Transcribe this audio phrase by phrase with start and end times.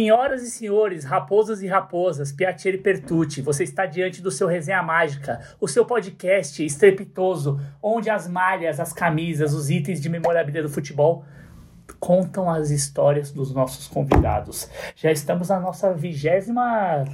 [0.00, 5.42] Senhoras e senhores, raposas e raposas, Piatieri Pertucci, você está diante do seu Resenha Mágica,
[5.60, 11.22] o seu podcast estrepitoso, onde as malhas, as camisas, os itens de memorabilia do futebol
[11.98, 14.70] contam as histórias dos nossos convidados.
[14.96, 17.04] Já estamos na nossa vigésima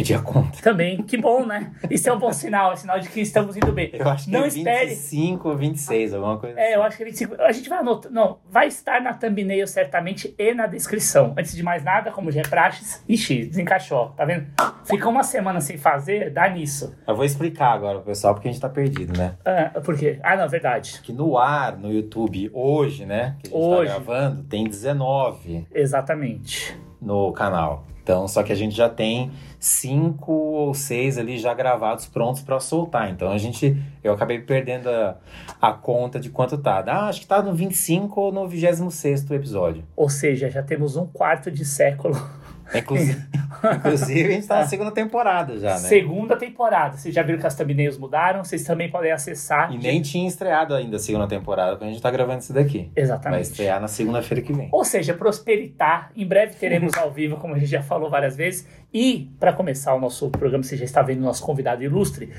[0.00, 0.62] Perdi a conta.
[0.62, 1.02] também.
[1.02, 1.72] Que bom, né?
[1.90, 3.90] Isso é um bom sinal, é sinal de que estamos indo bem.
[3.92, 4.86] Eu acho que Não é espere.
[4.90, 6.86] 25 ou 26, alguma coisa É, eu assim.
[6.88, 7.42] acho que é 25.
[7.42, 8.10] A gente vai anotar.
[8.10, 11.34] Não, vai estar na thumbnail certamente e na descrição.
[11.38, 14.08] Antes de mais nada, como já é praxes, ixi, desencaixou.
[14.16, 14.46] Tá vendo?
[14.84, 16.94] Fica uma semana sem fazer, dá nisso.
[17.06, 19.34] Eu vou explicar agora pro pessoal porque a gente tá perdido, né?
[19.44, 20.18] Ah, por quê?
[20.22, 21.00] Ah, não, verdade.
[21.02, 23.36] Que no ar, no YouTube, hoje, né?
[23.42, 23.88] Que a gente Hoje.
[23.92, 26.76] tá gravando, tem 19 Exatamente.
[27.00, 27.84] no canal.
[28.10, 32.58] Então, só que a gente já tem cinco ou seis ali já gravados prontos pra
[32.58, 33.08] soltar.
[33.08, 35.16] Então a gente, eu acabei perdendo a,
[35.62, 36.82] a conta de quanto tá.
[36.88, 39.84] Ah, acho que tá no 25 ou no 26 episódio.
[39.94, 42.20] Ou seja, já temos um quarto de século.
[42.74, 43.26] Inclusive,
[43.76, 45.78] inclusive a gente tá na segunda temporada já, né?
[45.78, 46.96] Segunda temporada.
[46.96, 48.44] Vocês já viram que as thumbnails mudaram?
[48.44, 49.72] Vocês também podem acessar.
[49.72, 52.90] E nem tinha estreado ainda a segunda temporada quando a gente tá gravando isso daqui.
[52.94, 53.42] Vai Exatamente.
[53.42, 54.68] estrear na segunda-feira que vem.
[54.72, 56.10] Ou seja, prosperitar.
[56.16, 58.66] Em breve teremos ao vivo, como a gente já falou várias vezes.
[58.92, 62.32] E, para começar o nosso programa, você já está vendo o nosso convidado ilustre.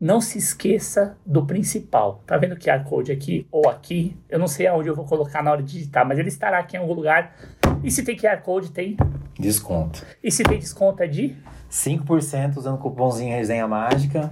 [0.00, 2.24] Não se esqueça do principal.
[2.26, 4.16] Tá vendo o QR Code aqui ou aqui?
[4.28, 6.76] Eu não sei aonde eu vou colocar na hora de digitar, mas ele estará aqui
[6.76, 7.36] em algum lugar.
[7.84, 8.96] E se tem QR Code, tem.
[9.42, 10.04] Desconto.
[10.22, 11.36] E se tem desconto, é de.
[11.70, 14.30] 5% usando o cupomzinho Resenha Mágica.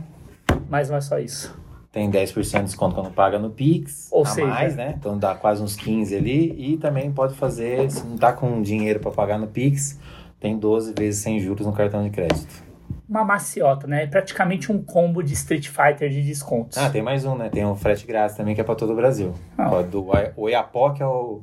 [0.68, 1.58] Mas não é só isso.
[1.90, 4.08] Tem 10% de desconto quando paga no Pix.
[4.12, 4.94] Ou a seja- mais, né?
[4.96, 6.54] Então dá quase uns 15 ali.
[6.56, 9.98] E também pode fazer, se não tá com dinheiro para pagar no Pix,
[10.38, 12.62] tem 12 vezes sem juros no cartão de crédito.
[13.08, 14.04] Uma maciota, né?
[14.04, 16.78] É praticamente um combo de Street Fighter de descontos.
[16.78, 17.48] Ah, tem mais um, né?
[17.48, 19.34] Tem o frete grátis também, que é para todo o Brasil.
[19.58, 19.82] Ah.
[19.82, 20.06] Do
[20.36, 21.42] Oiapó, que é o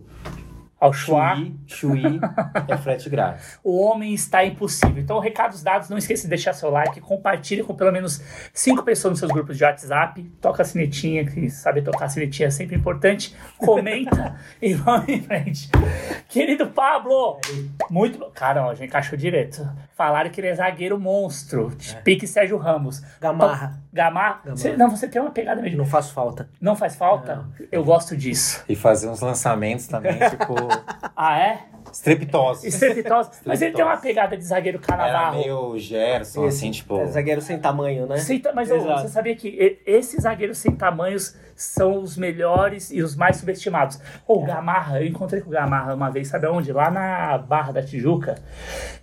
[0.79, 1.35] Ao Chua.
[1.35, 2.19] Chuí, Chuí
[2.68, 3.59] é frete grátis.
[3.63, 5.01] O homem está impossível.
[5.01, 8.21] Então, recados dados, não esqueça de deixar seu like, compartilhe com pelo menos
[8.53, 12.47] cinco pessoas nos seus grupos de WhatsApp, toca a sinetinha, que saber tocar a sinetinha
[12.47, 15.69] é sempre importante, comenta e vamos em frente.
[16.29, 17.39] Querido Pablo,
[17.89, 18.19] muito.
[18.31, 19.68] Cara, ó, já encaixou direto.
[19.97, 23.01] Falaram que ele é zagueiro monstro, de pique Sérgio Ramos.
[23.19, 23.81] Gamarra.
[23.91, 24.41] Gamarra.
[24.41, 24.41] Gamarra.
[24.55, 25.79] Você- não, você tem uma pegada mesmo.
[25.79, 26.47] Não faço falta.
[26.61, 27.45] Não faz falta?
[27.71, 28.63] Eu gosto disso.
[28.69, 30.53] E fazer uns lançamentos também, tipo,
[31.15, 31.61] Ah, é?
[31.91, 32.63] estrepitosos.
[32.63, 33.31] Estrepitosa.
[33.44, 35.39] Mas ele tem uma pegada de zagueiro Era canavarro.
[35.39, 36.99] meio Gerson, assim, tipo.
[36.99, 38.17] É zagueiro sem tamanho, né?
[38.17, 39.01] Sem ta- mas Exato.
[39.01, 44.00] você sabia que e- esses zagueiros sem tamanhos são os melhores e os mais subestimados.
[44.27, 46.71] Ô, o Gamarra, eu encontrei com o Gamarra uma vez, sabe aonde?
[46.71, 48.36] Lá na Barra da Tijuca.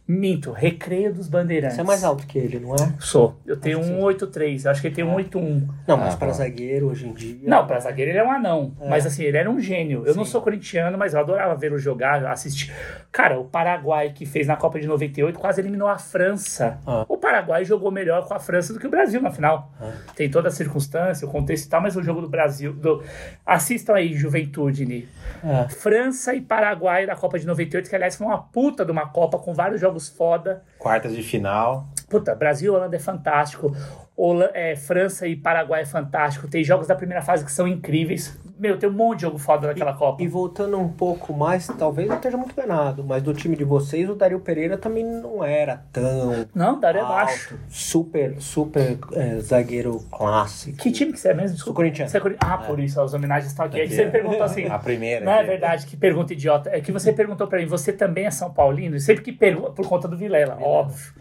[0.06, 1.76] Minto, Recreio dos Bandeirantes.
[1.76, 2.92] Você é mais alto que ele, não é?
[3.00, 3.40] Sou.
[3.46, 4.00] Eu tenho Acho que sim.
[4.02, 5.66] 183, eu acho que ele tem 181.
[5.88, 6.34] Não, mas Ah, para tá.
[6.34, 7.38] zagueiro hoje em dia.
[7.48, 8.74] Não, pra zagueiro ele é um anão.
[8.82, 8.88] É.
[8.90, 10.04] Mas assim, ele era um gênio.
[10.06, 10.32] Eu não Sim.
[10.32, 12.70] sou corintiano, mas eu adorava ver o jogar, assistir.
[13.10, 16.78] Cara, o Paraguai que fez na Copa de 98 quase eliminou a França.
[16.86, 17.06] Ah.
[17.08, 19.72] O Paraguai jogou melhor com a França do que o Brasil na final.
[19.80, 19.90] Ah.
[20.14, 22.43] Tem toda a circunstância, o contexto e tal, mas o jogo do Brasil.
[22.46, 23.02] Do...
[23.44, 24.84] Assistam aí, Juventude.
[24.86, 25.04] Né?
[25.42, 25.68] É.
[25.68, 29.38] França e Paraguai na Copa de 98, que aliás foi uma puta de uma Copa
[29.38, 30.62] com vários jogos foda.
[30.78, 31.88] Quartas de final.
[32.08, 33.74] Puta, Brasil e Holanda é fantástico.
[34.16, 36.46] Hola- é, França e Paraguai é fantástico.
[36.46, 38.38] Tem jogos da primeira fase que são incríveis.
[38.56, 40.22] Meu, tem um monte de jogo foda naquela Copa.
[40.22, 44.08] E voltando um pouco mais, talvez eu esteja muito enganado, mas do time de vocês,
[44.08, 47.12] o Dario Pereira também não era tão Não, Dário é alto.
[47.14, 47.58] baixo.
[47.68, 50.78] Super, super é, zagueiro clássico.
[50.78, 51.48] Que time que você é mesmo?
[51.48, 51.76] Sou Desculpa.
[51.78, 52.08] corintiano.
[52.10, 53.80] Você é Ah, por isso, as homenagens estão aqui.
[53.80, 54.06] É que você é.
[54.06, 54.66] me perguntou assim.
[54.70, 55.24] A primeira.
[55.24, 55.46] Não é aqui.
[55.48, 56.70] verdade, que pergunta idiota.
[56.70, 58.94] É que você perguntou pra mim, você também é São Paulino?
[58.94, 61.12] E sempre que pergunta, por conta do Vilela, óbvio.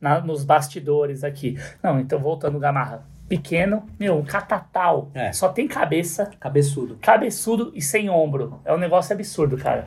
[0.00, 1.58] Na- nos bastidores aqui.
[1.82, 3.02] Não, então voltando o Gamarra.
[3.28, 5.10] Pequeno, meu, um catatal.
[5.14, 5.32] É.
[5.32, 6.96] Só tem cabeça, Cabeçudo.
[7.02, 8.58] cabeçudo e sem ombro.
[8.64, 9.86] É um negócio absurdo, cara.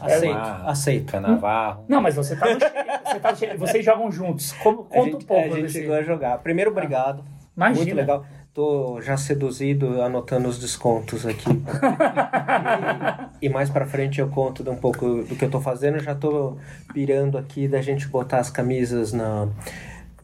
[0.00, 1.12] Aceito, Ah, aceito.
[1.12, 1.84] Canavarro.
[1.88, 4.52] Não, mas você tá no você tá no vocês jogam juntos.
[4.52, 6.38] Como, conta gente, um pouco a gente desse- chegou a jogar.
[6.38, 7.24] Primeiro, obrigado.
[7.56, 7.84] Imagina.
[7.84, 8.26] Muito legal.
[8.54, 11.48] Tô já seduzido, anotando os descontos aqui.
[13.40, 15.98] e, e mais pra frente eu conto de um pouco do que eu tô fazendo.
[16.00, 16.56] Já tô
[16.92, 19.48] pirando aqui da gente botar as camisas na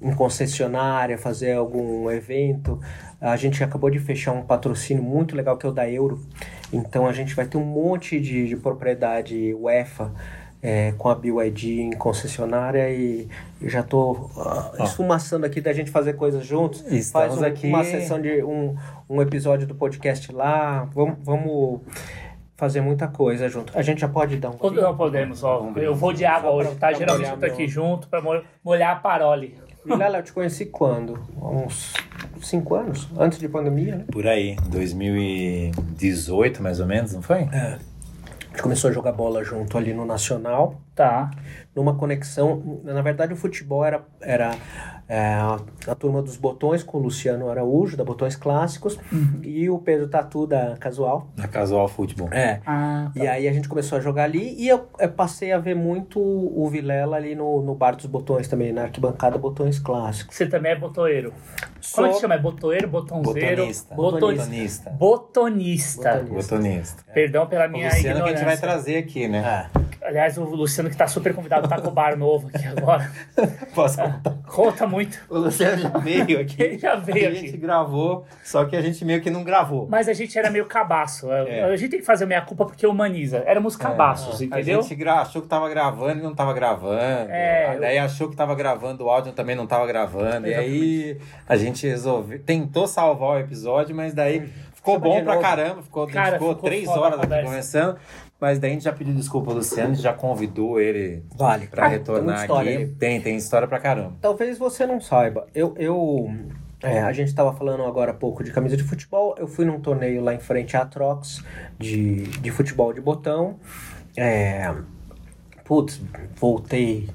[0.01, 2.81] em concessionária, fazer algum evento.
[3.21, 6.21] A gente acabou de fechar um patrocínio muito legal que é o da Euro.
[6.73, 10.13] Então a gente vai ter um monte de, de propriedade UEFA
[10.63, 13.29] é, com a BYD em concessionária e
[13.63, 16.81] já tô ah, esfumaçando aqui da gente fazer coisas juntos.
[16.93, 18.77] Estamos Faz um- aqui- uma sessão de um,
[19.09, 20.85] um episódio do podcast lá.
[20.95, 21.81] Vamos, vamos
[22.57, 23.77] fazer muita coisa junto.
[23.77, 24.71] A gente já pode dar um.
[24.71, 25.73] Não podemos, ó.
[25.77, 26.93] Eu vou de água hoje, tá?
[26.93, 29.55] Geralmente eu tô aqui junto pra mo- molhar a parole.
[29.85, 31.19] Vilela, eu te conheci quando?
[31.41, 31.95] Há uns
[32.43, 33.09] cinco anos?
[33.19, 34.05] Antes de pandemia, né?
[34.11, 37.43] Por aí, 2018 mais ou menos, não foi?
[37.53, 37.79] É.
[38.51, 41.31] gente começou a jogar bola junto ali no Nacional, Tá.
[41.75, 42.81] numa conexão.
[42.85, 44.51] Na verdade, o futebol era, era
[45.09, 45.35] é,
[45.87, 48.99] a, turma dos botões com o Luciano Araújo, da Botões Clássicos,
[49.43, 51.29] e o Pedro Tatu, da Casual.
[51.37, 52.29] Na Casual Futebol.
[52.33, 52.61] É.
[52.67, 53.25] Ah, tá.
[53.25, 56.21] E aí a gente começou a jogar ali e eu, eu passei a ver muito
[56.21, 60.37] o Vilela ali no, no Bar dos Botões também, na arquibancada Botões Clássicos.
[60.37, 61.33] Você também é botoeiro.
[61.95, 62.35] Como é que Sou- chama?
[62.35, 63.57] É botoeiro, botãozeiro?
[63.57, 63.95] Botonista.
[63.95, 64.91] Boton- Botonista.
[64.91, 64.91] Botonista.
[64.91, 66.25] Botonista.
[66.25, 67.05] Botonista.
[67.15, 68.39] Perdão pela O minha Luciano que a ignorância.
[68.39, 69.71] gente vai trazer aqui, né?
[70.09, 73.13] Aliás, o Luciano que tá super convidado tá com o bar novo aqui agora.
[73.75, 74.39] Posso contar?
[74.49, 75.19] Conta muito.
[75.29, 76.63] O Luciano já veio aqui.
[76.63, 77.57] Ele já veio A gente aqui.
[77.59, 79.87] gravou, só que a gente meio que não gravou.
[79.91, 81.31] Mas a gente era meio cabaço.
[81.31, 81.63] É.
[81.65, 83.43] A gente tem que fazer a minha culpa porque humaniza.
[83.47, 84.81] Éramos cabaços, A entendeu?
[84.83, 87.31] gente gra- achou que tava gravando e não tava gravando.
[87.31, 90.47] É, Aí Daí achou que tava gravando o áudio também não tava gravando.
[90.49, 92.39] E aí a gente resolveu.
[92.41, 95.83] Tentou salvar o episódio, mas daí ficou Chama bom pra caramba.
[95.83, 97.45] Ficou, a gente Cara, ficou ficou três a horas aqui conversa.
[97.47, 97.97] conversando.
[98.41, 101.67] Mas daí a gente já pediu desculpa ao Luciano, a gente já convidou ele Vale.
[101.67, 102.69] pra Ah, retornar tem aqui.
[102.69, 102.87] aí.
[102.87, 104.13] Tem, tem história pra caramba.
[104.21, 105.47] Talvez você não saiba.
[105.55, 105.75] Eu.
[105.77, 106.31] eu
[106.81, 109.35] é, a gente estava falando agora há pouco de camisa de futebol.
[109.37, 111.43] Eu fui num torneio lá em frente à Trox
[111.77, 113.57] de, de futebol de botão.
[114.17, 114.73] É,
[115.65, 116.01] putz,
[116.37, 117.09] voltei,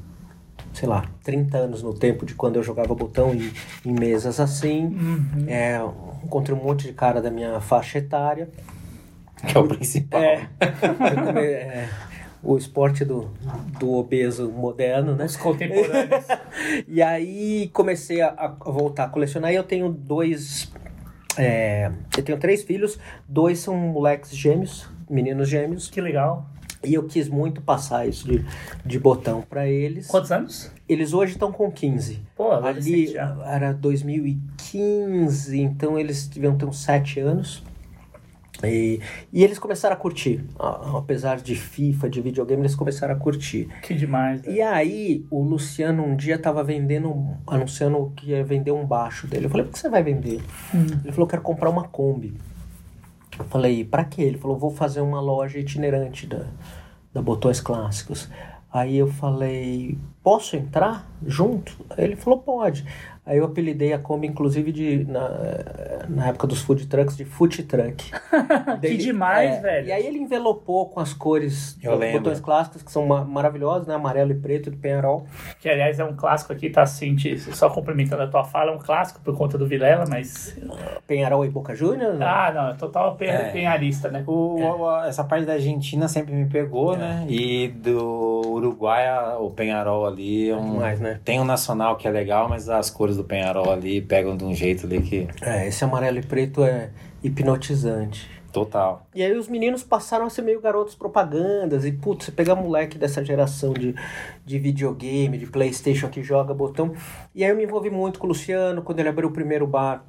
[0.73, 3.49] sei lá, 30 anos no tempo de quando eu jogava botão em,
[3.85, 4.87] em mesas assim.
[4.87, 5.45] Uhum.
[5.47, 5.79] É,
[6.21, 8.49] encontrei um monte de cara da minha faixa etária.
[9.47, 10.21] Que é o principal.
[10.21, 10.47] É,
[11.39, 11.89] é,
[12.41, 13.29] o esporte do,
[13.79, 15.25] do obeso moderno, né?
[15.25, 16.25] Os contemporâneos.
[16.87, 20.71] E aí comecei a, a voltar a colecionar e eu tenho dois.
[21.37, 22.97] é, eu tenho três filhos,
[23.27, 26.45] dois são moleques gêmeos, meninos gêmeos, que legal.
[26.83, 28.45] e eu quis muito passar isso de,
[28.85, 30.07] de botão pra eles.
[30.07, 30.71] Quantos anos?
[30.87, 32.21] Eles hoje estão com 15.
[32.35, 33.35] Pô, Ali já.
[33.45, 37.63] era 2015, então eles deviam ter uns 7 anos.
[38.63, 38.99] E,
[39.31, 40.43] e eles começaram a curtir.
[40.57, 43.67] Apesar de FIFA, de videogame, eles começaram a curtir.
[43.81, 44.41] Que demais.
[44.45, 49.45] E aí, o Luciano um dia tava vendendo, anunciando que ia vender um baixo dele.
[49.45, 50.41] Eu falei, por que você vai vender?
[50.73, 52.33] Ele falou, quero comprar uma Kombi.
[53.37, 54.21] Eu falei, pra quê?
[54.21, 56.45] Ele falou, vou fazer uma loja itinerante da,
[57.13, 58.29] da Botões Clássicos.
[58.71, 61.77] Aí eu falei, posso entrar junto?
[61.97, 62.85] Ele falou, pode.
[63.25, 65.29] Aí eu apelidei a Kombi, inclusive, de, na,
[66.09, 68.11] na época dos food trucks, de food truck.
[68.11, 69.87] que Daí- demais, é, velho.
[69.87, 73.95] E aí ele envelopou com as cores Eu botões clássicos, que são ma- maravilhosos, né?
[73.95, 75.25] Amarelo e preto de Penharol.
[75.61, 77.15] Que aliás é um clássico aqui, tá assim,
[77.53, 80.57] só complementando a tua fala, é um clássico por conta do Vilela, mas.
[81.07, 82.25] Penharol e Boca Juniors, né?
[82.25, 83.51] Ah, não, é total pen- É.
[83.51, 84.23] penharista, né?
[84.27, 87.25] O- o- essa parte da Argentina sempre me pegou, né?
[87.29, 91.19] E do Uruguai, a- o Penharol ali é um, demais, né?
[91.23, 94.53] tem um nacional que é legal, mas as cores do Penharol ali pegam de um
[94.53, 96.89] jeito ali que É, esse amarelo e preto é
[97.23, 98.29] hipnotizante.
[98.51, 99.07] total.
[99.15, 101.85] E aí os meninos passaram a ser meio garotos propagandas.
[101.85, 103.95] E, putz, você pegar moleque dessa geração de,
[104.45, 106.93] de videogame, de Playstation que joga botão.
[107.33, 110.05] E aí eu me envolvi muito com o Luciano, quando ele abriu o primeiro bar.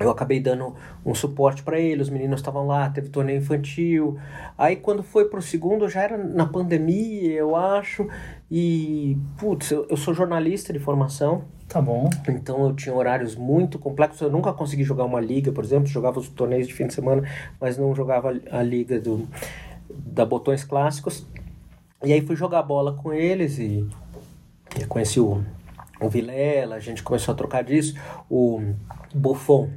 [0.00, 0.74] Eu acabei dando
[1.04, 4.18] um suporte pra ele, os meninos estavam lá, teve torneio infantil.
[4.56, 8.06] Aí quando foi pro segundo, já era na pandemia, eu acho.
[8.50, 11.44] E, putz, eu, eu sou jornalista de formação.
[11.68, 12.08] Tá bom.
[12.28, 14.20] Então eu tinha horários muito complexos.
[14.20, 15.86] Eu nunca consegui jogar uma liga, por exemplo.
[15.88, 17.22] Jogava os torneios de fim de semana,
[17.60, 19.28] mas não jogava a liga do,
[19.90, 21.26] da Botões Clássicos.
[22.04, 23.88] E aí fui jogar bola com eles e,
[24.80, 25.42] e conheci o,
[26.00, 27.96] o Vilela, a gente começou a trocar disso.
[28.30, 28.62] O
[29.12, 29.68] Buffon,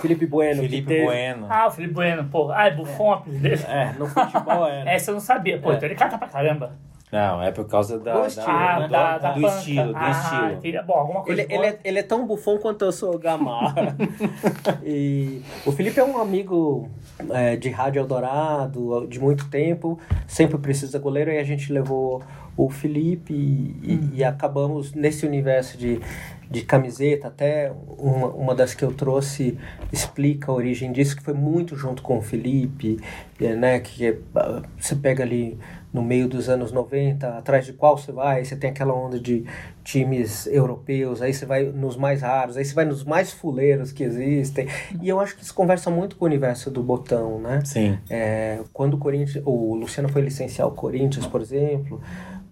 [0.00, 0.62] Felipe Bueno.
[0.62, 1.46] que Felipe teve- Bueno.
[1.50, 2.50] Ah, o Felipe Bueno, pô.
[2.50, 3.62] Ah, é Buffon, apelido dele.
[3.68, 4.88] É, no futebol era.
[4.90, 5.58] Essa eu não sabia.
[5.60, 5.76] Pô, É.
[5.76, 6.72] então ele canta pra caramba.
[7.10, 8.88] Não, é por causa da, Do da- estilo, Ah, né?
[8.88, 9.56] da, do, da do panca.
[9.58, 10.52] estilo, do ah, estilo.
[10.52, 10.82] entendi.
[10.86, 13.96] Bom, alguma coisa Ele, ele, é, ele é tão bufão quanto eu sou gamarra.
[14.84, 16.88] e o Felipe é um amigo
[17.30, 22.22] é, de Rádio Eldorado de muito tempo, sempre precisa goleiro, e a gente levou
[22.56, 26.00] o Felipe e, e acabamos nesse universo de,
[26.50, 29.56] de camiseta, até uma, uma das que eu trouxe
[29.92, 32.98] explica a origem disso, que foi muito junto com o Felipe,
[33.40, 35.56] né, que é, ah, você pega ali
[35.92, 39.44] no meio dos anos 90, atrás de qual você vai, você tem aquela onda de
[39.82, 44.04] times europeus, aí você vai nos mais raros, aí você vai nos mais fuleiros que
[44.04, 44.68] existem.
[45.00, 47.62] E eu acho que isso conversa muito com o universo do botão, né?
[47.64, 47.98] Sim.
[48.10, 52.00] É, quando o Corinthians, o Luciano foi licenciar o Corinthians, por exemplo,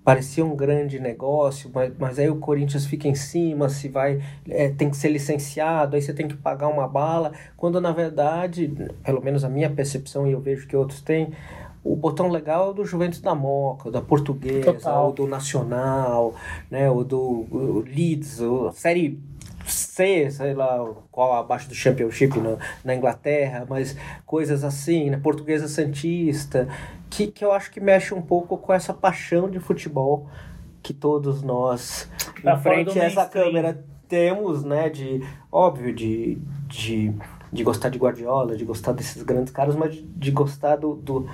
[0.07, 4.69] parecia um grande negócio, mas, mas aí o Corinthians fica em cima, se vai, é,
[4.69, 8.73] tem que ser licenciado, aí você tem que pagar uma bala, quando na verdade,
[9.05, 11.33] pelo menos a minha percepção e eu vejo que outros têm,
[11.93, 15.09] o botão legal é o do Juventus da Moca, da Portuguesa, Total.
[15.09, 16.35] o do Nacional,
[16.71, 19.21] né, o do o Leeds, o, série
[19.67, 25.17] C, sei lá, qual abaixo do Championship na, na Inglaterra, mas coisas assim, né?
[25.17, 26.69] Portuguesa Santista,
[27.11, 30.29] que, que eu acho que mexe um pouco com essa paixão de futebol
[30.83, 34.89] que todos nós, em do frente a essa câmera, temos, né?
[34.89, 36.39] De, óbvio, de,
[36.69, 37.13] de,
[37.53, 41.29] de gostar de Guardiola, de gostar desses grandes caras, mas de, de gostar do, do,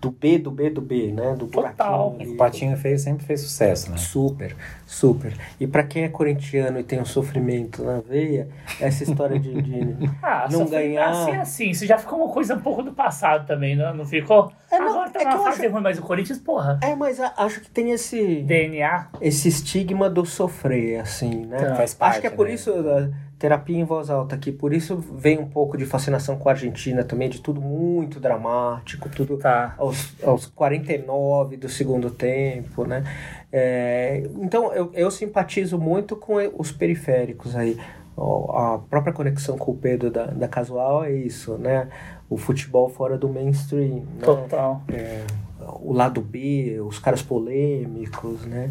[0.00, 1.34] do B, do B, do B, né?
[1.38, 2.10] Do Total.
[2.10, 2.34] buraquinho.
[2.34, 3.98] O Patinho fez, sempre fez sucesso, né?
[3.98, 5.34] Super, super.
[5.60, 8.48] E pra quem é corintiano e tem um sofrimento na veia,
[8.80, 9.80] essa história de, de
[10.22, 11.10] Ah, não ganhar.
[11.10, 14.50] Assim, assim, isso já ficou uma coisa um pouco do passado também, não, não ficou?
[14.70, 17.20] É, não, Agora tá é eu fase acho- ruim, mas o Corinthians, porra, É, mas
[17.20, 19.08] a- acho que tem esse, DNA.
[19.20, 21.58] esse estigma do sofrer, assim, né?
[21.58, 21.74] Tá.
[21.74, 22.54] Faz parte, acho que é por né?
[22.54, 22.72] isso,
[23.40, 27.02] terapia em voz alta aqui, por isso vem um pouco de fascinação com a Argentina
[27.02, 29.74] também, de tudo muito dramático, tudo Tá.
[29.78, 33.02] aos, aos 49 do segundo tempo, né?
[33.50, 37.78] É, então, eu, eu simpatizo muito com os periféricos aí.
[38.18, 41.88] A própria conexão com o Pedro da, da Casual é isso, né?
[42.28, 44.22] O futebol fora do mainstream, né?
[44.22, 44.82] Total.
[44.92, 45.22] É,
[45.80, 48.70] o lado B, os caras polêmicos, né?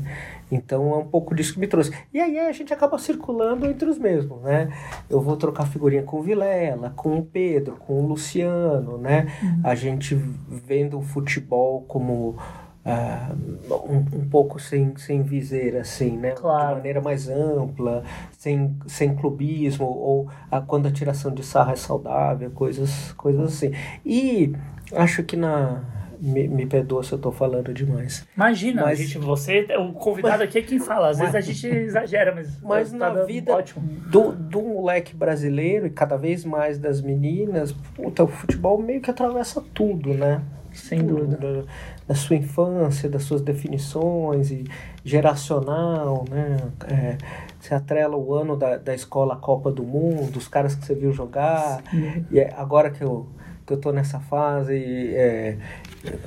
[0.51, 1.91] Então é um pouco disso que me trouxe.
[2.13, 4.69] E aí a gente acaba circulando entre os mesmos, né?
[5.09, 9.27] Eu vou trocar figurinha com o Vilela, com o Pedro, com o Luciano, né?
[9.63, 12.37] A gente vendo o futebol como
[12.85, 13.35] ah,
[13.69, 16.31] um, um pouco sem, sem viseira, assim, né?
[16.31, 16.69] Claro.
[16.69, 18.03] De maneira mais ampla,
[18.37, 23.73] sem, sem clubismo, ou a, quando a tiração de sarra é saudável, coisas, coisas assim.
[24.05, 24.53] E
[24.93, 25.83] acho que na.
[26.21, 28.27] Me, me perdoa se eu tô falando demais.
[28.35, 31.09] Imagina, Mas- a gente, você, o convidado aqui é quem fala.
[31.09, 33.81] Às vezes a gente exagera, mas, Mas tá na dando vida ótimo.
[34.09, 39.09] do, do moleque brasileiro e cada vez mais das meninas, puta, o futebol meio que
[39.09, 40.41] atravessa tudo, né?
[40.71, 41.37] Sem Tudo, dúvida.
[41.63, 41.67] Da,
[42.09, 44.65] da sua infância, das suas definições e
[45.03, 46.57] geracional, né?
[46.87, 47.17] É,
[47.59, 50.95] você atrela o ano da, da escola à Copa do Mundo, os caras que você
[50.95, 51.81] viu jogar.
[52.31, 53.27] E é, agora que eu,
[53.65, 54.75] que eu tô nessa fase,
[55.15, 55.57] é,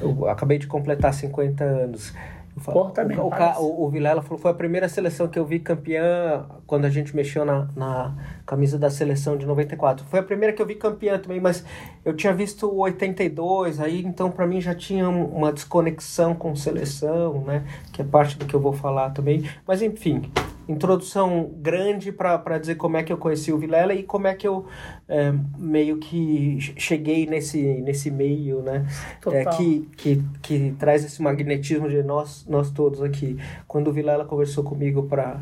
[0.03, 2.13] eu acabei de completar 50 anos.
[2.59, 6.45] Falo- também, o, o, o, Vilela falou foi a primeira seleção que eu vi campeã
[6.67, 8.15] quando a gente mexeu na, na
[8.47, 10.05] camisa da seleção de 94.
[10.11, 11.65] Foi a primeira que eu vi campeã também, mas
[12.05, 16.55] eu tinha visto o 82, aí então pra mim já tinha um- uma desconexão com
[16.55, 17.65] seleção, né?
[17.91, 19.49] Que é parte do que eu vou falar também.
[19.67, 20.31] Mas enfim,
[20.69, 24.47] introdução grande para dizer como é que eu conheci o Vilela e como é que
[24.47, 24.67] eu
[25.09, 28.87] é, meio que cheguei nesse, nesse meio, né?
[29.27, 33.37] É, que, que, que traz esse magnetismo de nós, nós todos aqui.
[33.67, 35.41] Quando o Vilela conversou comigo para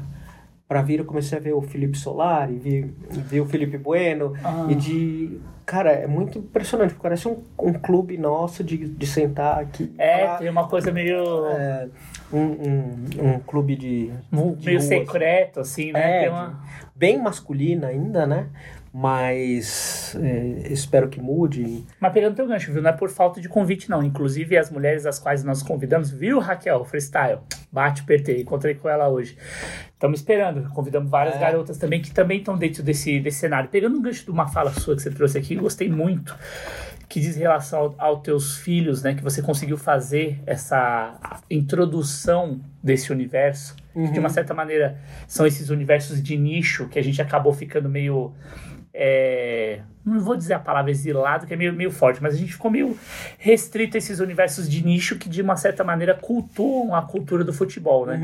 [0.70, 4.68] para vir, eu comecei a ver o Felipe Solari, vi, vi o Felipe Bueno, Ah.
[4.70, 5.40] e de...
[5.66, 9.92] Cara, é muito impressionante, parece um, um clube nosso de, de sentar aqui.
[9.98, 11.88] É, falar, tem uma coisa meio, é,
[12.32, 14.12] um, um, um clube de...
[14.56, 16.26] de meio rua, secreto, assim, né?
[16.26, 16.60] É, uma...
[16.94, 18.46] bem masculina ainda, né?
[18.92, 21.84] Mas é, espero que mude.
[22.00, 22.82] Mas pegando teu gancho, viu?
[22.82, 24.02] Não é por falta de convite, não.
[24.02, 26.84] Inclusive, as mulheres às quais nós convidamos, viu, Raquel?
[26.84, 27.38] Freestyle.
[27.72, 28.40] Bate, apertei.
[28.40, 29.36] Encontrei com ela hoje.
[29.92, 30.68] Estamos esperando.
[30.70, 31.38] Convidamos várias É.
[31.38, 33.68] garotas também que também estão dentro desse, desse cenário.
[33.70, 36.36] Pegando um gancho de uma fala sua que você trouxe aqui, gostei muito.
[37.08, 39.14] Que diz em relação ao- aos teus filhos, né?
[39.14, 43.76] Que você conseguiu fazer essa introdução desse universo.
[43.92, 47.88] Que de uma certa maneira são esses universos de nicho que a gente acabou ficando
[47.88, 48.32] meio.
[49.02, 52.52] É, não vou dizer a palavra exilado, que é meio, meio forte, mas a gente
[52.52, 52.96] ficou meio
[53.38, 57.52] restrito a esses universos de nicho que, de uma certa maneira, cultuam a cultura do
[57.52, 58.16] futebol, né?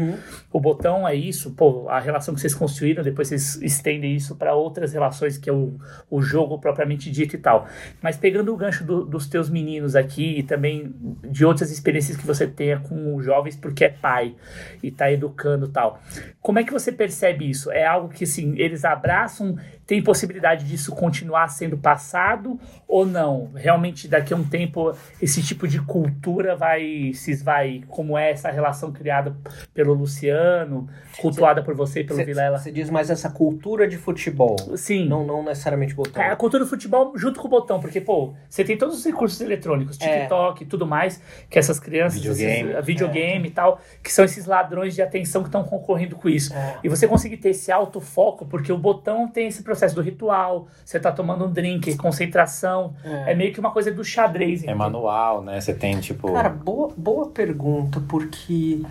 [0.52, 4.54] O botão é isso, pô, a relação que vocês construíram, depois vocês estendem isso para
[4.54, 5.74] outras relações, que é o,
[6.10, 7.66] o jogo propriamente dito e tal.
[8.00, 12.26] Mas pegando o gancho do- dos teus meninos aqui e também de outras experiências que
[12.26, 14.34] você tenha com os jovens, porque é pai
[14.82, 16.00] e tá educando e tal.
[16.40, 17.70] Como é que você percebe isso?
[17.70, 19.56] É algo que, assim, eles abraçam,
[19.86, 23.50] tem possibilidade disso continuar sendo passado ou não?
[23.54, 28.50] Realmente, daqui a um tempo, esse tipo de cultura vai se esvair, como é essa
[28.50, 29.34] relação criada
[29.72, 32.58] pelo Luciano, cultuada por você e pelo Vilela?
[32.58, 34.56] Você diz mais essa cultura de futebol.
[34.76, 35.08] Sim.
[35.08, 36.22] Não, não necessariamente botão.
[36.22, 39.04] É, a cultura do futebol junto com o botão, porque, pô, você tem todos os
[39.04, 40.20] recursos eletrônicos, É.
[40.20, 42.70] TikTok e tudo mais, que essas crianças, Videogame.
[42.72, 46.54] esses, videogame e tal, que são esses ladrões de atenção que estão concorrendo com isso.
[46.54, 46.78] É.
[46.84, 50.98] E você conseguir ter esse autofoco, porque o botão tem esse processo do ritual, você
[51.00, 54.62] tá tomando um drink, concentração, é, meio que uma coisa do xadrez.
[54.64, 55.60] É manual, né?
[55.60, 56.30] Você tem, tipo...
[56.32, 58.82] Cara, boa, boa pergunta, porque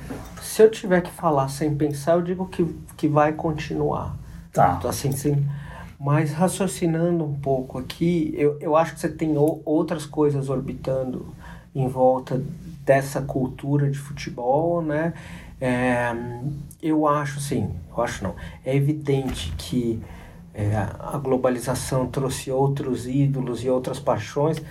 [0.41, 2.65] se eu tiver que falar sem pensar, eu digo que,
[2.97, 4.17] que vai continuar.
[4.51, 4.79] Tá.
[4.85, 5.45] Assim, sim.
[5.99, 11.25] Mas raciocinando um pouco aqui, eu, eu acho que você tem o- outras coisas orbitando
[11.73, 12.41] em volta
[12.85, 15.13] dessa cultura de futebol, né?
[15.59, 16.13] É,
[16.81, 18.35] eu acho, sim, eu acho não.
[18.65, 20.01] É evidente que
[20.55, 24.61] é, a globalização trouxe outros ídolos e outras paixões.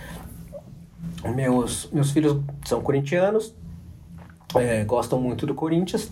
[1.23, 3.53] Meus, meus filhos são corintianos,
[4.55, 6.11] é, gostam muito do Corinthians,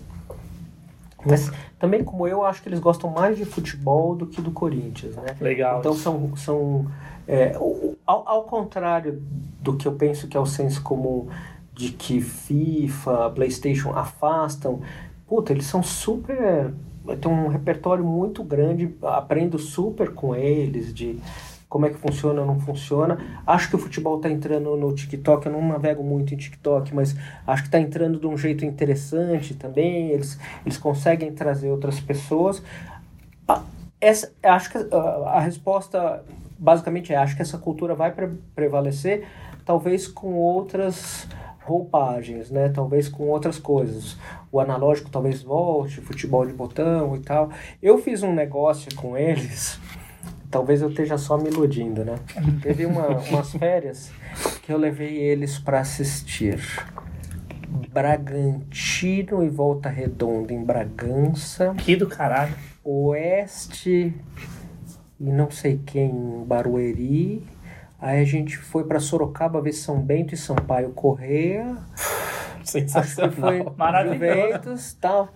[1.26, 5.16] mas também como eu, acho que eles gostam mais de futebol do que do Corinthians,
[5.16, 5.36] né?
[5.40, 5.80] Legal.
[5.80, 6.86] Então são, são
[7.26, 9.22] é, ao, ao contrário
[9.60, 11.28] do que eu penso que é o senso comum
[11.72, 14.80] de que FIFA, PlayStation afastam,
[15.26, 16.72] puta, eles são super.
[17.20, 21.18] Tem um repertório muito grande, aprendo super com eles, de
[21.68, 23.18] como é que funciona não funciona.
[23.46, 27.16] Acho que o futebol está entrando no TikTok, eu não navego muito em TikTok, mas
[27.46, 30.10] acho que está entrando de um jeito interessante também.
[30.10, 32.62] Eles, eles conseguem trazer outras pessoas.
[34.00, 34.98] Essa, acho que a,
[35.30, 36.22] a resposta
[36.58, 39.26] basicamente é: acho que essa cultura vai pre prevalecer,
[39.64, 41.26] talvez com outras
[41.64, 42.68] roupagens, né?
[42.68, 44.16] Talvez com outras coisas.
[44.52, 47.50] O analógico talvez volte, futebol de botão e tal.
[47.82, 49.80] Eu fiz um negócio com eles,
[50.50, 52.16] talvez eu esteja só me iludindo, né?
[52.62, 54.12] Teve uma, umas férias
[54.62, 56.60] que eu levei eles para assistir
[57.92, 61.74] Bragantino e Volta Redonda em Bragança.
[61.78, 62.54] Que do caralho.
[62.84, 64.14] Oeste
[65.18, 67.42] e não sei quem em Barueri
[68.04, 71.78] Aí a gente foi para Sorocaba ver São Bento e Sampaio Correia.
[72.70, 73.32] Sensacional.
[73.32, 73.64] Foi
[74.12, 75.28] Juventus e tal.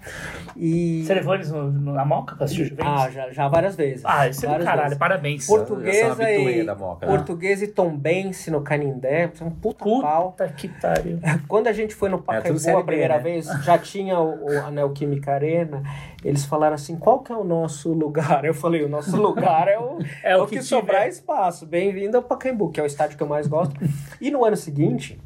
[0.57, 1.05] E...
[1.05, 2.93] Você levou eles no, no, na Moca pra assistir o Juventus?
[2.93, 4.03] Ah, já, já várias vezes.
[4.05, 4.99] Ah, isso é do caralho, vezes.
[4.99, 5.47] parabéns.
[5.47, 7.13] Portuguesa e, da Moca, né?
[7.13, 9.31] portuguesa e tombense no Canindé.
[9.41, 10.37] Um puta, puta pau.
[10.57, 11.21] que pariu.
[11.47, 13.23] Quando a gente foi no Pacaembu é a primeira né?
[13.23, 15.83] vez, já tinha o, o a Neoquímica Arena.
[16.25, 18.45] Eles falaram assim, qual que é o nosso lugar?
[18.45, 21.67] Eu falei, o nosso lugar é o, é o que, que sobrar espaço.
[21.67, 23.75] Bem-vindo ao Pacaembu, que é o estádio que eu mais gosto.
[24.21, 25.19] E no ano seguinte,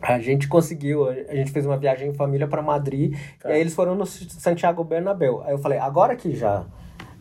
[0.00, 3.50] a gente conseguiu, a gente fez uma viagem em família para Madrid, tá.
[3.50, 5.42] e aí eles foram no Santiago Bernabéu.
[5.44, 6.64] Aí eu falei, agora que já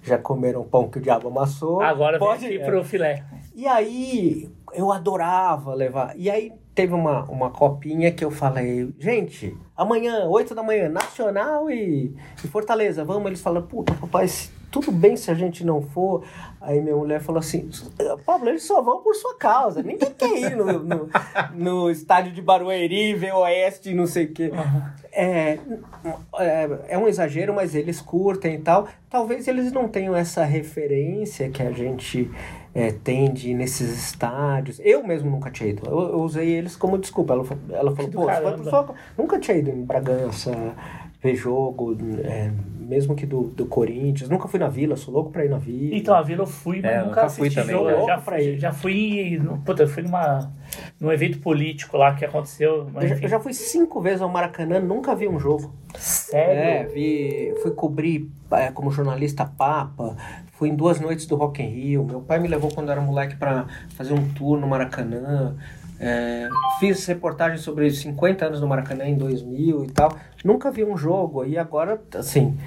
[0.02, 3.24] já comeram pão que o diabo amassou, agora pode ir pro filé.
[3.56, 6.14] E aí eu adorava levar.
[6.18, 11.70] E aí teve uma, uma copinha que eu falei, gente, amanhã, 8 da manhã, Nacional
[11.70, 13.28] e, e Fortaleza, vamos?
[13.28, 14.28] Eles falaram, puta, papai,
[14.74, 16.24] tudo bem se a gente não for.
[16.60, 17.70] Aí minha mulher falou assim:
[18.26, 19.84] Pablo, eles só vão por sua causa.
[19.84, 21.10] Ninguém quer ir no, no,
[21.54, 24.52] no estádio de Barueri, ver Oeste não sei o quê.
[24.52, 24.82] Uhum.
[25.12, 25.60] É,
[26.40, 28.88] é, é, um exagero, mas eles curtem e tal.
[29.08, 32.32] Talvez eles não tenham essa referência que a gente
[32.74, 34.82] é, tende nesses estádios.
[34.84, 35.88] Eu mesmo nunca tinha ido.
[35.88, 37.34] Eu, eu usei eles como desculpa.
[37.34, 40.52] Ela, ela falou: Pô, você vai nunca tinha ido em Bragança
[41.24, 42.52] ver jogo, é,
[42.84, 44.30] mesmo que do, do Corinthians.
[44.30, 45.96] Nunca fui na Vila, sou louco pra ir na Vila.
[45.96, 47.76] Então, a Vila eu fui, mas é, nunca, nunca fui também.
[47.76, 47.90] Jogo.
[47.90, 48.06] Né?
[48.06, 50.52] Já, fui, já fui, puta, eu fui numa,
[51.00, 52.90] num evento político lá que aconteceu.
[52.96, 55.74] Eu já, eu, já, fui cinco vezes ao Maracanã, nunca vi um jogo.
[55.96, 56.62] Sério?
[56.62, 60.16] É, vi, fui cobrir é, como jornalista Papa,
[60.54, 62.04] fui em duas noites do Rock in Rio.
[62.04, 63.66] Meu pai me levou quando era moleque para
[63.96, 65.56] fazer um tour no Maracanã.
[66.04, 70.18] É, fiz reportagem sobre 50 anos no Maracanã em 2000 e tal.
[70.44, 72.58] Nunca vi um jogo e agora, assim,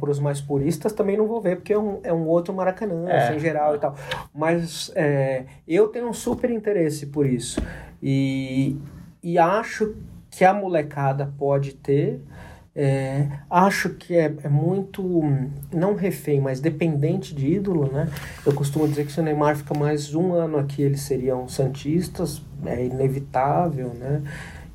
[0.00, 3.08] para os mais puristas também não vou ver, porque é um, é um outro Maracanã,
[3.08, 3.18] é.
[3.18, 3.94] assim, em geral e tal.
[4.34, 7.60] Mas é, eu tenho um super interesse por isso.
[8.02, 8.76] E,
[9.22, 9.94] e acho
[10.30, 12.20] que a molecada pode ter.
[12.78, 15.02] É, acho que é, é, muito,
[15.72, 18.06] não refém, mas dependente de ídolo, né?
[18.44, 22.42] Eu costumo dizer que se o Neymar fica mais um ano aqui, eles seriam santistas,
[22.66, 24.22] é inevitável, né?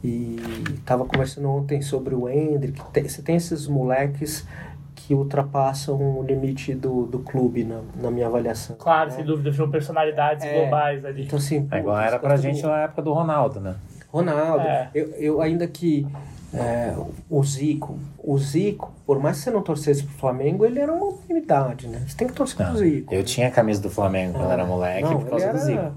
[0.04, 0.38] E
[0.74, 4.48] estava conversando ontem sobre o Hendrick, tem, você tem esses moleques
[4.96, 8.76] que ultrapassam o limite do, do clube na, na minha avaliação.
[8.80, 9.16] Claro, né?
[9.18, 11.26] sem dúvida, são personalidades é, globais ali.
[11.26, 13.76] Então, assim, é igual era pra gente na época do Ronaldo, né?
[14.12, 14.90] Ronaldo, é.
[14.96, 16.08] eu, eu ainda que
[16.54, 16.94] é,
[17.30, 17.98] o Zico.
[18.18, 22.04] O Zico, por mais que você não torcesse pro Flamengo, ele era uma unanimidade, né?
[22.08, 23.14] Você tem que torcer não, pro Zico.
[23.14, 25.64] Eu tinha a camisa do Flamengo quando ah, era moleque não, por causa era, do
[25.64, 25.94] Zico.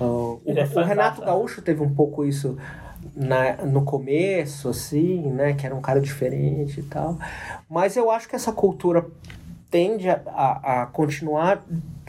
[0.00, 2.56] Uh, o, é o Renato Gaúcho teve um pouco isso
[3.14, 5.54] na, no começo, assim, né?
[5.54, 7.18] Que era um cara diferente e tal.
[7.68, 9.04] Mas eu acho que essa cultura
[9.70, 11.64] tende a, a, a continuar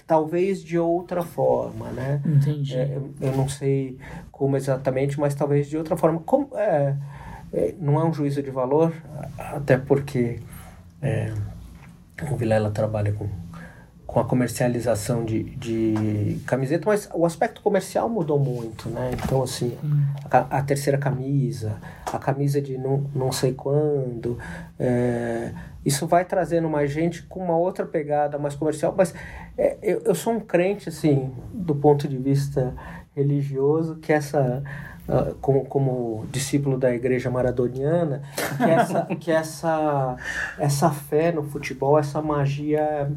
[0.06, 2.22] talvez de outra forma, né?
[2.26, 2.76] Entendi.
[2.76, 3.98] É, eu, eu, não sei
[4.32, 6.20] como exatamente, mas talvez de outra forma.
[6.26, 6.96] Como, é, é,
[7.80, 8.94] não é um juízo de valor,
[9.38, 10.40] até porque
[11.02, 11.34] é,
[12.32, 13.28] o Vilela trabalha com,
[14.06, 19.12] com a comercialização de, de camiseta, mas o aspecto comercial mudou muito, né?
[19.14, 20.04] Então, assim, hum.
[20.30, 21.78] a, a, terceira camisa,
[22.12, 24.38] a camisa de não, não sei quando,
[24.80, 25.52] é,
[25.86, 29.14] isso vai trazendo mais gente com uma outra pegada mais comercial, mas
[29.58, 32.76] é, eu, eu sou um crente, assim, do ponto de vista
[33.16, 34.64] religioso que essa
[35.10, 38.22] uh, como, como discípulo da igreja maradoniana
[38.58, 40.16] que essa que essa
[40.58, 43.12] essa fé no futebol essa magia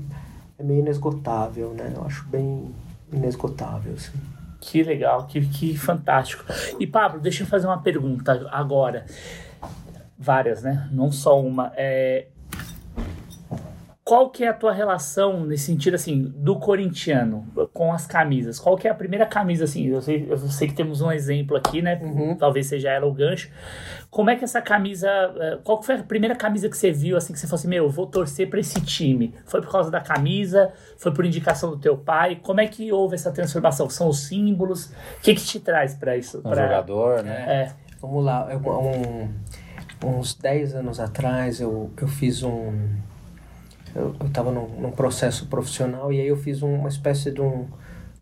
[0.58, 1.92] é meio inesgotável né?
[1.94, 2.74] Eu acho bem
[3.12, 4.18] inesgotável assim.
[4.60, 6.44] que legal que, que fantástico.
[6.80, 9.04] E Pablo deixa eu fazer uma pergunta agora.
[10.18, 10.88] Várias né?
[10.92, 11.72] Não só uma.
[11.74, 12.26] É,
[14.12, 18.58] qual que é a tua relação nesse sentido assim do corintiano com as camisas?
[18.58, 19.86] Qual que é a primeira camisa assim?
[19.86, 21.98] Eu sei, eu sei que temos um exemplo aqui, né?
[22.02, 22.36] Uhum.
[22.36, 23.50] Talvez seja ela o gancho.
[24.10, 27.16] Como é que essa camisa, eh, qual que foi a primeira camisa que você viu
[27.16, 29.34] assim que você falou assim, meu, eu vou torcer para esse time?
[29.46, 30.70] Foi por causa da camisa?
[30.98, 32.36] Foi por indicação do teu pai?
[32.36, 33.88] Como é que houve essa transformação?
[33.88, 34.88] São os símbolos?
[34.88, 36.40] O que que te traz para isso?
[36.40, 36.64] Um pra...
[36.64, 37.44] jogador, né?
[37.48, 37.72] É.
[37.98, 39.30] Vamos lá, eu, um,
[40.04, 42.74] uns 10 anos atrás eu, eu fiz um
[43.94, 47.66] eu estava num, num, processo profissional e aí eu fiz uma espécie de um,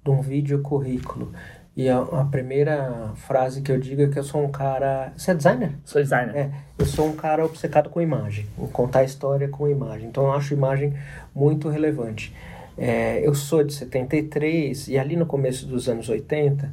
[0.05, 1.33] de um vídeo currículo.
[1.77, 5.13] E a, a, primeira frase que eu digo é que eu sou um cara.
[5.17, 5.73] Você é designer?
[5.85, 6.37] Sou designer.
[6.37, 10.09] É, eu sou um cara obcecado com imagem, em contar história com imagem.
[10.09, 10.93] Então eu acho imagem
[11.35, 12.35] muito relevante.
[12.77, 16.71] É, eu sou de 73 e ali no começo dos anos 80,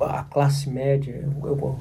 [0.00, 1.78] a classe média, eu, eu,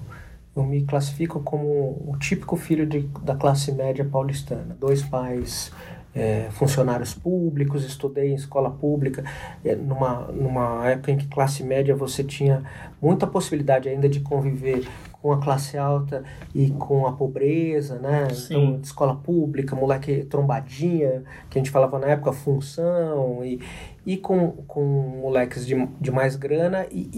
[0.55, 1.67] eu me classifico como
[2.07, 4.75] o típico filho de, da classe média paulistana.
[4.79, 5.71] Dois pais
[6.15, 9.23] é, funcionários públicos, estudei em escola pública,
[9.63, 12.63] é, numa, numa época em que classe média você tinha
[13.01, 14.87] muita possibilidade ainda de conviver
[15.21, 18.29] com a classe alta e com a pobreza, né?
[18.29, 18.67] Sim.
[18.67, 23.59] Então, escola pública, moleque trombadinha, que a gente falava na época, função, e,
[24.05, 24.83] e com, com
[25.21, 27.09] moleques de, de mais grana, e,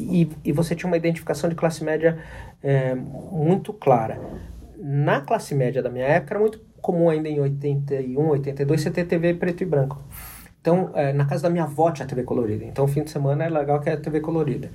[0.43, 2.17] e, e você tinha uma identificação de classe média
[2.63, 4.19] é, muito clara.
[4.77, 9.05] Na classe média da minha época era muito comum ainda em 81, 82 você ter
[9.05, 10.01] TV preto e branco.
[10.59, 12.65] Então, é, na casa da minha avó tinha TV colorida.
[12.65, 14.71] Então, fim de semana é legal que é TV colorida.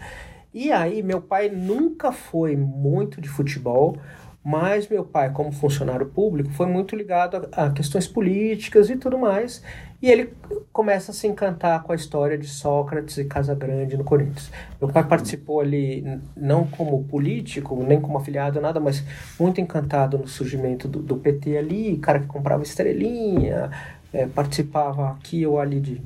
[0.53, 3.97] E aí, meu pai nunca foi muito de futebol,
[4.45, 9.19] mas meu pai, como funcionário público, foi muito ligado a, a, questões políticas e tudo
[9.19, 9.61] mais.
[10.05, 10.35] E ele
[10.71, 14.51] começa a se encantar com a história de Sócrates e Casa Grande no Corinthians.
[14.79, 19.03] Meu pai participou ali, não como político, nem como afiliado, nada, mas
[19.41, 23.71] muito encantado no surgimento do, do PT ali, cara que comprava estrelinha,
[24.13, 26.03] é, participava aqui ou ali de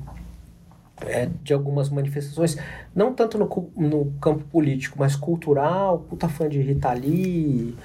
[1.05, 2.57] é, de algumas manifestações,
[2.95, 7.75] não tanto no, no campo político, mas cultural, puta fã de Rita Lee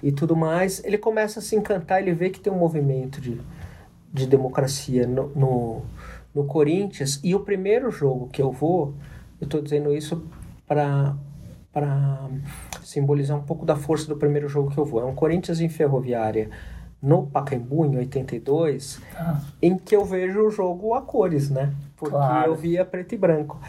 [0.00, 3.40] e tudo mais, ele começa a se encantar, ele vê que tem um movimento de,
[4.14, 5.82] de democracia no, no,
[6.34, 8.94] no Corinthians, e o primeiro jogo que eu vou,
[9.40, 10.24] eu estou dizendo isso
[10.66, 11.14] para
[12.82, 15.00] simbolizar um pouco da força do primeiro jogo que eu vou.
[15.00, 16.48] É um Corinthians em Ferroviária
[17.02, 21.74] no Pacaembu, em 82, Ah, em que eu vejo o jogo a cores, né?
[21.96, 22.52] Porque Claro.
[22.52, 23.60] eu via preto e branco.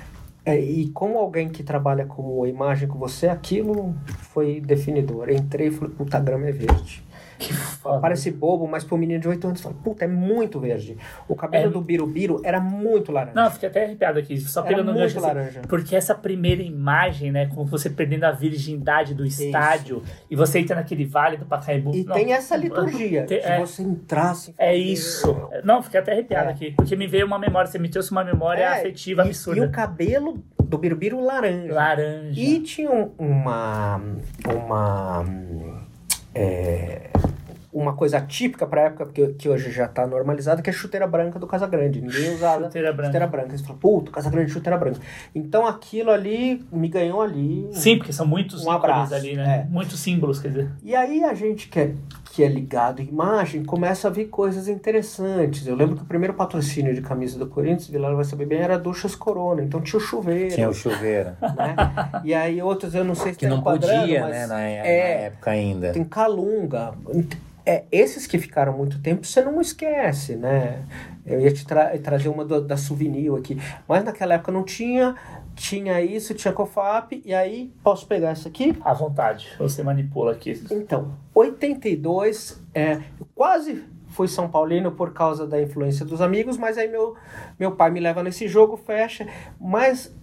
[0.45, 3.95] É, e como alguém que trabalha com imagem com você, aquilo
[4.31, 5.29] foi definidor.
[5.31, 7.03] Entrei e falei, puta, a grama é verde.
[7.37, 7.99] Que foda.
[7.99, 10.97] Parece bobo, mas pro menino de 8 anos, fala, puta, é muito verde.
[11.27, 11.69] O cabelo É.
[11.69, 13.33] do Birubiru era muito laranja.
[13.35, 15.61] Não, fiquei até arrepiado aqui, só Era pegando o muito assim, laranja.
[15.67, 20.75] porque essa primeira imagem, né, como você perdendo a virgindade do estádio, e você entra
[20.75, 21.93] naquele vale do Pacaembu.
[21.95, 23.59] E não, tem essa liturgia, Tem- é.
[23.59, 24.51] você entrasse...
[24.51, 25.49] e É isso.
[25.63, 26.51] Não, fiquei até arrepiado É.
[26.53, 29.59] aqui, porque me veio uma memória, você me trouxe uma memória É, afetiva e- absurda.
[29.61, 31.73] E o cabelo do Birubiru laranja.
[31.73, 32.39] Laranja.
[32.41, 34.01] E tinha um- uma.
[34.47, 35.25] Uma.
[36.33, 37.09] é,
[37.77, 41.05] uma coisa típica pra época, porque, que hoje já tá normalizada, que é a chuteira
[41.05, 41.99] branca do Casagrande.
[42.01, 43.07] Ninguém usava Chuteira branca.
[43.07, 43.57] chuteira branca.
[43.57, 44.99] Você fala, puto, Casagrande, chuteira branca.
[45.35, 47.67] Então aquilo ali me ganhou ali.
[47.73, 49.65] Sim, porque são muitos Um abraço, ali, né?
[49.67, 49.71] é.
[49.71, 50.71] Muitos símbolos, quer dizer.
[50.81, 51.93] E aí a gente que é,
[52.35, 55.65] que é ligado em imagem começa a ver coisas interessantes.
[55.65, 58.77] Eu lembro que o primeiro patrocínio de camisa do Corinthians, Vilar vai saber bem, era
[58.77, 59.63] Duchas Corona.
[59.63, 60.53] Então tinha o chuveiro.
[60.53, 61.29] Tinha o chuveiro.
[61.41, 61.75] né?
[62.25, 65.51] E aí outros, eu não sei se Que não podia, né, na, na é, época
[65.51, 65.93] ainda.
[65.93, 66.91] tem Calunga.
[67.65, 70.79] É, esses que ficaram muito tempo, você não esquece, né?
[71.25, 73.57] Eu ia te tra- trazer uma do- da Souvenir aqui.
[73.87, 75.15] Mas naquela época não tinha.
[75.55, 77.21] Tinha isso, tinha COFAP.
[77.25, 78.77] E aí, posso pegar essa aqui?
[78.83, 79.47] À vontade.
[79.57, 80.61] Você manipula aqui.
[80.69, 86.77] Então, 82, é, eu quase fui São Paulino por causa da influência dos amigos, mas
[86.77, 87.15] aí meu,
[87.59, 89.27] meu pai me leva nesse jogo, fecha.
[89.59, 90.13] Mas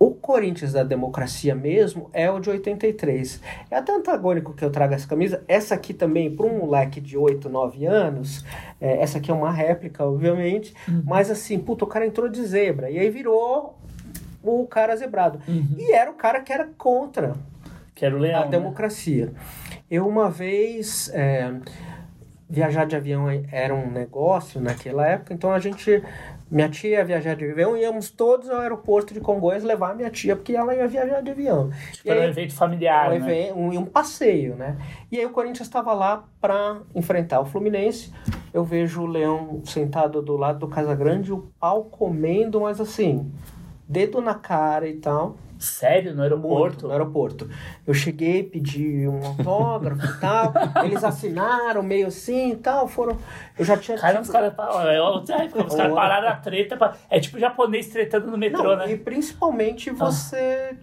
[0.00, 3.38] o Corinthians da democracia mesmo é o de 83.
[3.70, 5.44] É até antagônico que eu trago essa camisa.
[5.46, 8.42] Essa aqui também, para um moleque de 8, 9 anos,
[8.80, 12.90] é, essa aqui é uma réplica, obviamente, mas assim, puta, o cara entrou de zebra.
[12.90, 13.78] E aí virou
[14.42, 15.38] o cara zebrado.
[15.76, 17.34] E era o cara que era contra
[17.94, 18.40] Quero o leão.
[18.40, 18.50] a né?
[18.52, 19.34] democracia.
[19.90, 21.52] Eu uma vez é,
[22.50, 26.02] viajar de avião era um negócio naquela época, então a gente
[26.50, 30.34] Minha tia ia viajar de avião, íamos todos ao aeroporto de Congonhas levar minha tia,
[30.34, 31.70] porque ela ia viajar de avião.
[31.92, 33.52] Tipo, era um evento familiar, um, né?
[33.54, 34.76] um, um passeio, né?
[35.12, 38.12] E aí o Corinthians estava lá para enfrentar o Fluminense.
[38.52, 43.30] Eu vejo o Leão sentado do lado do Casagrande, o pau comendo, mas assim,
[43.88, 45.36] dedo na cara e tal.
[45.60, 46.14] Sério?
[46.14, 46.58] No aeroporto?
[46.58, 47.50] Muito, no aeroporto.
[47.86, 50.52] Eu cheguei, pedi um autógrafo e tal.
[50.84, 52.88] Eles assinaram meio assim e tal.
[52.88, 53.16] Foram.
[53.58, 53.98] Eu já tinha.
[53.98, 54.54] Cara, tido- os caras
[55.66, 56.76] os caras pararam a treta.
[56.76, 58.90] pra- É tipo japonês tretando no metrô, Não, né?
[58.92, 60.76] E principalmente você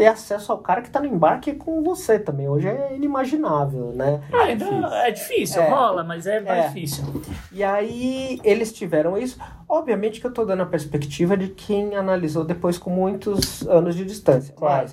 [0.00, 2.48] ter acesso ao cara que tá no embarque com você também.
[2.48, 4.22] Hoje é inimaginável, né?
[4.32, 4.64] Ah, ainda
[5.06, 5.68] é difícil, É.
[5.68, 6.68] rola, mas é mais É.
[6.68, 7.04] difícil.
[7.52, 9.38] E aí eles tiveram isso.
[9.68, 14.06] Obviamente que eu tô dando a perspectiva de quem analisou depois com muitos anos de
[14.06, 14.54] distância.
[14.56, 14.88] Claro.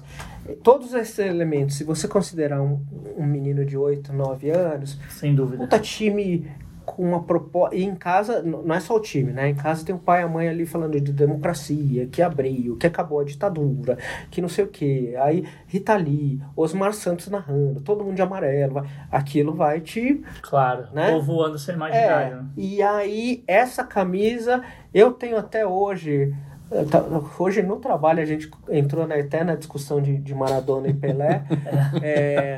[0.45, 2.81] Mas todos esses elementos, se você considerar um,
[3.17, 5.63] um menino de 8, 9 anos, Sem dúvida.
[5.63, 6.51] puta time
[6.87, 7.75] com uma proposta.
[7.75, 9.49] E em casa, não é só o time, né?
[9.49, 12.87] Em casa tem o pai e a mãe ali falando de democracia, que abriu, que
[12.87, 13.97] acabou a ditadura,
[14.31, 15.13] que não sei o quê.
[15.19, 18.75] Aí Rita Lee, Osmar Santos narrando, todo mundo de amarelo.
[18.75, 20.87] vai- Aquilo vai te Claro.
[20.93, 21.11] Né?
[21.13, 22.35] Ou voando seu é, imaginário.
[22.37, 22.45] né?
[22.55, 26.33] e aí essa camisa eu tenho até hoje.
[26.71, 27.03] Eh, tá-
[27.39, 31.43] Hoje no trabalho a gente entrou na eterna discussão de, de Maradona e Pelé.
[32.01, 32.57] É,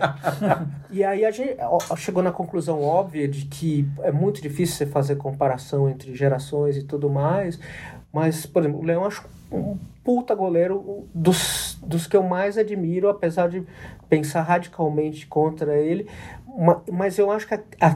[0.90, 1.56] e aí a gente
[1.98, 6.84] chegou na conclusão óbvia de que é muito difícil você fazer comparação entre gerações e
[6.84, 7.60] tudo mais.
[8.12, 13.08] Mas, por exemplo, o Leão acho um puta goleiro dos, dos que eu mais admiro,
[13.10, 13.64] apesar de
[14.10, 16.08] pensar radicalmente contra ele.
[16.58, 17.96] Ma- Mas eu acho que a- a-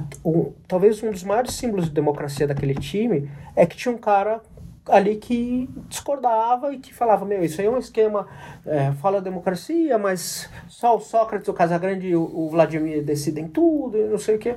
[0.67, 4.39] talvez um dos maiores símbolos de democracia daquele time é que tinha um cara
[4.88, 8.28] ali que discordava e que falava, meu, isso aí é um esquema,
[8.65, 13.98] é, fala democracia, mas só o Sócrates, o Casagrande e o, o Vladimir decidem tudo,
[13.98, 14.56] e não sei o quê.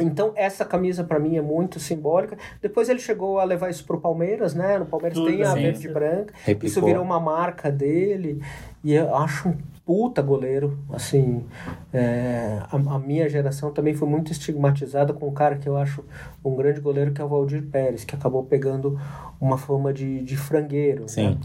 [0.00, 2.38] Então, essa camisa para mim é muito simbólica.
[2.62, 4.78] Depois ele chegou a levar isso pro Palmeiras, né?
[4.78, 5.62] No Palmeiras Tudo, tem a sim.
[5.62, 6.34] verde e branca.
[6.44, 6.68] Replicou.
[6.68, 8.40] Isso virou uma marca dele.
[8.84, 9.56] E eu acho um
[9.88, 10.78] puta goleiro.
[10.92, 11.46] Assim,
[11.94, 16.04] é, a, a minha geração também foi muito estigmatizada com um cara que eu acho
[16.44, 19.00] um grande goleiro, que é o Valdir Pérez, que acabou pegando
[19.40, 21.08] uma fama de, de frangueiro.
[21.08, 21.38] Sim.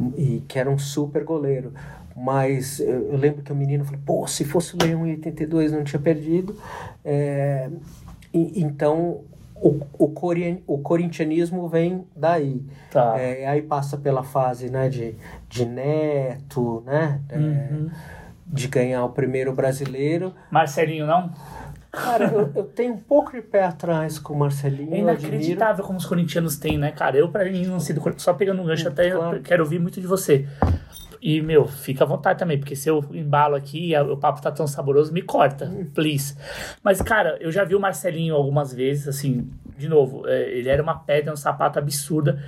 [0.00, 0.12] Né?
[0.16, 1.74] E que era um super goleiro.
[2.16, 5.70] Mas eu, eu lembro que o menino falou, pô, se fosse o Leão em 82
[5.70, 6.56] não tinha perdido.
[7.04, 7.68] É,
[8.32, 9.20] e- então,
[9.60, 12.62] o, o, cori- o corintianismo vem daí.
[12.90, 13.14] Tá.
[13.18, 15.14] É, aí passa pela fase né, de,
[15.48, 17.20] de neto, né?
[17.28, 17.90] É, Uhum.
[18.52, 20.34] De ganhar o primeiro brasileiro.
[20.50, 21.30] Marcelinho, não?
[21.92, 24.92] Cara, eu, eu tenho um pouco de pé atrás com o Marcelinho.
[24.94, 27.16] É inacreditável como os corintianos têm, né, cara?
[27.16, 29.40] Eu, pra mim, não sei do só pegando um gancho, até Claro.
[29.40, 30.48] quero ouvir muito de você.
[31.22, 34.50] E, meu, fica à vontade também, porque se eu embalo aqui e o papo tá
[34.50, 36.34] tão saboroso, me corta, please.
[36.82, 40.82] Mas, cara, eu já vi o Marcelinho algumas vezes, assim, de novo, é, ele era
[40.82, 42.42] uma pedra, um sapato absurda.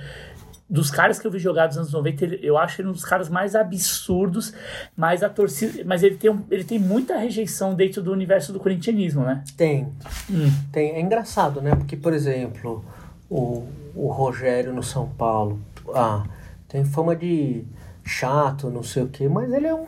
[0.67, 3.05] Dos caras que eu vi jogar dos anos 90, ele- eu acho ele um dos
[3.05, 4.53] caras mais absurdos,
[4.97, 5.83] mas a torcida.
[5.85, 9.43] Mas ele tem, um- ele tem muita rejeição dentro do universo do corintianismo, né?
[9.55, 9.87] Tem.
[10.31, 10.51] Hum.
[10.71, 10.91] Tem.
[10.95, 11.75] É engraçado, né?
[11.75, 12.83] Porque, por exemplo,
[13.29, 15.59] o, o Rogério no São Paulo,
[15.93, 16.23] ah,
[16.67, 17.65] tem fama de
[18.03, 19.85] chato, não sei o quê, mas ele é um,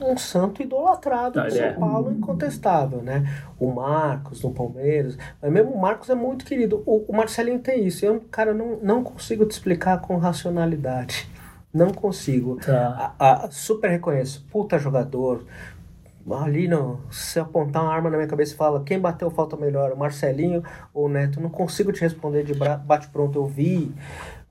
[0.00, 1.72] um santo idolatrado Não, do São é.
[1.72, 3.24] Paulo, incontestável, né?
[3.58, 6.82] O Marcos no Palmeiras, mas mesmo o Marcos é muito querido.
[6.86, 8.04] O, o Marcelinho tem isso.
[8.04, 11.28] Eu, cara, não, não consigo te explicar com racionalidade.
[11.72, 12.56] Não consigo.
[12.56, 13.14] Tá.
[13.18, 14.44] A, a- super reconheço.
[14.50, 15.44] Puta jogador.
[16.30, 19.90] Ali, não, se apontar uma arma na minha cabeça e fala quem bateu falta melhor,
[19.90, 20.62] o Marcelinho
[20.94, 23.92] ou o Neto, não consigo te responder de bra- bate-pronto, eu vi,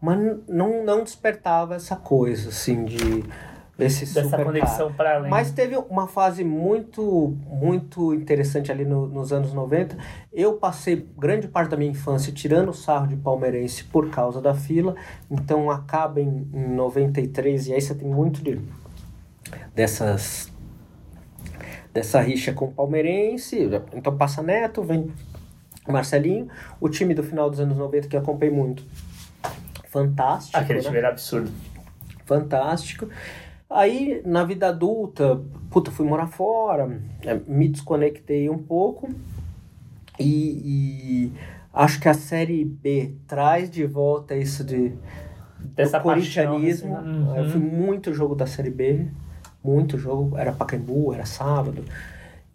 [0.02, 3.24] mas não, não despertava essa coisa, assim, de
[3.80, 5.30] esse Dessa conexão para além.
[5.32, 9.98] Mas teve uma fase muito, muito interessante ali no- nos anos 90.
[10.32, 14.54] Eu passei grande parte da minha infância tirando o sarro de palmeirense por causa da
[14.54, 14.96] fila.
[15.32, 18.60] Então acaba em, em 93 e aí você tem muito de
[19.74, 20.52] dessas
[21.94, 23.68] dessa rixa com o palmeirense.
[23.94, 25.12] Então passa Neto, vem
[25.88, 26.48] Marcelinho,
[26.80, 28.84] o time do final dos anos 90 que eu acompanhei muito.
[29.91, 30.58] Fantástico.
[30.58, 30.86] Aquele né?
[30.86, 31.51] time era absurdo.
[32.25, 33.08] fantástico.
[33.69, 39.10] Aí, na vida adulta, puta, fui morar fora, eh, me desconectei um pouco
[40.19, 40.25] e,
[40.65, 41.34] e
[41.73, 44.93] acho que a Série B traz de volta isso de
[45.75, 46.97] Dessa do paixão, corintianismo.
[46.97, 47.39] assim, né?
[47.39, 47.67] Eu fui Uhum.
[47.67, 49.08] muito jogo da Série B,
[49.63, 51.86] muito jogo, era Pacaembu, era sábado.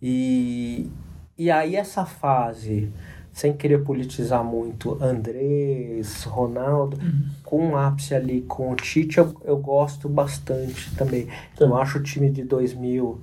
[0.02, 0.90] E,
[1.38, 2.90] e aí essa fase,
[3.36, 7.28] sem querer politizar muito, Andrés, Ronaldo, Uhum.
[7.44, 11.26] com um ápice ali com o Tite, eu, eu gosto bastante também.
[11.54, 11.66] Tá.
[11.66, 13.20] Eu acho o time de 2000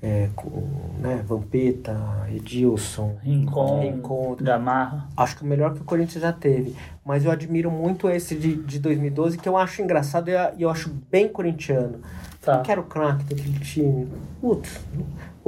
[0.00, 0.62] é, com
[1.00, 1.96] né, Vampeta,
[2.32, 4.36] Edilson, Rincon, Rincon.
[4.40, 5.08] Gamarra.
[5.16, 6.72] Acho que o melhor que o Corinthians já teve.
[7.04, 10.70] Mas eu admiro muito esse de, de 2012, que eu acho engraçado e eu, eu
[10.70, 11.98] acho bem corintiano.
[12.40, 12.54] Tá.
[12.54, 14.06] Quem que era o craque daquele time?
[14.40, 14.78] Putz,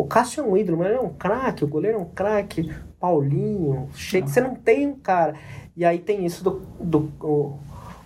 [0.01, 2.71] o Cássio é um ídolo, mas ele é um craque, o goleiro é um craque,
[3.01, 5.35] Paulinho, chega, você não tem um cara.
[5.77, 7.59] E aí tem isso do, do o,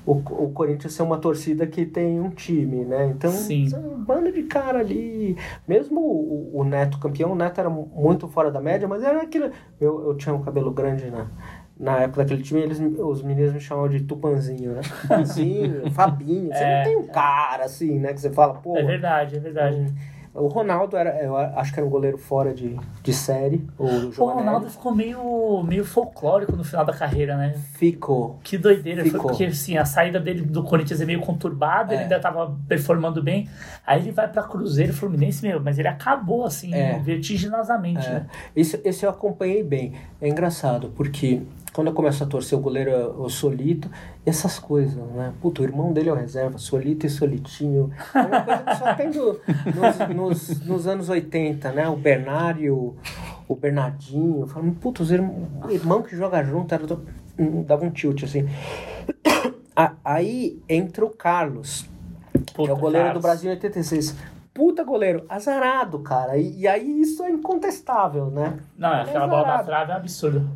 [0.07, 3.07] o, o Corinthians ser uma torcida que tem um time, né?
[3.07, 3.69] Então, Sim.
[3.75, 5.37] é um bando de cara ali.
[5.69, 9.51] Mesmo o, o Neto campeão, o Neto era muito fora da média, mas era aquilo.
[9.81, 11.27] Eu, eu tinha um cabelo grande na,
[11.79, 14.81] na época daquele time, eles, os meninos me chamavam de Tupanzinho, né?
[15.03, 16.49] Tupanzinho, Fabinho.
[16.49, 16.79] Você É.
[16.79, 18.13] não tem um cara assim, né?
[18.15, 18.77] Que você fala, pô.
[18.77, 19.93] É verdade, é verdade.
[20.35, 23.66] O Ronaldo era, eu acho que era um goleiro fora de, de série.
[23.79, 24.25] O O.
[24.31, 27.55] Ronaldo ficou meio, meio folclórico no final da carreira, né?
[27.75, 28.38] ficou.
[28.42, 29.29] Que doideira, foi Ficou.
[29.31, 32.05] porque assim, a saída dele do Corinthians é meio conturbada, ele É.
[32.05, 33.47] ainda tava performando bem.
[33.87, 36.99] Aí ele vai pra Cruzeiro Fluminense, meu, mas ele acabou assim, É.
[37.01, 38.11] vertiginosamente, É.
[38.11, 38.27] né?
[38.57, 39.92] Esse, esse eu acompanhei bem.
[40.21, 41.42] É engraçado, porque
[41.73, 43.91] quando eu começo a torcer o goleiro, é o Solito,
[44.27, 45.33] essas coisas, né?
[45.41, 47.91] Puta, o irmão dele é o reserva, Solito e Solitinho.
[48.15, 49.41] É uma coisa que só tem do-
[49.75, 51.89] nos, nos, nos anos 80, né?
[51.89, 52.95] O Bernário,
[53.49, 54.47] o Bernardinho.
[54.47, 57.05] Falando, puta, os irmãos, o irmão que joga junto, era do-
[57.39, 58.47] hum, dava um tilt, assim.
[60.05, 61.89] Aí entra o Carlos,
[62.47, 63.23] que Puta, é o goleiro Carlos.
[63.23, 64.15] do Brasil em 86.
[64.53, 66.37] Puta goleiro, azarado, cara.
[66.37, 68.59] E, e aí isso é incontestável, né?
[68.77, 69.67] Não, Ele é aquela bola na azarado.
[69.67, 70.51] trave é um absurdo.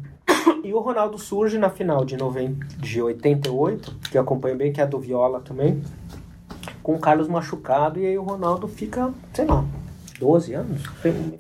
[0.63, 4.81] E o Ronaldo surge na final de, 90, de 88, que eu acompanho bem, que
[4.81, 5.83] é a do Viola também,
[6.83, 9.65] com o Carlos machucado, e aí o Ronaldo fica, sei lá,
[10.19, 10.83] 12 anos?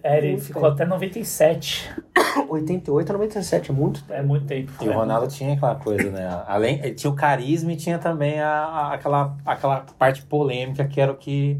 [0.02, 0.74] É, ele muito ficou tempo.
[0.74, 1.90] até 97.
[2.48, 4.12] 88 a 97, é muito tempo.
[4.12, 4.72] É muito tempo.
[4.82, 6.42] E o Ronaldo tinha aquela coisa, né?
[6.46, 11.00] Além, ele tinha o carisma e tinha também a, a- aquela, aquela parte polêmica que
[11.00, 11.58] era o que.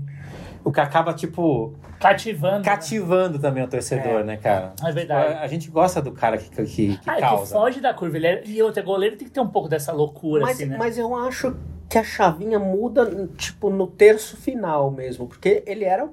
[0.66, 2.56] O que acaba, tipo, Cativando.
[2.58, 2.62] né?
[2.64, 4.24] cativando também o torcedor, É.
[4.24, 4.72] né, cara?
[4.84, 5.34] É verdade.
[5.34, 7.54] A, a gente gosta do cara que, que, que Ah, é que causa.
[7.54, 8.16] foge da curva.
[8.16, 8.42] Ele é...
[8.44, 10.76] E outro, goleiro tem que ter um pouco dessa loucura, Mas, assim, né?
[10.76, 11.56] mas eu acho
[11.88, 16.08] que a chavinha muda, tipo, no terço final mesmo, porque ele era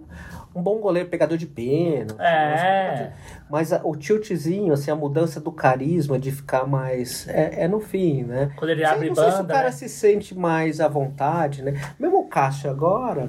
[0.56, 2.22] um bom goleiro, pegador de pênalti.
[2.22, 3.12] É.
[3.50, 7.28] Mas a- o tiltzinho, assim, a mudança do carisma, de ficar mais...
[7.28, 8.52] É, é no fim, né?
[8.56, 9.72] Quando ele Não abre não sei se o banda, cara né?
[9.72, 11.74] se sente mais à vontade, né?
[12.00, 13.28] Mesmo o Cássio agora,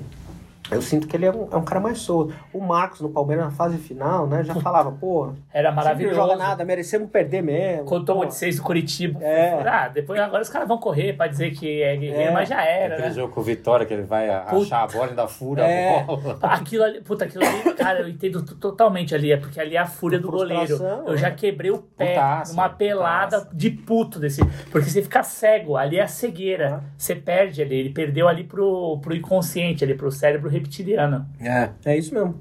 [0.71, 2.35] eu sinto que ele é um, é um cara mais solto.
[2.53, 4.43] O Marcos no Palmeiras na fase final, né?
[4.43, 6.17] Já falava, pô, Era não maravilhoso.
[6.17, 7.85] joga nada, merecemos perder mesmo.
[7.85, 9.23] Quando tomou de 6 do Curitiba.
[9.23, 9.63] É.
[9.69, 12.33] Ah, depois agora os caras vão correr pra dizer que é guerreiro, É.
[12.33, 13.15] mas já era, Aquele né?
[13.15, 16.01] jogo com o Vitória, que ele vai achar a bola e ainda fura É.
[16.01, 16.39] a bola.
[16.43, 19.87] Aquilo ali, puta, aquilo ali, cara, eu entendo totalmente ali, é porque ali é a
[19.87, 20.79] fúria do goleiro.
[21.07, 21.31] Eu já é.
[21.33, 23.57] quebrei o pé Putaço, numa pelada putaço.
[23.57, 24.43] de puto desse.
[24.71, 26.83] Porque você fica cego, ali é a cegueira.
[26.97, 31.27] Você perde ali, ele perdeu ali pro, pro inconsciente, ali, pro cérebro reptiliano.
[31.41, 32.35] É, é isso mesmo.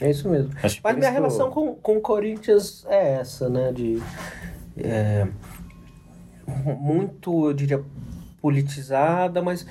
[0.00, 0.50] É isso mesmo.
[0.62, 3.72] Acho Mas minha relação com, com o Corinthians é essa, né?
[3.72, 4.00] De.
[4.76, 5.26] é,
[6.80, 7.82] muito, eu diria,
[8.40, 9.66] politizada, mas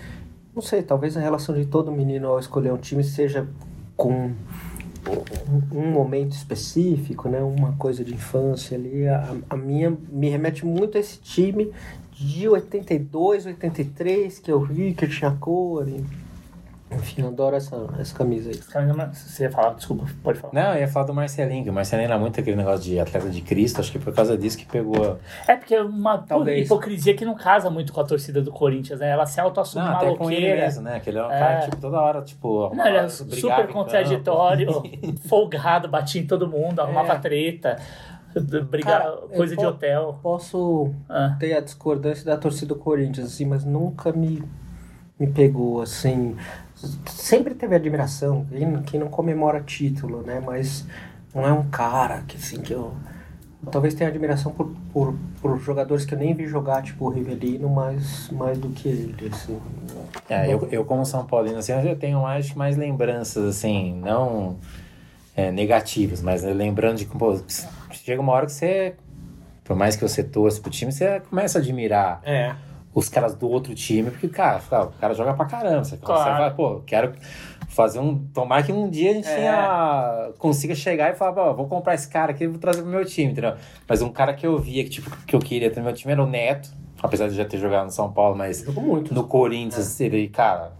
[0.55, 3.47] não sei, talvez a relação de todo menino ao escolher um time seja
[3.95, 7.41] com um- um momento específico, né?
[7.41, 9.07] Uma coisa de infância ali.
[9.07, 11.71] A, a minha me remete muito a esse time
[12.11, 15.87] de 82, 83, que eu vi, que eu tinha cor.
[15.89, 16.03] e-
[16.95, 18.55] Enfim, eu adoro essa, essa camisa aí.
[19.13, 20.53] Você ia falar, desculpa, pode falar.
[20.53, 23.29] Não, eu ia falar do Marcelinho, que o Marcelinho era muito aquele negócio de atleta
[23.29, 25.17] de Cristo, acho que por causa disso que pegou.
[25.47, 26.65] É porque é uma Talvez.
[26.65, 29.09] hipocrisia que não casa muito com a torcida do Corinthians, né?
[29.09, 30.99] Ela se auto-assume Não, até com ele mesmo, né?
[30.99, 31.39] Que ele é um É.
[31.39, 32.75] cara, tipo, toda hora, tipo.
[32.75, 34.67] Não, ele é super contraditório,
[35.27, 37.19] folgado, batia em todo mundo, arrumava É.
[37.19, 37.77] treta,
[38.69, 40.19] brigar, Cara, coisa de po- hotel.
[40.23, 41.35] Posso Ah.
[41.39, 44.43] ter a discordância da torcida do Corinthians, assim, mas nunca me,
[45.19, 46.35] me pegou, assim.
[47.07, 50.41] Sempre teve admiração, quem, quem não comemora título, né?
[50.45, 50.85] Mas
[51.33, 52.93] não é um cara que, assim, que eu...
[53.71, 57.69] Talvez tenha admiração por, por, por jogadores que eu nem vi jogar, tipo o Rivelino,
[57.69, 59.57] mais, mais do que ele, assim.
[60.29, 64.57] É, eu, eu como São Paulino, assim, eu tenho mais, mais lembranças, assim, não
[65.35, 67.39] é, negativas, mas lembrando de que, pô,
[67.91, 68.95] chega uma hora que você,
[69.63, 72.55] por mais que você torça pro time, você começa a admirar É.
[72.93, 75.83] os caras do outro time, porque, cara, o cara joga pra caramba.
[75.83, 76.19] Você, Claro.
[76.23, 77.13] você fala, pô, quero
[77.69, 78.19] fazer um.
[78.33, 79.35] Tomara que um dia a gente É.
[79.35, 82.91] tenha- consiga chegar e falar, pô, vou comprar esse cara aqui e vou trazer pro
[82.91, 83.55] meu time, entendeu?
[83.87, 86.13] Mas um cara que eu via, que, tipo, que eu queria ter no meu time
[86.13, 86.69] era o Neto,
[87.01, 89.13] apesar de já ter jogado no São Paulo, mas muito.
[89.13, 90.71] no Corinthians, ele, cara,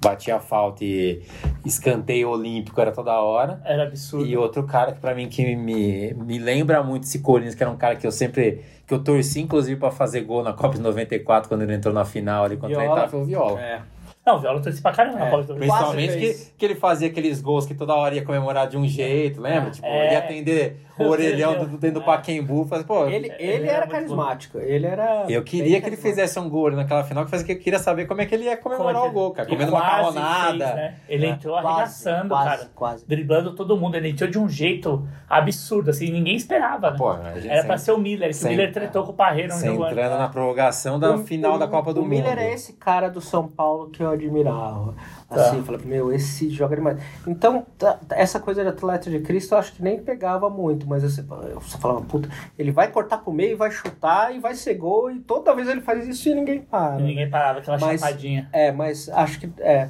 [0.00, 1.22] batia falta e
[1.64, 3.62] escanteio olímpico era toda hora.
[3.64, 4.26] Era absurdo.
[4.26, 7.70] E outro cara que pra mim que me, me lembra muito esse Corinthians, que era
[7.72, 8.62] um cara que eu sempre.
[8.92, 12.04] Que eu torci, inclusive, pra fazer gol na Copa de 94, quando ele entrou na
[12.04, 12.82] final ali contra Viola.
[12.82, 13.60] a Itália, foi o Viola.
[13.60, 13.80] É.
[14.24, 15.72] Não, o Viola torci pra caramba na É, Copa do Brasil.
[15.74, 18.86] Principalmente Quase que, que ele fazia aqueles gols que toda hora ia comemorar de um
[18.86, 19.70] jeito, lembra?
[19.70, 20.04] Tipo, É.
[20.04, 20.76] ele ia atender
[21.06, 22.64] o orelhão do- dentro do Paquembu.
[22.66, 24.58] Faz, pô, Ele, Ele ele era era muito carismático.
[24.58, 25.24] Ele era.
[25.28, 28.06] eu queria que ele fizesse um gol naquela final, que fazia que eu queria saber
[28.06, 29.48] como é que ele ia comemorar Como é o gol, cara.
[29.48, 29.86] Comendo quase
[30.18, 30.64] macarronada.
[30.66, 30.94] fez, né?
[31.08, 32.70] Ele entrou Quase, arregaçando, quase, cara.
[32.74, 33.06] quase.
[33.06, 33.94] Driblando todo mundo.
[33.96, 36.96] Ele entrou de um jeito absurdo, assim, ninguém esperava, né?
[36.96, 39.86] Pô, Era pra sempre- ser o Miller, que o Miller tretou com o Parreira jogo
[39.86, 42.10] entrando na prorrogação da O- final o- da Copa do o Mundo.
[42.12, 44.94] Miller é esse cara do São Paulo que eu admirava.
[45.34, 45.46] Tá.
[45.48, 46.98] Assim, eu falei, meu, esse joga demais.
[47.26, 50.86] Então, tá- tá- essa coisa de atleta de Cristo eu acho que nem pegava muito,
[50.88, 52.28] mas você, você falava, puta,
[52.58, 55.80] ele vai cortar pro meio, vai chutar e vai ser gol, e toda vez ele
[55.80, 57.00] faz isso e ninguém para.
[57.00, 58.48] E ninguém parava, aquela Mas- chapadinha.
[58.52, 59.88] É, mas acho que é,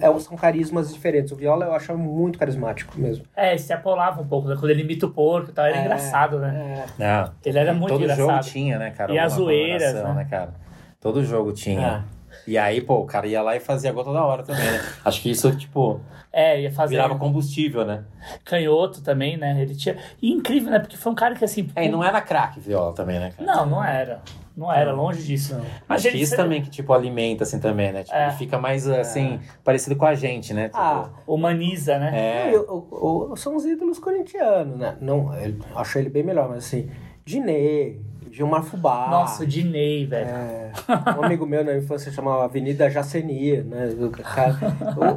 [0.00, 1.32] é, são carismas diferentes.
[1.32, 3.24] O Viola eu acho muito carismático mesmo.
[3.36, 4.56] É, se apolava um pouco, né?
[4.58, 6.84] Quando ele imita o porco e tal, era É, engraçado, né?
[6.98, 7.02] É.
[7.22, 8.26] Não, Ele era muito Todo engraçado.
[8.26, 9.12] jogo tinha, né, cara?
[9.12, 10.26] E as zoeiras, comemoração, né?
[10.28, 10.54] cara?
[11.00, 12.04] Todo jogo tinha.
[12.48, 14.80] E aí, pô, o cara ia lá e fazia gol toda hora também, né?
[15.04, 16.00] Acho que isso, tipo,
[16.32, 18.04] É, ia fazer virava combustível, né?
[18.42, 19.60] canhoto também, né?
[19.60, 19.98] Ele tinha.
[20.22, 20.78] E incrível, né?
[20.78, 21.68] Porque foi um cara que assim.
[21.76, 23.52] É, e não era craque viola também, né, cara?
[23.54, 24.22] Não, não era.
[24.56, 25.60] Não era, longe disso.
[25.86, 28.02] Mas Acho que isso também que, tipo, alimenta, assim, também, né?
[28.02, 28.28] Tipo, É.
[28.28, 30.64] ele fica mais, assim, parecido com a gente, né?
[30.68, 32.10] Tipo, Ah, humaniza, né?
[32.14, 32.48] é.
[32.48, 34.96] Eu- eu- eu- são os ídolos corintianos, né?
[35.02, 36.90] Não, eu acho ele bem melhor, mas assim,
[37.24, 38.00] Dinê,
[38.32, 39.08] Gilmar Fubá.
[39.10, 40.28] Nossa, o Dinei, velho.
[40.28, 40.72] É,
[41.18, 43.88] um amigo meu na infância chamava Avenida Jacenia, né?
[43.98, 44.56] O cara,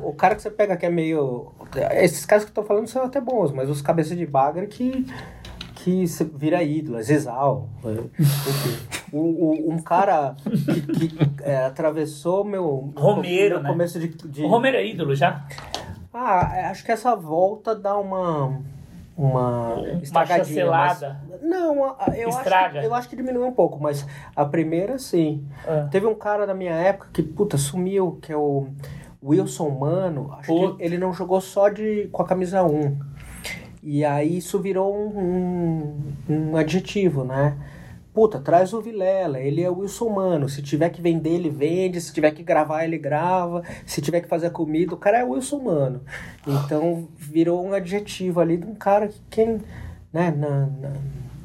[0.03, 1.51] o, o cara que você pega que é meio.
[1.93, 5.05] Esses caras que eu tô falando são até bons, mas os cabeças de bagre que.
[5.75, 6.05] Que
[6.35, 7.67] vira ídolo, Zizal.
[7.83, 7.95] né?
[8.19, 8.77] Enfim,
[9.11, 13.69] o, o- um cara que, que, é, atravessou meu, Romeiro, meu né?
[13.71, 15.43] começo de, de- O Romero é ídolo já?
[16.13, 18.59] Ah, é, acho que essa volta dá uma.
[19.21, 19.73] Uma.
[19.75, 21.21] Uma estragadinha, mas- chancelada.
[21.41, 22.79] Não, a- a- eu acho, Estraga.
[22.79, 24.05] que, eu acho que diminuiu um pouco, mas
[24.35, 25.45] a primeira sim.
[25.67, 25.87] Ah.
[25.91, 28.67] Teve um cara da minha época que, puta, sumiu, que é o
[29.23, 30.33] Wilson Mano.
[30.37, 30.77] Acho Puta.
[30.77, 32.97] que ele não jogou só de, com a camisa 1.
[33.83, 35.95] E aí isso virou um,
[36.29, 37.57] um, um adjetivo, né?
[38.13, 40.49] Puta, traz o Vilela, ele é o Wilson Mano.
[40.49, 42.01] Se tiver que vender, ele vende.
[42.01, 43.63] Se tiver que gravar, ele grava.
[43.85, 46.01] Se tiver que fazer comida, o cara é o Wilson Mano.
[46.45, 49.61] Então virou um adjetivo ali de um cara que quem,
[50.11, 50.93] né, na, na,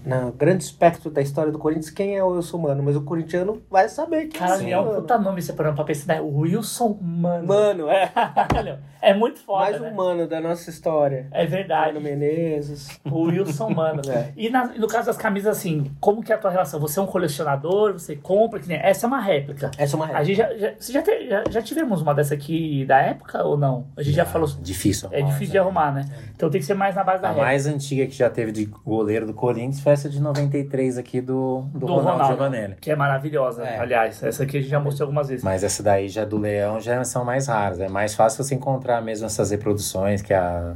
[0.06, 2.82] na grande espectro da história do Corinthians, quem é o Wilson Mano?
[2.82, 5.84] Mas o corintiano vai saber que Cara, é o é um puta nome separando pra
[5.84, 6.14] pensar.
[6.14, 6.20] né?
[6.20, 7.46] Wilson Mano.
[7.48, 8.06] Mano, é.
[8.48, 9.90] Caralho, é muito foda, Mais né?
[9.90, 11.26] um mano da nossa história.
[11.32, 11.92] É verdade.
[11.94, 13.00] Mano Menezes.
[13.04, 14.02] O Wilson, mano.
[14.08, 14.32] É.
[14.36, 16.78] E na- no caso das camisas, assim, como que é a tua relação?
[16.80, 17.92] Você é um colecionador?
[17.94, 18.60] Você compra?
[18.60, 18.78] Que nem...
[18.78, 19.70] Essa é uma réplica.
[19.76, 20.24] Essa é uma A regra.
[20.24, 23.56] gente já, já, você já, te- já, já tivemos uma dessa aqui da época ou
[23.58, 23.86] não?
[23.96, 24.46] A gente já falou.
[24.60, 25.08] Difícil.
[25.10, 26.04] É difícil de arrumar, né?
[26.34, 27.46] Então tem que ser mais na base da A réplica.
[27.46, 31.62] mais antiga que já teve de goleiro do Corinthians foi essa de 93 aqui do,
[31.72, 32.74] do, Do Ronaldo, Ronaldo, Giovanelli.
[32.80, 33.78] que é maravilhosa, É.
[33.78, 34.22] aliás.
[34.22, 35.42] Essa aqui a gente já mostrou algumas vezes.
[35.44, 37.80] Mas essa daí já do Leão já são mais raras.
[37.80, 40.74] É mais fácil você encontrar mesmo essas reproduções que a,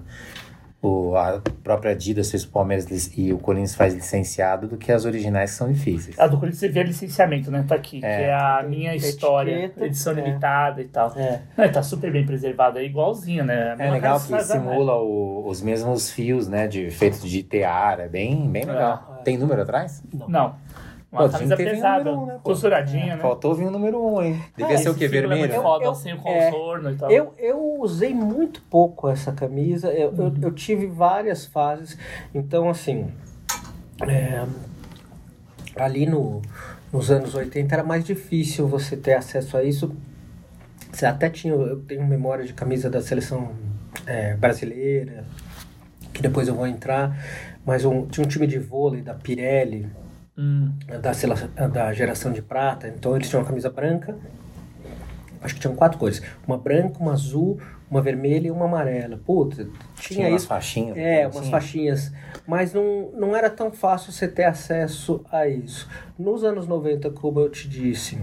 [0.83, 5.05] o, a própria Adidas fez o Palmeiras e o Corinthians faz licenciado do que as
[5.05, 6.19] originais que são difíceis.
[6.19, 7.65] A do Corinthians você vê licenciamento, né?
[7.69, 10.17] Tá aqui, que é a minha história, etiqueta, edição é.
[10.17, 11.13] limitada e tal.
[11.17, 11.43] É.
[11.57, 13.77] Não, tá super bem preservada, é igualzinha, né?
[13.79, 16.67] É legal que simula o- os mesmos fios, né?
[16.67, 18.01] De, feito de tear.
[18.01, 19.21] É bem, bem legal.
[19.25, 20.03] Tem número atrás?
[20.29, 20.55] Não.
[21.13, 23.23] Uma Pô, camisa pesada, um, né, costuradinha, né?
[23.23, 24.41] Faltou vir o número 1, um, hein?
[24.57, 25.07] Devia É, ser o quê?
[25.07, 25.41] é Vermelho?
[25.41, 27.11] muito foda, Eu- sem o é, contorno e tal.
[27.11, 29.89] Eu, eu usei muito pouco essa camisa.
[29.93, 31.99] Eu, eu, eu tive várias fases.
[32.33, 33.11] Então, assim.
[34.09, 34.47] é,
[35.77, 36.41] ali no,
[36.93, 39.93] nos anos 80 era mais difícil você ter acesso a isso.
[40.93, 41.55] Você até tinha.
[41.55, 43.51] Eu tenho memória de camisa da seleção
[44.07, 45.25] é, brasileira,
[46.13, 47.17] que depois eu vou entrar.
[47.67, 49.89] Mas um- tinha um time de vôlei da Pirelli,
[50.37, 52.89] Hum, da, da geração de prata.
[52.89, 54.17] Então eles tinham uma camisa branca.
[55.43, 56.23] Acho que tinham quatro cores.
[56.47, 57.59] Uma branca, uma azul,
[57.91, 59.19] uma vermelha e uma amarela.
[59.19, 60.49] Puta, tinha, Tinha umas isso.
[60.49, 60.97] faixinhas.
[60.97, 61.39] É, assim.
[61.39, 62.13] umas faixinhas.
[62.47, 65.89] Mas não, não era tão fácil você ter acesso a isso.
[66.19, 68.19] Nos anos 90, como eu te disse,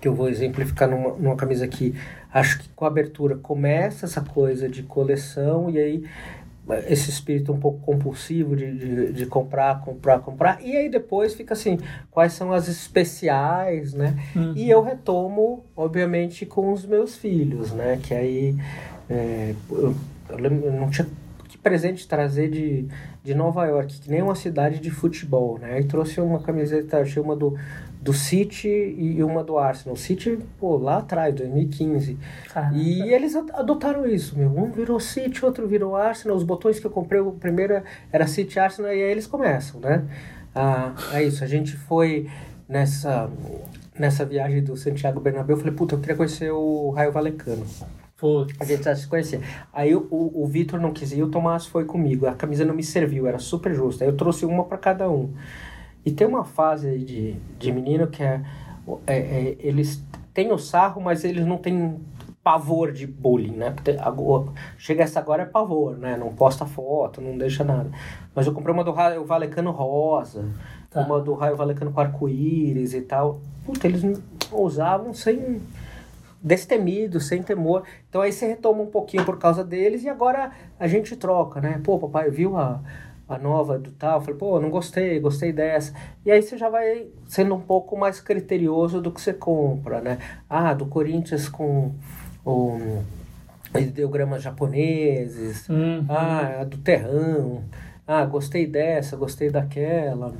[0.00, 1.94] que eu vou exemplificar numa, numa camisa aqui,
[2.32, 6.04] acho que com a abertura começa essa coisa de coleção e aí
[6.88, 10.58] esse espírito um pouco compulsivo de, de, de comprar, comprar, comprar.
[10.62, 11.78] E aí depois fica assim,
[12.10, 14.16] quais são as especiais, né?
[14.34, 14.52] Uhum.
[14.56, 17.98] E eu retomo, obviamente, com os meus filhos, né?
[18.02, 18.56] Que aí
[19.10, 19.94] é, eu,
[20.30, 21.06] eu lembro- eu não tinha
[21.48, 22.86] que presente trazer de,
[23.22, 25.74] de Nova York, que nem uma cidade de futebol, né?
[25.74, 27.56] Aí trouxe uma camiseta, achei uma do,
[28.04, 29.94] do City e uma do Arsenal.
[29.94, 32.18] O City, pô, lá atrás, 2015.
[32.52, 32.76] Caraca.
[32.76, 34.50] E eles ad- adotaram isso, meu.
[34.50, 36.36] Um virou City, outro virou Arsenal.
[36.36, 37.82] Os botões que eu comprei, o primeiro
[38.12, 40.04] era City Arsenal, e aí eles começam, né?
[40.54, 42.28] Ah, é isso, a gente foi
[42.68, 43.28] nessa,
[43.98, 47.64] nessa viagem do Santiago Bernabéu, eu falei, puta, eu queria conhecer o Raio Valecano.
[48.18, 48.54] Putz.
[48.60, 49.40] A gente já se conhecia.
[49.72, 52.26] Aí o, o, o Vitor não quis ir, o Tomás foi comigo.
[52.26, 54.04] A camisa não me serviu, era super justa.
[54.04, 55.32] Aí eu trouxe uma para cada um.
[56.04, 58.42] E tem uma fase aí de, de menino que é,
[59.06, 60.02] é, é eles
[60.32, 61.98] têm o sarro, mas eles não têm
[62.42, 63.70] pavor de bullying, né?
[63.70, 66.16] Porque agora, chega essa agora é pavor, né?
[66.16, 67.90] Não posta foto, não deixa nada.
[68.34, 70.44] Mas eu comprei uma do Raio Valecano rosa,
[70.90, 71.00] Tá.
[71.00, 73.40] uma do Raio Valecano com arco-íris e tal.
[73.64, 74.04] Puta, eles
[74.52, 75.60] usavam sem
[76.40, 77.82] destemido, sem temor.
[78.08, 81.80] Então aí você retoma um pouquinho por causa deles e agora a gente troca, né?
[81.82, 82.80] Pô, papai viu a,
[83.28, 84.18] a nova do tal?
[84.18, 85.92] Eu falei, pô, não gostei, gostei dessa.
[86.24, 90.18] E aí você já vai sendo um pouco mais criterioso do que você compra, né?
[90.48, 91.92] Ah, do Corinthians com
[92.44, 93.02] o
[93.78, 95.68] ideogramas japoneses.
[95.68, 96.04] Uhum.
[96.08, 97.62] Ah, a do terrão.
[98.06, 100.32] Ah, gostei dessa, gostei daquela.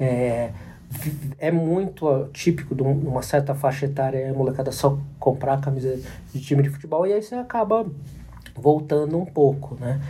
[0.00, 0.50] É,
[1.38, 5.98] é muito típico de um- de uma certa faixa etária a molecada só comprar camisa
[6.32, 7.86] de time de futebol e aí você acaba
[8.54, 10.00] voltando um pouco, né?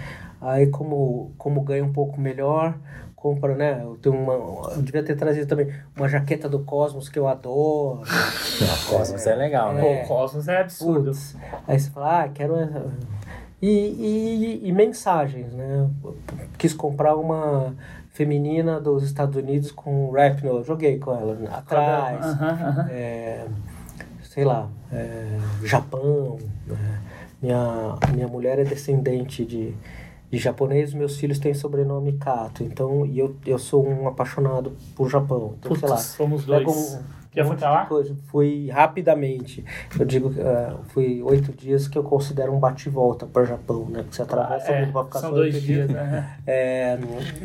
[0.42, 2.74] Aí como, como ganha um pouco melhor,
[3.14, 3.80] compra, né?
[3.84, 4.32] Eu tenho uma.
[4.72, 8.02] Eu devia ter trazido também uma jaqueta do Cosmos que eu adoro.
[8.10, 9.80] A Cosmos é legal, né?
[9.80, 11.04] Pô, o Cosmos é absurdo.
[11.12, 11.36] Putz.
[11.66, 12.56] Aí você fala, ah, quero.
[12.56, 12.84] essa.
[13.60, 15.88] E, e, e mensagens, né?
[16.02, 16.16] Eu
[16.58, 17.74] Quis comprar uma
[18.10, 22.24] feminina dos Estados Unidos com rap, eu joguei com ela atrás.
[22.24, 22.88] Aham, aham.
[22.90, 23.46] É,
[24.24, 26.38] sei lá, é, Japão.
[26.66, 27.00] né?
[27.40, 29.74] Minha, minha mulher é descendente de,
[30.32, 32.64] de japonês, meus filhos têm sobrenome Kato.
[32.64, 35.54] Então, e eu, eu sou um apaixonado por Japão.
[35.60, 35.96] Então, sei lá.
[35.96, 36.66] Putz, somos dois.
[36.66, 37.02] um
[37.34, 37.84] Já foi monte pra lá?
[37.86, 38.16] Coisa.
[38.28, 39.62] Fui rapidamente.
[39.98, 43.84] Eu digo que ah, fui oito dias que eu considero um bate-volta para o Japão,
[43.90, 44.00] né?
[44.02, 46.36] Porque você atravessa o É, mundo pra ficar são dois dias, né?
[46.46, 46.98] é,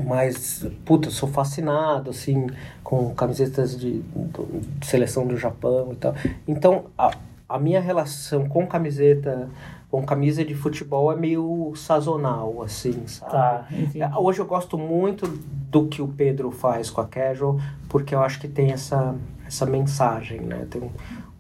[0.06, 2.48] mas, puta, eu sou fascinado, assim,
[2.84, 6.16] com camisetas de, de seleção do Japão e tal.
[6.48, 7.12] Então, a,
[7.50, 9.50] a minha relação com camiseta,
[9.90, 13.32] com camisa de futebol é meio sazonal, assim, sabe?
[13.32, 14.02] Tá, entendi.
[14.02, 15.26] É, Hoje eu gosto muito
[15.72, 19.16] do que o Pedro faz com a Casual, porque eu acho que tem essa,
[19.46, 20.68] essa mensagem, né?
[20.70, 20.92] Tem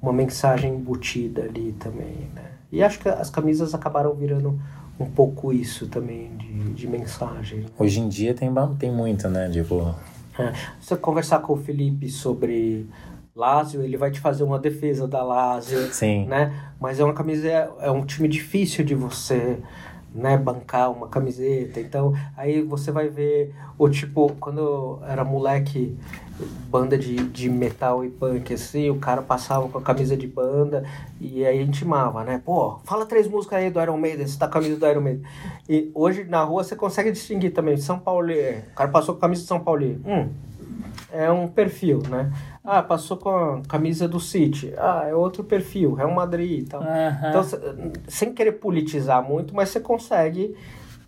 [0.01, 2.45] uma mensagem embutida ali também, né?
[2.71, 4.59] E acho que as camisas acabaram virando
[4.99, 7.65] um pouco isso também, de, de mensagem.
[7.77, 9.49] Hoje em dia tem, tem muito, né?
[9.49, 9.93] Tipo,
[10.39, 10.53] É.
[10.79, 12.87] Se você conversar com o Felipe sobre
[13.38, 16.25] Lazio, ele vai te fazer uma defesa da Lazio, sim.
[16.25, 16.71] né?
[16.79, 17.47] Mas é uma camisa,
[17.79, 19.59] é, um time difícil de você,
[20.13, 21.79] né, bancar uma camiseta.
[21.79, 25.95] Então, aí você vai ver o tipo, quando eu era moleque,
[26.67, 30.83] banda de, de metal e punk, assim, o cara passava com a camisa de banda
[31.21, 32.41] e aí intimava, né?
[32.43, 35.01] Pô, fala três músicas aí do Iron Maiden, você tá com a camisa do Iron
[35.01, 35.23] Maiden.
[35.69, 39.21] E hoje na rua você consegue distinguir também, São Paulo, o cara passou com a
[39.21, 39.85] camisa de São Paulo.
[40.03, 40.29] Hum,
[41.11, 42.31] é um perfil, né?
[42.70, 44.74] Ah, passou com a camisa do City.
[44.78, 46.84] Ah, é outro perfil, Real Madrid e tal.
[47.30, 47.41] Então,
[48.09, 50.53] sem querer politizar muito, mas você consegue,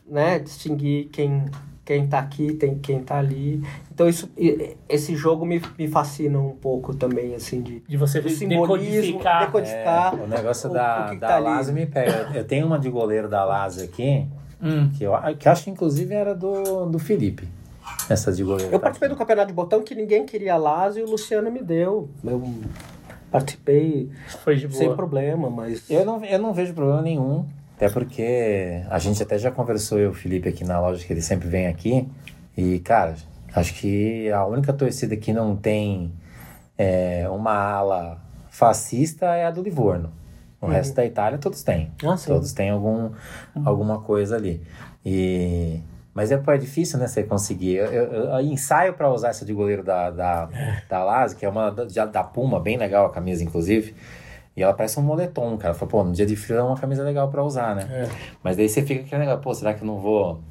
[0.07, 1.45] né, distinguir quem
[1.83, 3.63] quem tá aqui, tem quem tá ali.
[3.91, 4.29] Então isso
[4.87, 9.45] esse jogo me, me fascina um pouco também assim de De você do simbolismo, decodificar.
[9.47, 11.39] decodificar É, o negócio o- da, o que que da tá.
[11.39, 12.29] Lazio me pega.
[12.35, 14.27] Eu tenho uma de goleiro da Lazio aqui,
[14.61, 14.91] Hum.
[14.95, 17.47] que eu que acho que inclusive era do, do Felipe.
[18.09, 18.71] Essa de goleiro.
[18.71, 21.61] Eu tá participei do campeonato de botão que ninguém queria Lazio e o Luciano me
[21.61, 22.09] deu.
[22.23, 22.41] Eu
[23.31, 24.09] participei
[24.43, 27.45] Foi de sem problema, mas Eu não, eu não vejo problema nenhum.
[27.75, 31.13] Até porque a gente até já conversou, eu e o Felipe, aqui na loja, que
[31.13, 32.09] ele sempre vem aqui.
[32.57, 33.15] E, cara,
[33.55, 36.11] acho que a única torcida que não tem
[36.77, 40.11] é, uma ala fascista é a do Livorno.
[40.61, 41.89] O resto da Itália todos têm.
[42.03, 42.17] Ah.
[42.17, 43.11] Todos têm algum,
[43.63, 44.61] alguma coisa ali.
[45.05, 45.79] E...
[46.13, 47.75] Mas é, é difícil, né, você conseguir.
[47.75, 50.49] Eu, eu- eu ensaio para usar essa de goleiro da, da,
[50.89, 53.95] da Lazio, que é uma da, da Puma, bem legal a camisa, inclusive.
[54.57, 55.73] E ela parece um moletom, cara.
[55.73, 57.87] Fala, pô, no dia de frio é uma camisa legal para usar, né?
[57.89, 58.09] É.
[58.43, 60.41] Mas daí você fica aquele negócio, pô, será que eu não vou.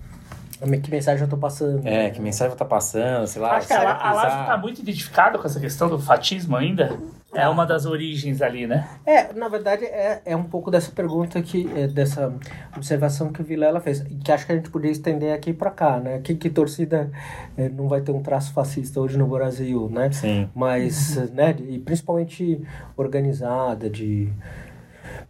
[0.83, 1.87] que mensagem eu tô passando?
[1.87, 3.57] É, que mensagem eu tá passando, sei lá.
[3.57, 6.97] Acho que a, a Lazio tá muito identificada com essa questão do fatismo ainda.
[7.35, 8.89] É uma das origens ali, né?
[9.05, 12.33] É, na verdade, é, é um pouco dessa pergunta que, é, dessa
[12.75, 15.71] observação que o Vilela fez, e que acho que a gente podia estender aqui pra
[15.71, 16.21] cá, né?
[16.21, 17.11] Que, que torcida
[17.57, 20.11] é, não vai ter um traço fascista hoje no Brasil, né?
[20.11, 20.49] Sim.
[20.55, 22.63] Mas, né, e principalmente
[22.97, 24.33] organizada, de...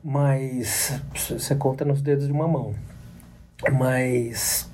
[0.02, 2.74] Mas você conta nos dedos de uma mão.
[3.72, 4.70] Mas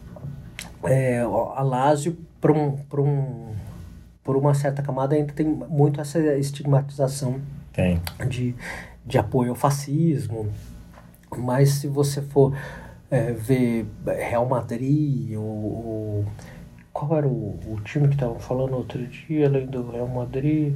[0.85, 3.55] é, a Lazio, por, um, por, um,
[4.25, 7.41] por uma certa camada, ainda tem muito essa estigmatização
[7.73, 8.01] Tem.
[8.27, 8.55] de,
[9.05, 10.49] de apoio ao fascismo.
[11.37, 12.57] Mas se você for
[13.11, 16.25] é, ver Real Madrid, ou,
[16.93, 20.75] qual era o, o time que estavam falando outro dia, além do Real Madrid?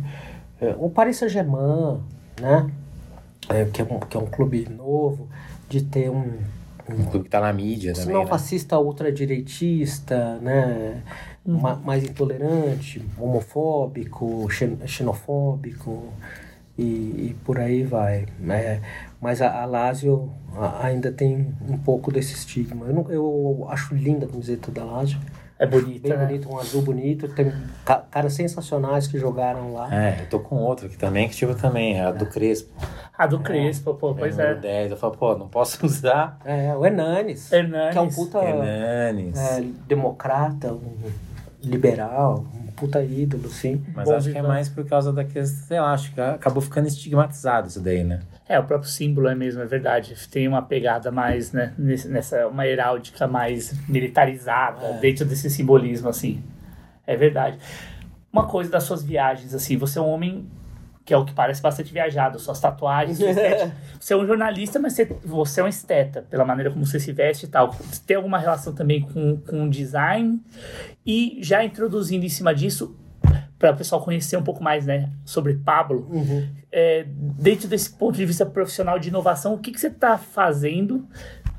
[0.60, 2.00] é, o Paris Saint-Germain,
[2.40, 2.70] né?
[3.48, 5.28] É, que, é um, que é um clube novo,
[5.68, 6.38] de ter um,
[6.88, 8.30] Um clube que tá na mídia se também, não né?
[8.30, 11.02] fascista ultradireitista, né?
[11.46, 16.12] Ma- mais intolerante, homofóbico, xen- xenofóbico
[16.76, 18.26] e, e por aí vai.
[18.50, 18.80] É,
[19.20, 22.86] mas a, a Lazio a- ainda tem um pouco desse estigma.
[22.86, 25.18] Eu, não- eu acho linda a camiseta da Lazio,
[25.58, 26.26] É bonita, bem né?
[26.26, 27.26] bonita, um azul bonito.
[27.28, 27.52] Tem
[27.84, 29.92] ca- caras sensacionais que jogaram lá.
[29.92, 32.70] É, eu tô com outro aqui também, que tipo também, a do Crespo.
[33.16, 34.52] A do Crespo, pô, pois é.
[34.52, 34.54] é.
[34.54, 34.90] 10.
[34.92, 37.92] Eu falo, pô, não posso usar É, o Hernanes, Hernanes.
[37.92, 39.36] que é um puta Hernanes.
[39.38, 41.27] é, democrata, um
[41.62, 43.84] liberal, um puta ídolo, sim.
[43.94, 44.48] Mas Bom acho que é visão.
[44.48, 48.20] mais por causa da questão, sei lá, acho que acabou ficando estigmatizado isso daí, né?
[48.48, 50.14] É, o próprio símbolo é mesmo, é verdade.
[50.30, 54.92] Tem uma pegada mais, né, nessa, uma heráldica mais militarizada É.
[55.00, 56.42] dentro desse simbolismo, assim.
[57.06, 57.58] É verdade.
[58.32, 60.46] Uma coisa das suas viagens, assim, você é um homem
[61.08, 63.18] que é o que parece bastante viajado, suas tatuagens.
[63.98, 67.10] Você é um jornalista, mas você, você é um esteta, pela maneira como você se
[67.12, 67.74] veste e tal.
[68.06, 70.38] Tem alguma relação também com, com design?
[71.06, 72.94] E já introduzindo em cima disso,
[73.58, 76.08] para o pessoal conhecer um pouco mais, né, sobre Pablo,
[76.70, 81.06] é, dentro desse ponto de vista profissional de inovação, o que, que você está fazendo?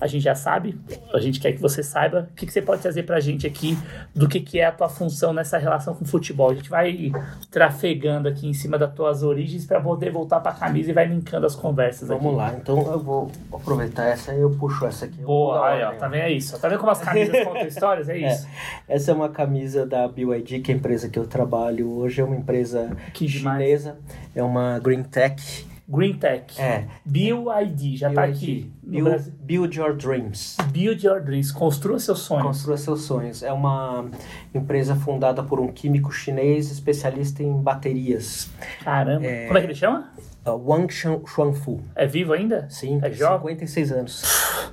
[0.02, 0.80] A gente já sabe,
[1.14, 2.30] a gente quer que você saiba.
[2.32, 3.78] O que, que você pode trazer para a gente aqui
[4.16, 6.52] do que, que é a tua função nessa relação com o futebol?
[6.52, 7.12] A gente vai
[7.52, 11.06] trafegando aqui em cima das tuas origens para poder voltar para a camisa e vai
[11.06, 12.36] linkando as conversas Vamos aqui.
[12.36, 15.22] lá, então eu vou aproveitar essa e eu puxo essa aqui.
[15.22, 16.58] Boa, aí, ó, tá vendo é isso?
[16.58, 18.08] Tá vendo como as camisas contam histórias?
[18.08, 18.48] É isso.
[18.88, 22.22] Essa é uma camisa da BYD, que é a empresa que eu trabalho hoje.
[22.22, 23.62] É uma empresa Que demais.
[23.62, 23.98] chinesa,
[24.34, 25.68] é uma Green Tech.
[25.92, 26.62] Green Tech.
[26.62, 26.86] É.
[27.04, 28.72] BYD, já tá aqui.
[28.84, 29.32] Build.
[29.42, 30.56] Build Your Dreams.
[30.72, 31.52] Build Your Dreams.
[31.52, 32.44] Construa seus sonhos.
[32.46, 33.42] Construa seus sonhos.
[33.42, 34.06] É uma
[34.54, 38.50] empresa fundada por um químico chinês especialista em baterias.
[38.84, 39.26] Caramba.
[39.48, 40.12] Como é que ele chama?
[40.46, 41.82] Uh, Wang Xuanfu.
[41.96, 42.68] É vivo ainda?
[42.70, 43.56] Sim, É tem jovem?
[43.56, 44.24] 56 anos.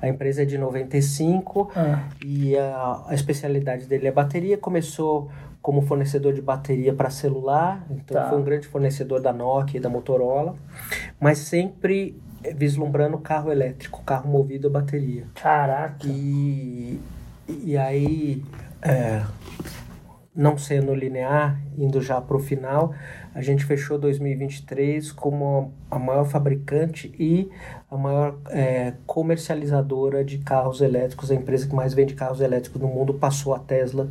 [0.02, 2.04] A empresa é de 95 Ah.
[2.24, 4.58] e a, a especialidade dele é bateria.
[4.58, 5.30] Começou
[5.66, 8.28] como fornecedor de bateria para celular, então Tá.
[8.28, 10.54] foi um grande fornecedor da Nokia e da Motorola,
[11.18, 15.24] mas sempre eh, vislumbrando carro elétrico, carro movido a bateria.
[15.34, 16.06] Caraca.
[16.06, 17.00] E,
[17.48, 18.44] e aí,
[18.80, 19.24] é,
[20.32, 22.94] não sendo linear, indo já para o final,
[23.34, 27.50] a gente fechou 2023 como a maior fabricante e
[27.90, 31.28] a maior é, comercializadora de carros elétricos.
[31.32, 34.08] A empresa que mais vende carros elétricos no mundo passou a Tesla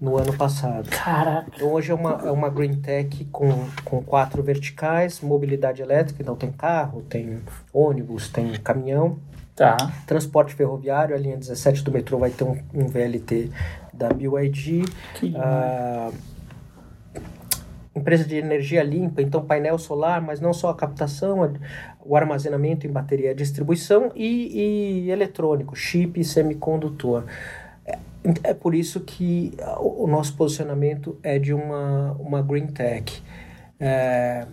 [0.00, 0.88] no ano passado.
[0.88, 1.50] Caraca.
[1.54, 6.34] Então hoje é uma, é uma Green Tech com, com quatro verticais, mobilidade elétrica, então
[6.34, 7.40] tem carro, tem
[7.72, 9.18] ônibus, tem caminhão,
[9.60, 9.76] Tá.
[10.06, 13.50] Transporte ferroviário, a linha 17 do metrô vai ter um, um VLT
[13.92, 14.84] da BYD.
[15.16, 16.10] Que Ah,
[17.94, 21.52] empresa de energia limpa, então painel solar, mas não só a captação,
[22.02, 27.24] o armazenamento em bateria, a distribuição e, e eletrônico, chip e semicondutor.
[28.42, 33.22] É, por isso que o, nosso posicionamento é de uma, uma green tech.
[33.78, 34.46] É,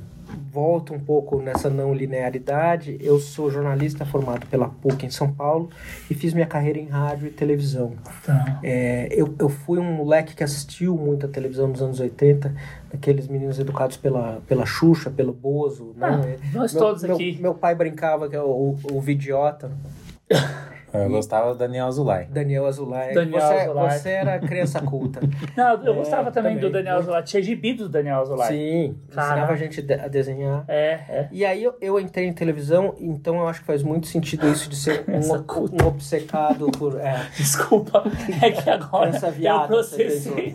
[0.51, 2.97] volto um pouco nessa não linearidade.
[3.01, 5.69] Eu sou jornalista formado pela PUC em São Paulo
[6.09, 7.93] e fiz minha carreira em rádio e televisão.
[8.25, 8.59] Tá.
[8.63, 12.53] É, eu, eu fui um moleque que assistiu muito a televisão nos anos 80,
[12.91, 15.93] daqueles meninos educados pela, pela Xuxa, pelo Bozo.
[15.97, 16.07] Né?
[16.07, 17.37] Ah, nós meu, todos meu- aqui.
[17.41, 19.01] Meu pai brincava que é o, o
[20.87, 22.25] Vidiota, Eu gostava do Daniel Azulay.
[22.25, 23.13] Daniel Azulay.
[23.13, 23.89] Daniel você, Azulay.
[23.99, 25.19] você era criança culta.
[25.55, 26.71] Não, eu É, gostava também, do também.
[26.83, 27.23] Daniel Azulay.
[27.23, 28.47] Tinha gibi do Daniel Azulay.
[28.47, 29.31] Sim, Caraca.
[29.33, 30.65] ensinava a gente a desenhar.
[30.67, 31.27] É, é.
[31.31, 34.69] E aí eu, eu entrei em televisão, então eu acho que faz muito sentido isso
[34.69, 36.99] de ser Essa um, um obcecado por...
[36.99, 38.03] É, Desculpa.
[38.41, 40.53] É que agora Criança eu viada, processei.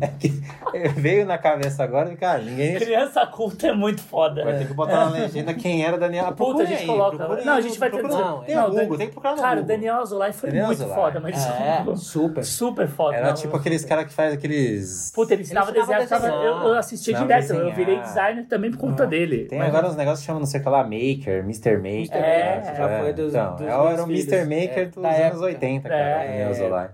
[0.00, 0.28] É que
[0.96, 2.76] veio na cabeça agora e, cara, ninguém.
[2.76, 4.44] Criança culta é muito foda.
[4.44, 6.32] Vai ter que botar na legenda quem era Daniel.
[6.32, 7.44] Puta, a gente aí, coloca.
[7.44, 9.42] Não, a gente vai ter Não, Tem não, no Google, Dan- tem que procurar no
[9.42, 9.73] Cara, Google.
[9.76, 10.94] Daniel Azulay foi Daniel muito Azulay.
[11.00, 12.44] foda, mas é, super.
[12.44, 13.16] super foda.
[13.16, 15.10] Era não, tipo aqueles caras que faz aqueles.
[15.14, 16.02] Puta, ele ensinava a Ele desenhar.
[16.02, 16.62] ensinava a ficava- desenhar.
[16.64, 17.52] Eu, eu assistia Ensinava direto.
[17.52, 19.44] a Eu virei designer também por conta dele.
[19.46, 21.76] Tem Mas- agora uns negócios que chamam, não sei o que lá, Maker, Mr.
[21.76, 22.16] Maker.
[22.16, 24.40] É, já foi dos- então, dos eu era o Mr.
[24.44, 25.44] Maker É, dos anos época.
[25.44, 26.00] 80, cara.
[26.00, 26.28] É.
[26.28, 26.88] Daniel Azulay.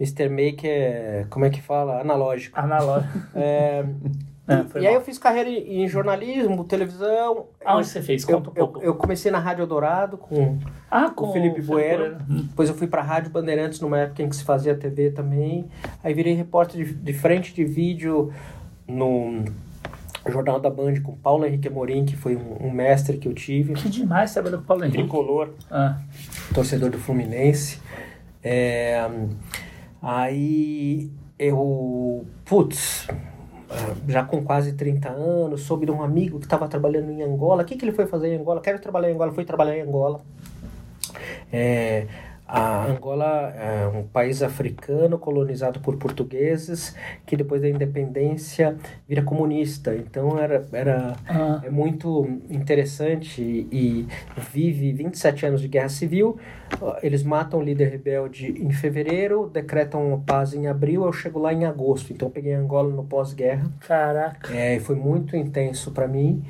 [0.00, 0.28] Mr.
[0.30, 2.00] Maker, como é que fala?
[2.00, 2.58] Analógico.
[2.58, 3.18] Analógico.
[3.34, 3.84] É,
[4.50, 5.00] Ah, foi e aí mal.
[5.00, 7.46] eu fiz carreira em jornalismo, televisão.
[7.64, 8.28] Aonde eu, você fez?
[8.28, 8.84] eu, Conta um eu, pouco.
[8.84, 10.58] eu comecei na Rádio Eldorado com
[10.90, 12.18] ah, com o Felipe Bueno.
[12.28, 12.46] Hum.
[12.48, 15.66] Depois eu fui pra Rádio Bandeirantes numa época em que se fazia TV também.
[16.02, 18.32] Aí virei repórter de, de frente de vídeo
[18.88, 19.44] no
[20.28, 23.74] Jornal da Band com Paulo Henrique Amorim, que foi um, um mestre que eu tive.
[23.74, 24.98] Que demais trabalhou com Paulo Henrique.
[24.98, 25.50] Tricolor.
[25.70, 25.96] Ah,
[26.52, 27.80] torcedor do Fluminense.
[28.42, 29.08] É,
[30.02, 33.06] aí eu, putz,
[34.08, 37.62] já com quase 30 anos, soube de um amigo que estava trabalhando em Angola.
[37.62, 38.60] O que, que ele foi fazer em Angola?
[38.60, 40.20] Quero trabalhar em Angola, foi trabalhar em Angola.
[41.52, 42.06] É,
[42.52, 48.76] a Angola é um país africano colonizado por portugueses que depois da independência
[49.08, 49.94] vira comunista.
[49.94, 51.60] Então era, era Ah.
[51.64, 53.40] é muito interessante
[53.70, 54.06] e
[54.52, 56.38] vive 27 anos de guerra civil.
[57.02, 61.04] Eles matam o líder rebelde em fevereiro, decretam paz em abril.
[61.04, 62.12] Eu chego lá em agosto.
[62.12, 63.70] Então eu peguei Angola no pós-guerra.
[63.86, 64.52] Caraca.
[64.52, 66.42] É, foi muito intenso para mim.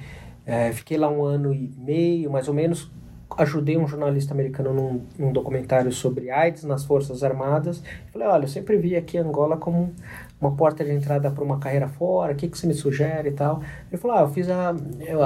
[0.46, 2.90] É, fiquei lá um ano e meio, mais ou menos.
[3.36, 7.82] Ajudei um jornalista americano num, num documentário sobre AIDS nas Forças Armadas.
[8.12, 9.92] Falei, olha, eu sempre vi aqui Angola como
[10.40, 12.32] uma porta de entrada para uma carreira fora.
[12.32, 13.62] O que, que você me sugere e tal?
[13.90, 14.74] Ele falou, ah, eu fiz a,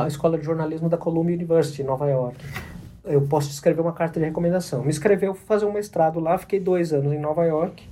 [0.02, 2.36] a escola de jornalismo da Columbia University em Nova York.
[3.04, 4.82] Eu posso escrever uma carta de recomendação.
[4.82, 7.86] Me escreveu, fazer um mestrado lá, fiquei dois anos em Nova York.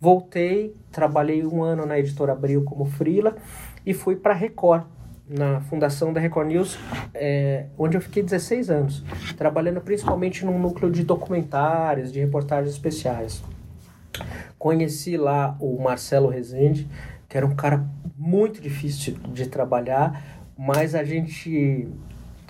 [0.00, 3.34] Voltei, trabalhei um ano na editora Abril como freela
[3.86, 4.84] e fui para Record,
[5.28, 6.78] na fundação da Record News,
[7.14, 9.04] é, onde eu fiquei 16 anos,
[9.36, 13.42] trabalhando principalmente num núcleo de documentários, de reportagens especiais.
[14.58, 16.88] Conheci lá o Marcelo Rezende,
[17.28, 17.84] que era um cara
[18.16, 20.22] muito difícil de trabalhar,
[20.56, 21.88] mas a gente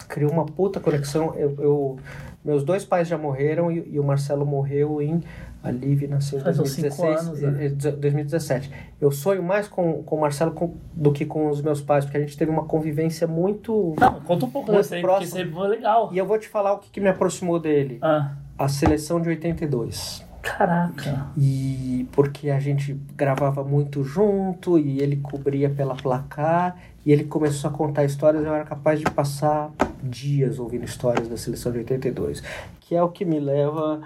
[0.08, 1.34] criou uma puta conexão.
[1.36, 1.98] Eu, eu-
[2.44, 5.22] meus dois pais já morreram e, e o Marcelo morreu em.
[5.64, 7.64] A Liv nasceu em Faz uns cinco 2016, anos, né?
[7.64, 8.70] eh, eh, 2017.
[9.00, 12.18] Eu sonho mais com, com o Marcelo com- do que com os meus pais, porque
[12.18, 13.94] a gente teve uma convivência muito.
[13.98, 16.10] Não, conta um pouco dessa aí, porque isso aí foi legal.
[16.12, 19.28] E eu vou te falar o que, que me aproximou dele: Ah, a seleção de
[19.30, 20.24] 82.
[20.42, 21.28] caraca.
[21.38, 27.70] E porque a gente gravava muito junto e ele cobria pela placar e ele começou
[27.70, 29.70] a contar histórias, eu era capaz de passar
[30.02, 32.42] dias ouvindo histórias da seleção de 82,
[32.80, 34.02] que é o que me leva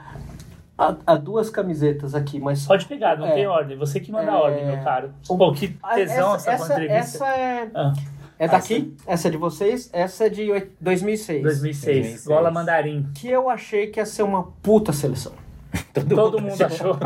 [0.79, 3.33] a, a duas camisetas aqui, mas Pode pegar, não É.
[3.33, 3.77] tem ordem.
[3.77, 4.35] Você que manda É.
[4.35, 5.11] a ordem, meu caro.
[5.27, 6.99] Pô, que tesão essa, essa, entrevista.
[6.99, 7.93] essa é Ah,
[8.39, 11.43] é daqui, essa é de vocês, essa é de oit- 2006.
[11.43, 11.85] 2006.
[11.97, 12.27] 2006.
[12.27, 13.09] Gola Mandarim.
[13.15, 15.33] Que eu achei que ia ser uma puta seleção.
[16.09, 16.97] Todo mundo achou.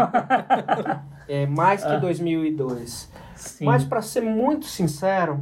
[1.29, 1.99] É mais que Ah.
[1.99, 3.09] 2002.
[3.37, 3.65] Sim.
[3.65, 5.41] Mas pra ser muito sincero,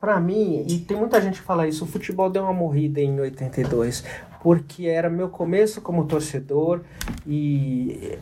[0.00, 3.18] pra mim, e tem muita gente que fala isso, o futebol deu uma morrida em
[3.20, 4.02] 82,
[4.44, 6.82] porque era meu começo como torcedor
[7.26, 8.18] e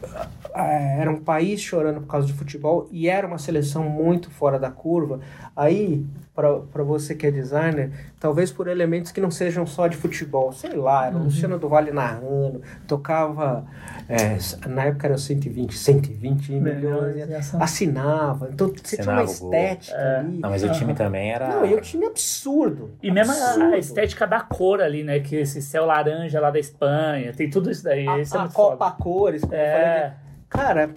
[0.55, 4.57] eh, era um país chorando por causa de futebol e era uma seleção muito fora
[4.57, 5.19] da curva.
[5.57, 10.51] Aí, pra você que é designer, talvez por elementos que não sejam só de futebol,
[10.51, 13.67] sei lá, era o Luciano do Vale narrando, tocava,
[14.09, 18.49] eh, na época era 120, 120 milhões, Milhões assinava.
[18.51, 19.53] Então você tinha uma Assinava o gol.
[19.55, 20.39] estética ali.
[20.39, 21.49] Não, mas o time também era.
[21.49, 22.91] Não, e um time absurdo.
[23.03, 23.75] E mesmo a- Absurdo.
[23.75, 25.21] a estética da cor ali, né?
[25.21, 28.09] Que esse céu laranja lá da Espanha, tem tudo isso daí.
[28.09, 29.03] A, isso é a muito Copa foda.
[29.03, 30.13] Cores, como eu falei, É,
[30.49, 30.91] cara,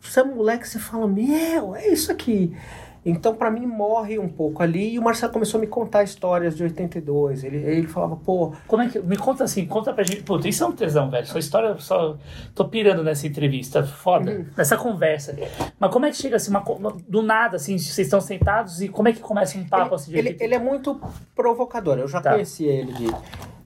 [0.00, 2.54] você é moleque, você fala, meu, é isso aqui.
[3.04, 4.92] Então, pra mim, morre um pouco ali.
[4.94, 7.44] E o Marcelo começou a me contar histórias de 82.
[7.44, 8.98] Ele, ele falava, pô, como é que.
[9.00, 10.22] Me conta assim, conta pra gente.
[10.22, 11.26] Puta, isso é um tesão, velho.
[11.26, 12.18] Sua história, só.
[12.54, 13.82] Tô pirando nessa entrevista.
[13.82, 14.30] Foda.
[14.30, 14.44] Uhum.
[14.56, 15.34] Nessa conversa.
[15.78, 16.62] Mas como é que chega assim, uma,
[17.08, 20.18] do nada, assim, vocês estão sentados e como é que começa um papo assim de
[20.18, 21.00] ele, ele é muito
[21.34, 21.98] provocador.
[21.98, 22.32] Eu já Tá.
[22.32, 23.06] conheci ele de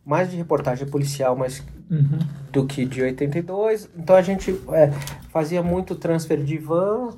[0.06, 2.18] mais de reportagem policial, mas Uhum.
[2.52, 3.90] do que de 82.
[3.96, 4.90] Então a gente é,
[5.30, 7.10] fazia muito transfer de van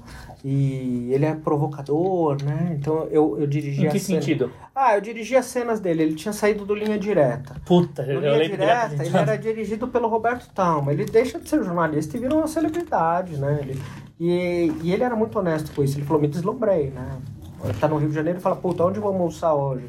[0.48, 2.76] e ele é provocador, né?
[2.78, 4.52] Então eu, eu dirigia Em que sentido?
[4.72, 6.04] Ah, eu dirigia as cenas dele.
[6.04, 7.56] Ele tinha saído do Linha Direta.
[7.64, 9.08] Puta, No eu Linha lembro Direta, direto.
[9.08, 10.92] ele era dirigido pelo Roberto Talma.
[10.92, 13.58] Ele deixa de ser jornalista e vira uma celebridade, né?
[13.60, 13.82] Ele,
[14.20, 15.98] e, e ele era muito honesto com isso.
[15.98, 17.18] Ele falou, me deslumbrei, né?
[17.64, 19.88] Ele tá no Rio de Janeiro e fala, puta, onde vamos almoçar hoje?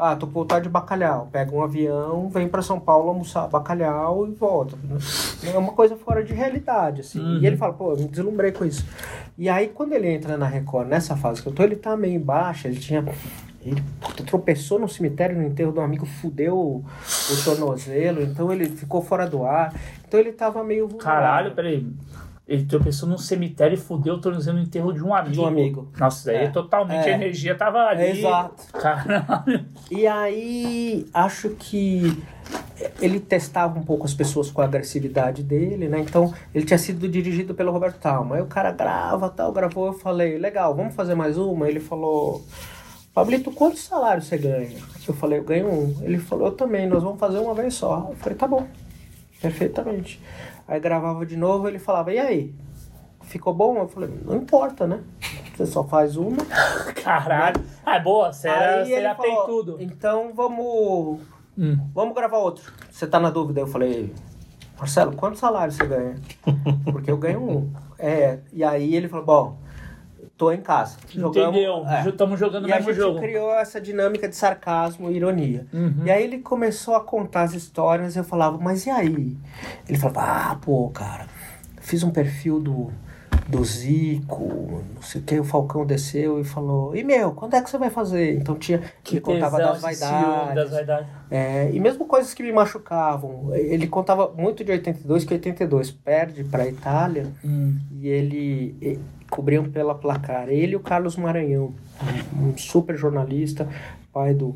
[0.00, 1.28] Ah, tô voltar de bacalhau.
[1.32, 4.78] Pega um avião, vem pra São Paulo almoçar bacalhau e volta.
[5.42, 7.18] É uma coisa fora de realidade, assim.
[7.18, 7.40] Uhum.
[7.40, 8.86] E ele fala, pô, eu me deslumbrei com isso.
[9.36, 12.14] E aí, quando ele entra na Record, nessa fase que eu tô, ele tá meio
[12.14, 13.04] embaixo, ele tinha...
[13.60, 18.66] Ele puta, tropeçou no cemitério no enterro um amigo, fudeu o, o tornozelo, então ele
[18.66, 19.74] ficou fora do ar.
[20.06, 21.20] Então ele tava meio vulnerável.
[21.20, 21.86] Caralho, peraí.
[22.48, 25.32] Ele tropeçou num cemitério e fudeu o tornozelo no enterro de um amigo.
[25.34, 25.88] De um amigo.
[25.98, 26.48] Nossa, daí É.
[26.48, 27.12] totalmente É.
[27.12, 28.02] a energia tava ali.
[28.02, 28.72] É, exato.
[28.72, 29.66] Caralho.
[29.90, 32.16] E aí, acho que
[33.02, 36.00] ele testava um pouco as pessoas com a agressividade dele, né?
[36.00, 38.36] Então, ele tinha sido dirigido pelo Roberto Talma.
[38.36, 41.68] Aí o cara grava, tal, gravou, eu falei, legal, vamos fazer mais uma?
[41.68, 42.42] Ele falou,
[43.12, 44.78] Pablito, quantos salários você ganha?
[45.06, 45.96] Eu falei, eu ganho um.
[46.02, 48.06] Ele falou, eu também, nós vamos fazer uma vez só.
[48.08, 48.66] Eu falei, tá bom,
[49.42, 50.18] perfeitamente.
[50.68, 52.54] Aí gravava de novo, ele falava, e aí?
[53.22, 53.78] Ficou bom?
[53.78, 55.00] Eu falei, não importa, né?
[55.56, 56.44] Você só faz uma.
[57.02, 57.60] Caralho.
[57.84, 59.76] Ah, é boa, você era, era falou, tudo.
[59.80, 61.20] então vamos
[61.58, 61.76] Hum.
[61.92, 62.72] Vamos gravar outro.
[62.88, 63.60] Você tá na dúvida?
[63.60, 64.14] Eu falei,
[64.78, 66.14] Marcelo, quanto salário você ganha?
[66.92, 67.72] Porque eu ganho um.
[67.98, 69.58] É, e aí ele falou, bom,
[70.38, 70.96] tô em casa.
[71.10, 71.84] Jogamos, Entendeu?
[71.86, 72.08] é.
[72.08, 73.18] Estamos jogando o E a mesmo gente jogo.
[73.20, 75.66] criou essa dinâmica de sarcasmo e ironia.
[75.74, 76.04] Uhum.
[76.06, 79.36] E aí ele começou a contar as histórias e eu falava, mas e aí?
[79.88, 81.26] Ele falava, ah, pô, cara,
[81.80, 82.92] fiz um perfil do,
[83.48, 87.60] do Zico, não sei o que, o Falcão desceu e falou, e meu, quando é
[87.62, 88.36] que você vai fazer?
[88.36, 88.80] Então tinha,
[89.10, 90.54] ele contava das vaidades.
[90.54, 91.08] das vaidades.
[91.30, 93.50] É, e mesmo coisas que me machucavam.
[93.54, 97.76] Ele contava muito de 82, que 82 perde para a Itália Hum.
[97.90, 98.98] e ele e,
[99.30, 100.48] cobriam pela placar.
[100.48, 101.74] Ele e o Carlos Maranhão,
[102.34, 103.68] um, super jornalista,
[104.12, 104.54] pai do,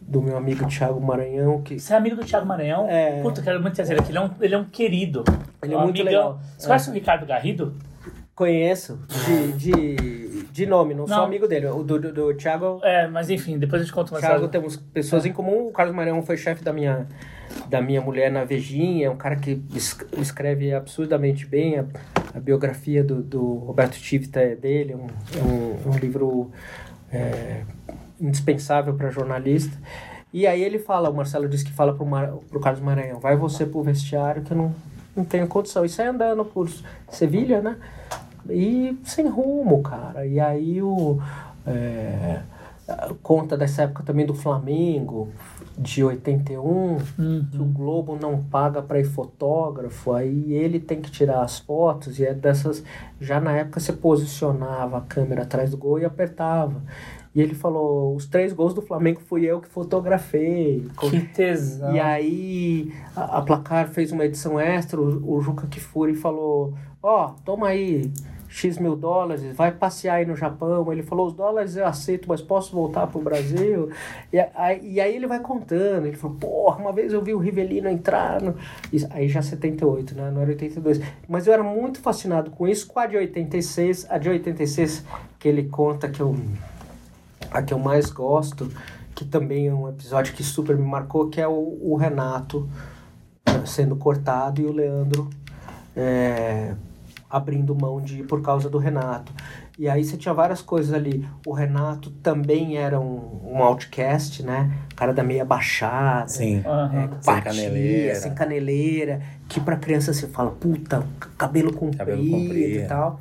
[0.00, 2.86] do meu amigo Thiago Maranhão, que Você é amigo do Thiago Maranhão?
[2.88, 3.20] É.
[3.22, 5.24] Puta, quero muito dizer que ele é um, ele é um querido.
[5.62, 6.22] Ele é um muito amigão.
[6.22, 6.40] legal.
[6.58, 6.68] Você É.
[6.68, 7.74] conhece o Ricardo Garrido?
[8.34, 11.24] conheço de, de, de nome, não, sou Não.
[11.24, 11.66] amigo dele.
[11.66, 14.76] O do, do, do Thiago, É, mas enfim, depois a gente conta uma Thiago temos
[14.78, 15.66] pessoas em comum.
[15.68, 17.06] O Carlos Maranhão foi chefe da minha,
[17.68, 21.84] da minha mulher na Vejinha, é um cara que es- escreve absurdamente bem.
[22.34, 26.50] A biografia do, do Roberto Tivita é dele, é um, é um, um livro
[27.12, 27.62] é,
[28.20, 29.76] indispensável para jornalista.
[30.32, 33.66] E aí ele fala, o Marcelo disse que fala Mar, pro Carlos Maranhão, vai você
[33.66, 34.74] pro vestiário que eu não,
[35.16, 35.84] não tenho condição.
[35.84, 36.70] E sai andando por
[37.08, 37.76] Sevilha, né?
[38.48, 40.24] E sem rumo, cara.
[40.24, 41.18] E aí o...
[41.66, 42.40] é,
[43.22, 45.28] conta dessa época também do Flamengo,
[45.78, 46.98] de 81,
[47.50, 52.18] que o Globo não paga para ir fotógrafo, aí ele tem que tirar as fotos,
[52.18, 52.84] e é dessas.
[53.20, 56.82] Já na época você posicionava a câmera atrás do gol e apertava.
[57.34, 60.86] E ele falou: os três gols do Flamengo fui eu que fotografei.
[60.98, 61.94] Que tesão.
[61.94, 67.28] E aí a, a Placar fez uma edição extra, o, o Juca Kifuri falou, ó,
[67.44, 68.12] toma aí
[68.52, 70.92] X mil dólares, vai passear aí no Japão.
[70.92, 73.90] Ele falou, os dólares eu aceito, mas posso voltar pro Brasil?
[74.32, 77.38] E aí, e aí ele vai contando, ele falou, porra, uma vez eu vi o
[77.38, 78.56] Rivelino entrar no...
[78.92, 80.32] Isso, aí já 78, né?
[80.32, 81.00] Não era 82.
[81.28, 85.04] Mas eu era muito fascinado com isso, com a de 86, a de 86
[85.38, 86.34] que ele conta que eu
[87.52, 88.70] a que eu mais gosto,
[89.14, 92.68] que também é um episódio que super me marcou, que é o, o Renato
[93.44, 95.28] eh, sendo cortado e o Leandro
[95.96, 96.74] eh,
[97.30, 99.32] abrindo mão de ir por causa do Renato.
[99.78, 101.24] E aí você tinha várias coisas ali.
[101.46, 104.70] O Renato também era um, um outcast, né?
[104.96, 106.28] Cara da meia baixada.
[106.28, 106.62] Sim.
[106.66, 107.10] Aham.
[107.20, 108.14] Sem batia, caneleira.
[108.16, 111.06] sem caneleira, que pra criança você fala, puta,
[111.38, 112.88] cabelo comprido, Cabelo e comprido.
[112.88, 113.20] tal.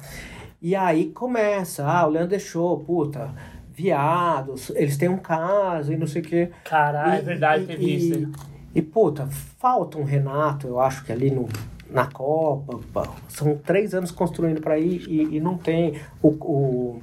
[0.61, 3.29] E aí começa, ah, o Leandro deixou, puta,
[3.71, 6.51] viados, eles têm um caso e não sei o quê.
[6.65, 8.13] Caralho, é E- verdade, e, teve e, isso.
[8.15, 8.27] aí.
[8.75, 11.47] E, puta, falta um Renato, eu acho que ali no,
[11.89, 17.01] na Copa, são três anos construindo pra ir e, e não tem o, o-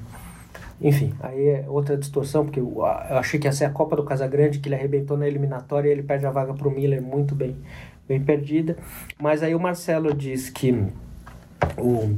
[0.80, 4.58] Enfim, aí é outra distorção, porque eu, achei que ia ser a Copa do Casagrande,
[4.58, 7.56] que ele arrebentou na eliminatória e ele perde a vaga pro Miller, muito bem,
[8.06, 8.76] bem perdida.
[9.18, 10.72] Mas aí o Marcelo diz que
[11.78, 12.14] o,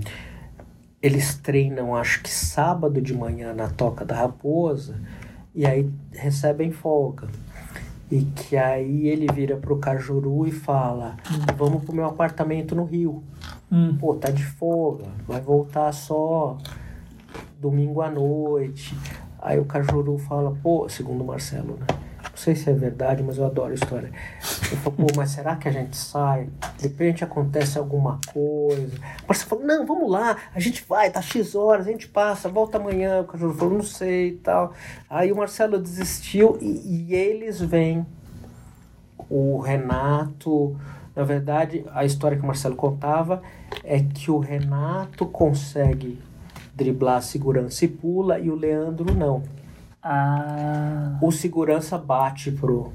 [1.01, 4.97] eles treinam, acho que sábado de manhã na Toca da Raposa
[5.55, 7.29] e aí recebem folga.
[8.11, 11.17] E que aí ele vira pro Cajuru e fala:
[11.57, 13.23] Vamos pro meu apartamento no Rio.
[13.71, 13.97] Hum.
[13.99, 16.57] Pô, tá de folga, vai voltar só
[17.61, 18.97] domingo à noite.
[19.41, 22.08] Aí o Cajuru fala: Pô, segundo o Marcelo, né?
[22.39, 24.13] Não sei se é verdade, mas eu adoro história.
[24.69, 26.49] Ele falou: Pô, mas será que a gente sai?
[26.77, 28.97] De repente acontece alguma coisa.
[29.25, 32.49] O Marcelo falou: Não, vamos lá, a gente vai, tá X horas, a gente passa,
[32.49, 33.23] volta amanhã.
[33.23, 34.73] O Cajuru falou: Não sei e tal.
[35.11, 38.07] Aí o Marcelo desistiu e, e eles vêm
[39.29, 40.79] o Renato.
[41.17, 43.43] Na verdade, a história que o Marcelo contava
[43.83, 46.21] é que o Renato consegue
[46.73, 49.58] driblar a segurança e pula e o Leandro não.
[50.03, 52.93] Ah, O segurança bate pro,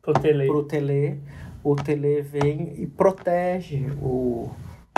[0.00, 0.46] pro tele.
[0.46, 1.20] pro Tele,
[1.64, 4.50] o Tele vem e protege o,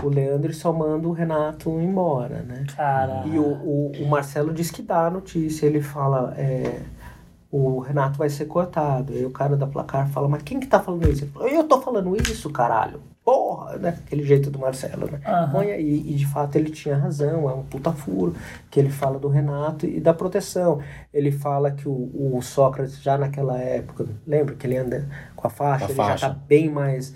[0.03, 2.65] o Leandro e só manda o Renato embora, né?
[2.77, 3.33] Caralho.
[3.33, 6.81] E o, o, o Marcelo diz que dá a notícia, ele fala, é,
[7.51, 9.13] o Renato vai ser cortado.
[9.13, 11.31] Aí o cara da placar fala, mas quem que tá falando isso?
[11.41, 13.01] Eu tô falando isso, caralho.
[13.25, 13.97] Porra, né?
[14.05, 15.19] Aquele jeito do Marcelo, né?
[15.51, 16.05] Põe aí.
[16.11, 18.35] E de fato ele tinha razão, é um puta furo
[18.71, 20.81] que ele fala do Renato e da proteção.
[21.13, 25.51] Ele fala que o, o Sócrates já naquela época, lembra que ele anda com a
[25.51, 26.29] faixa, Com a ele já faixa.
[26.29, 27.15] tá bem mais.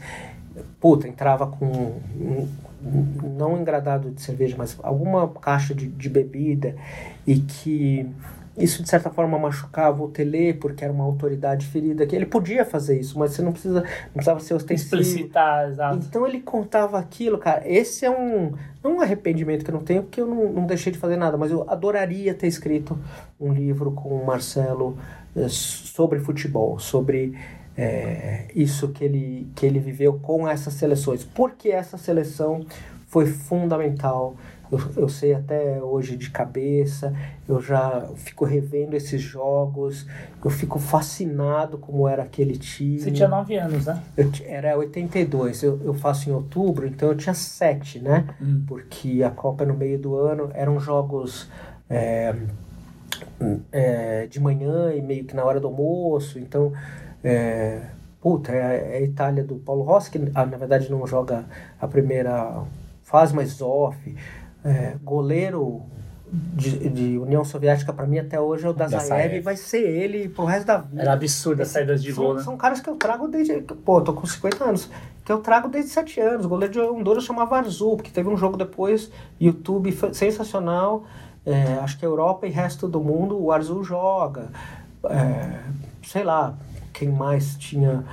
[0.81, 1.67] Puta, entrava com.
[1.67, 2.49] um-
[2.81, 6.77] um- não um engradado de cerveja, mas alguma caixa de, de bebida
[7.27, 8.09] e que
[8.59, 12.65] isso de certa forma machucava o Tele porque era uma autoridade ferida que ele podia
[12.65, 14.97] fazer isso, mas você não precisa não precisava ser ostensivo.
[15.01, 16.07] Explicitar, exato.
[16.09, 17.63] Então ele contava aquilo, cara.
[17.67, 18.53] Esse é um.
[18.83, 21.37] Não um arrependimento que eu não tenho, porque eu não, não deixei de fazer nada,
[21.37, 22.99] mas eu adoraria ter escrito
[23.41, 24.97] um livro com o Marcelo
[25.37, 27.37] eh, sobre futebol, sobre
[27.77, 31.25] eh, isso que ele, que ele viveu com essas seleções.
[31.25, 32.65] Porque essa seleção
[33.07, 34.37] foi fundamental.
[34.71, 37.15] Eu, eu sei até hoje de cabeça,
[37.49, 40.07] eu já fico revendo esses jogos,
[40.45, 43.01] eu fico fascinado como era aquele time.
[43.01, 44.03] Você tinha 9 anos, né?
[44.17, 48.27] Eu era 82, eu, eu faço em outubro, então eu tinha 7, né?
[48.41, 48.65] Hum.
[48.67, 51.49] Porque a Copa é no meio do ano, eram jogos
[51.89, 52.35] é,
[53.73, 56.73] é, de manhã e meio que na hora do almoço, então.
[57.25, 57.81] É,
[58.21, 61.45] puta, é, é a Itália do Paulo Rossi, que ah, na verdade não joga
[61.81, 62.63] a primeira
[63.03, 63.97] fase, mas off.
[64.65, 65.83] É, goleiro
[66.31, 70.29] de, de União Soviética, pra mim até hoje é o Dazaev, e vai ser ele
[70.29, 71.03] pro resto da vida.
[71.03, 72.43] Era absurdo as saídas de gol, né?
[72.43, 73.61] são caras que eu trago desde.
[73.63, 74.91] Pô, tô com 50 anos.
[75.25, 76.47] Que eu trago desde 7 anos.
[76.47, 81.05] O goleiro de Honduras chamava Arzu, porque teve um jogo depois, YouTube foi sensacional.
[81.45, 84.51] É, acho que Europa e resto do mundo o Arzu joga.
[85.05, 85.61] É,
[86.03, 86.57] sei lá,
[86.93, 88.05] quem mais tinha.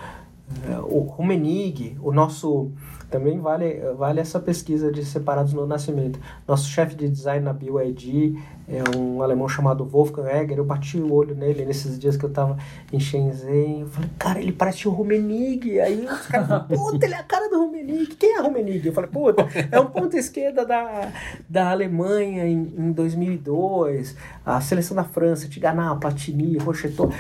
[0.70, 2.72] É, o Rumenig, o nosso.
[3.10, 6.20] Também vale, vale essa pesquisa de separados no nascimento.
[6.48, 8.36] Nosso chefe de design na BYD
[8.68, 10.58] é um alemão chamado Wolfgang Egger.
[10.58, 12.58] Eu bati o olho nele nesses dias que eu tava
[12.92, 13.82] em Shenzhen.
[13.82, 15.80] Eu falei, cara, ele parece o Rumenig.
[15.80, 18.16] Aí os caras puta, ele é a cara do Rumenig.
[18.16, 18.86] Quem é Rumenig?
[18.86, 21.12] Eu falei, puta, é um ponto esquerda da,
[21.48, 24.16] da Alemanha em, em 2002.
[24.46, 27.12] A seleção da França, Tigana, Platini, Rocheteau.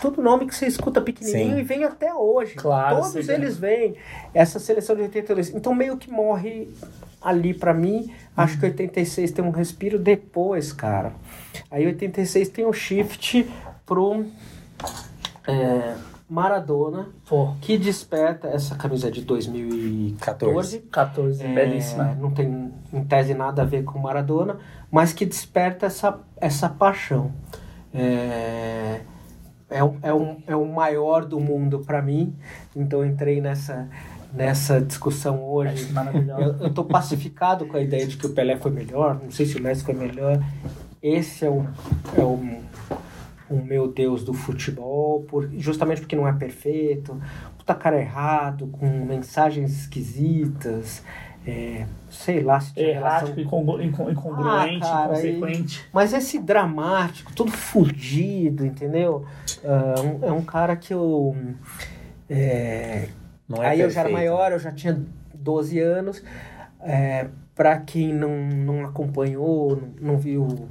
[0.00, 1.60] Todo nome que você escuta pequenininho Sim.
[1.60, 2.54] e vem até hoje.
[2.54, 3.96] Claro, Todos eles vêm.
[4.32, 5.54] Essa seleção de 82.
[5.54, 6.68] Então meio que morre
[7.20, 8.12] ali pra mim.
[8.36, 11.12] Acho que 86 tem um respiro depois, cara.
[11.70, 13.48] Aí 86 tem um shift
[13.84, 14.24] pro
[15.46, 15.94] é,
[16.28, 20.78] Maradona, Pô, que desperta essa camisa de 2014.
[20.90, 22.16] 14, É, belíssima.
[22.20, 24.58] Não tem em tese nada a ver com Maradona,
[24.90, 27.32] mas que desperta essa, essa paixão.
[27.92, 29.00] É,
[29.70, 32.34] é, o- é, um, é o maior do mundo para mim,
[32.74, 33.88] então entrei nessa,
[34.34, 35.92] nessa discussão hoje.
[36.40, 39.46] Eu, eu tô pacificado com a ideia de que o Pelé foi melhor, não sei
[39.46, 40.42] se o Messi foi melhor.
[41.02, 41.64] Esse é o,
[42.16, 42.60] é o,
[43.48, 47.18] o meu Deus do futebol, por, justamente porque não é perfeito,
[47.56, 51.02] puta cara errado, com mensagens esquisitas,
[51.46, 55.84] é, sei lá se tinha Errático, relação- incongru- incon- incongruente, Ah, cara, inconsequente.
[55.92, 59.24] Mas esse dramático, todo fudido, entendeu?
[59.64, 61.34] Ah, um- é um cara que eu.
[62.28, 63.08] é,
[63.48, 64.30] Não é aí eu já era perfeito.
[64.30, 65.00] maior, eu já tinha
[65.34, 66.22] 12 anos.
[66.82, 70.68] É, para quem não, não acompanhou, não, não viu,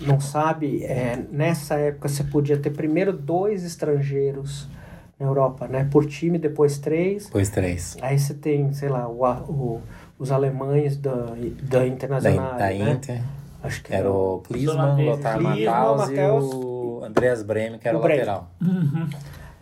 [0.00, 4.66] não sabe, é, nessa época você podia ter primeiro dois estrangeiros
[5.24, 5.88] na Europa, né?
[5.90, 7.26] Por time, depois três.
[7.26, 7.96] Depois três.
[8.02, 9.80] Aí você tem, sei lá, o, o-
[10.18, 12.52] os alemães da, da Da, Internacional.
[12.52, 12.90] da né?
[12.92, 13.20] Inter.
[13.62, 15.10] Acho que Era o Klinsmann, holandeses.
[15.16, 18.50] Lothar Klinsmann, Matthaus e o Andreas Bremen, que era O o lateral.
[18.60, 19.08] Uhum.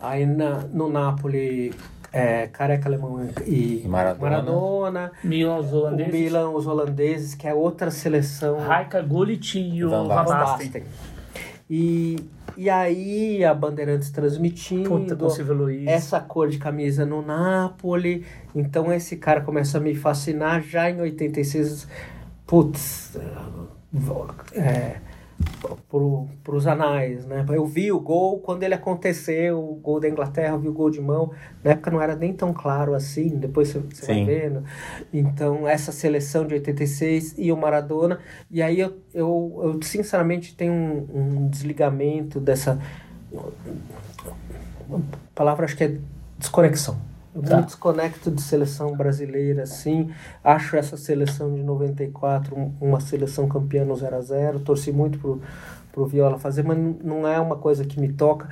[0.01, 1.73] Aí na, no Napoli,
[2.13, 4.31] é, Careca Alemão e E Maradona.
[4.31, 5.13] Maradona.
[5.23, 6.13] Milan, os O holandeses.
[6.13, 8.59] Milan, os holandeses, que é outra seleção.
[8.59, 10.09] Raika Gullit e o Van.
[10.09, 10.83] Basten.
[11.71, 12.17] E,
[12.57, 15.15] e aí a Bandeirantes transmitindo Puta,
[15.53, 15.87] Luiz.
[15.87, 18.25] essa cor de camisa no Napoli.
[18.55, 21.89] Então esse cara começa a me fascinar já em 86.
[22.47, 23.17] Putz,
[24.55, 24.97] é,
[25.89, 27.45] pro, pros anais, né?
[27.49, 30.91] Eu vi o gol quando ele aconteceu, o gol da Inglaterra, eu vi o gol
[30.91, 31.33] de mão.
[31.63, 34.65] Na época não era nem tão claro assim, depois você, você vai vendo.
[35.13, 38.19] Então, essa seleção de 86 e o Maradona.
[38.51, 42.81] E aí eu, eu, eu sinceramente tenho um, um desligamento dessa.
[44.91, 44.99] A
[45.35, 45.97] palavra acho que é
[46.39, 47.12] desconexão.
[47.35, 47.57] Eu Tá.
[47.59, 50.11] me desconecto de seleção brasileira, assim.
[50.45, 55.19] Acho essa seleção de 94 um- uma seleção campeã no 0 a 0 Torci muito
[55.19, 55.41] pro,
[55.93, 58.49] pro Viola fazer, mas não é uma coisa que me toca.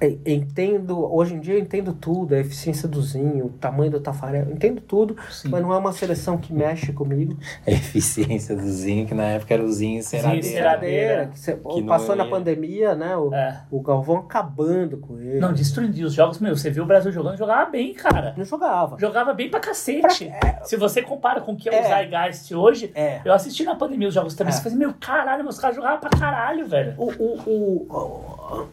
[0.00, 4.00] E- Entendo, hoje em dia eu entendo tudo, a eficiência do Zinho, o tamanho do
[4.00, 5.48] Tafarel, entendo tudo, Sim.
[5.48, 7.36] mas não é uma seleção que mexe comigo.
[7.66, 10.02] A eficiência do Zinho, que na época era o Zinho.
[10.02, 11.26] Ceradeira.
[11.32, 13.16] que você- Que não passou na ia- pandemia, né?
[13.16, 13.62] O, É.
[13.70, 15.38] o Galvão acabando com ele.
[15.40, 18.34] Não, destruindo os jogos, meu, você viu o Brasil jogando, jogava bem, cara.
[18.36, 18.96] Não jogava.
[18.98, 20.30] Jogava bem pra cacete.
[20.64, 21.82] Se você compara com o que é, o É.
[21.88, 23.20] Zeitgeist hoje, É.
[23.24, 24.52] eu assisti na pandemia os jogos também.
[24.52, 24.56] É.
[24.56, 26.94] Você fazia, meu, caralho, meus caras jogavam pra caralho, velho.
[26.96, 28.29] O, o, o, o-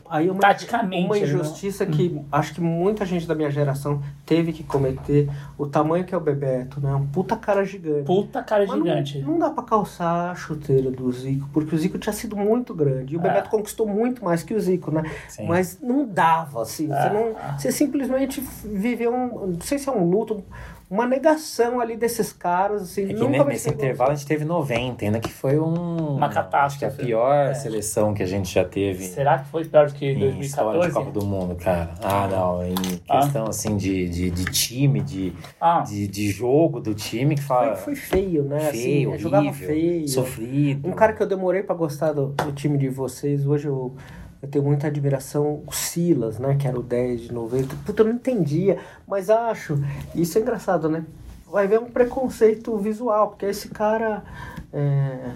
[0.09, 4.51] aí uma, Taticamente, uma não- injustiça que acho que muita gente da minha geração teve
[4.53, 5.29] que cometer.
[5.57, 6.93] O tamanho que é o Bebeto, né?
[6.93, 8.05] Um puta cara gigante.
[8.05, 9.19] Puta cara Mas não- gigante.
[9.19, 13.13] Não, dá pra calçar a chuteira do Zico, porque o Zico tinha sido muito grande.
[13.13, 13.23] E o É.
[13.23, 15.03] Bebeto conquistou muito mais que o Zico, né?
[15.27, 15.47] Sim.
[15.47, 16.87] Mas não dava, assim.
[16.87, 17.13] Você, É.
[17.13, 19.47] não, você simplesmente viveu um.
[19.53, 20.43] Não sei se é um luto,
[20.89, 25.03] uma negação ali desses caras, assim, É que nunca nesse intervalo a gente teve 90,
[25.03, 26.15] ainda que foi um.
[26.15, 26.85] Uma catástrofe.
[26.85, 27.53] Acho que a pior É.
[27.53, 30.93] seleção que a gente já teve Será que foi pior do que em história de
[30.93, 30.93] 2014?
[30.93, 31.89] Copa do Mundo, cara.
[32.01, 32.65] Ah, não.
[32.65, 37.43] Em questão assim de, de, de time, de, Ah, de, de jogo do time que
[37.43, 37.75] fala.
[37.75, 38.71] Foi, foi feio, né?
[38.71, 40.07] feio, assim, jogava horrível, feio.
[40.07, 40.87] sofrido.
[40.87, 43.93] Um cara que eu demorei pra gostar do, do time de vocês, hoje eu,
[44.41, 46.55] eu tenho muita admiração, o Silas, né?
[46.55, 47.75] Que era o 10 de 90.
[47.85, 48.77] Puta, eu não entendia,
[49.07, 49.81] mas acho.
[50.13, 51.03] Isso é engraçado, né?
[51.49, 54.23] Vai ver um preconceito visual, porque esse cara.
[54.71, 55.31] É.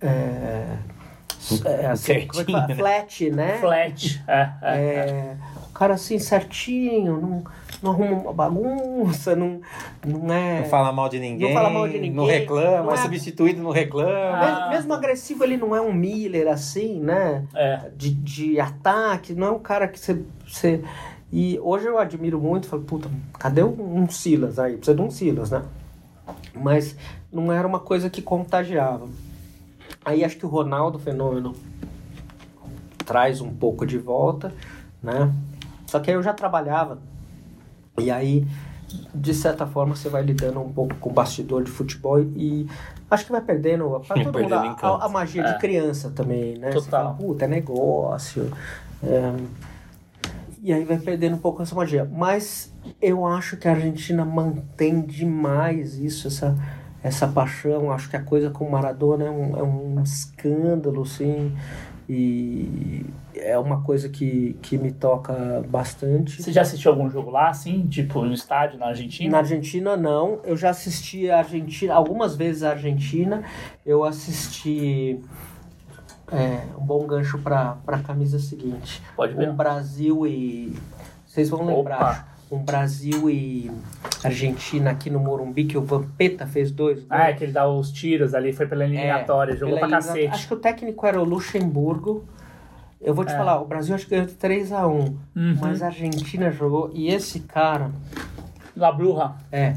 [0.00, 0.78] É.
[1.64, 2.66] é assim, como é que fala?
[2.76, 2.76] Certinho, né?
[2.76, 3.58] Flat, né?
[3.58, 4.24] flat.
[4.26, 4.78] É, é, é.
[4.82, 5.36] É,
[5.68, 7.44] o cara assim, certinho, não,
[7.82, 9.60] não arruma uma bagunça, não,
[10.06, 10.60] não é.
[10.60, 11.48] Não fala mal de ninguém.
[11.48, 14.10] Não fala mal de ninguém, Não reclama, não é é- substituído, não reclama.
[14.12, 14.68] Ah.
[14.70, 17.44] Mes- Mesmo agressivo, ele não é um Miller assim, né?
[17.54, 17.90] É.
[17.96, 20.22] De, de ataque, não é um cara que você.
[20.46, 20.82] você...
[21.32, 24.76] E hoje eu admiro muito, falo, puta, cadê um, um Silas aí?
[24.76, 25.62] Precisa de um Silas, né?
[26.54, 26.96] Mas
[27.32, 29.06] não era uma coisa que contagiava.
[30.04, 31.54] Aí acho que o Ronaldo Fenômeno
[33.04, 34.52] traz um pouco de volta,
[35.02, 35.30] né?
[35.86, 36.98] Só que aí eu já trabalhava.
[37.98, 38.46] E aí,
[39.14, 42.68] de certa forma, você vai lidando um pouco com o bastidor de futebol e
[43.10, 45.52] acho que vai perdendo pra todo mundo Perdendo a, a- a magia É.
[45.52, 46.70] de criança também, né?
[46.72, 47.04] Você Total.
[47.04, 48.50] fala, puta, é negócio.
[49.02, 49.32] é,
[50.62, 52.08] E aí vai perdendo um pouco essa magia.
[52.10, 56.56] Mas eu acho que a Argentina mantém demais isso, essa,
[57.02, 57.92] essa paixão.
[57.92, 61.54] Acho que a coisa com o Maradona é um, é um escândalo, assim.
[62.08, 63.04] E
[63.34, 66.40] é uma coisa que, que me toca bastante.
[66.40, 67.86] Você já assistiu algum jogo lá, assim?
[67.86, 69.30] Tipo, no estádio, na Argentina?
[69.32, 70.40] Na Argentina, não.
[70.44, 73.42] Eu já assisti a Argentina, algumas vezes a Argentina.
[73.84, 75.20] Eu assisti.
[76.30, 79.02] É, um bom gancho para a camisa seguinte.
[79.16, 79.48] Pode ver.
[79.48, 80.72] Um Brasil e.
[81.26, 81.96] Vocês vão lembrar.
[81.96, 82.35] Opa.
[82.50, 83.70] Um Brasil e
[84.22, 87.06] Argentina aqui no Morumbi, que o Vampeta fez dois gols.
[87.10, 89.96] Ah, é que ele dá os tiros ali, foi pela eliminatória, É, jogou pela pra
[89.98, 90.28] cacete.
[90.28, 92.24] Acho que o técnico era o Luxemburgo.
[93.00, 93.36] Eu vou te É.
[93.36, 95.16] falar, o Brasil acho que ganhou de 3x1.
[95.34, 95.56] Uhum.
[95.60, 96.90] Mas a Argentina jogou.
[96.94, 97.90] E esse cara.
[98.76, 99.32] La Bruja.
[99.50, 99.74] É.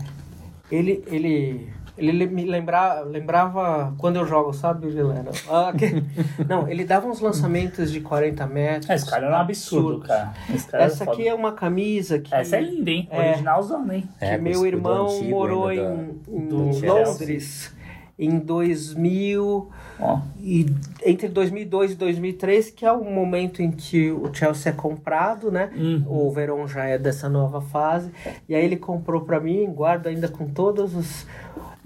[0.72, 1.70] Ele, ele,
[2.00, 5.32] ele le- me lembra, lembrava quando eu jogo, sabe, Helena?
[5.50, 6.04] Ah, que-
[6.48, 8.90] não, ele dava uns lançamentos de 40 metros.
[8.90, 10.08] Esse cara era um absurdo, absurdos.
[10.08, 10.34] cara.
[10.54, 13.08] Esse cara Essa era aqui é uma camisa que, Essa é linda, hein?
[13.12, 13.30] É.
[13.30, 14.10] Originalzona, hein?
[14.18, 17.04] que É, com meu o irmão antigo morou em, em do Chelsea.
[17.06, 17.80] Londres
[18.22, 20.20] em 2000 Ó.
[20.42, 20.66] e
[21.06, 25.70] entre 2002 e 2003, que é o momento em que o Chelsea é comprado, né?
[25.74, 26.04] Uhum.
[26.06, 28.12] O Verón já é dessa nova fase.
[28.48, 31.26] E aí ele comprou pra mim, guardo ainda com todos os.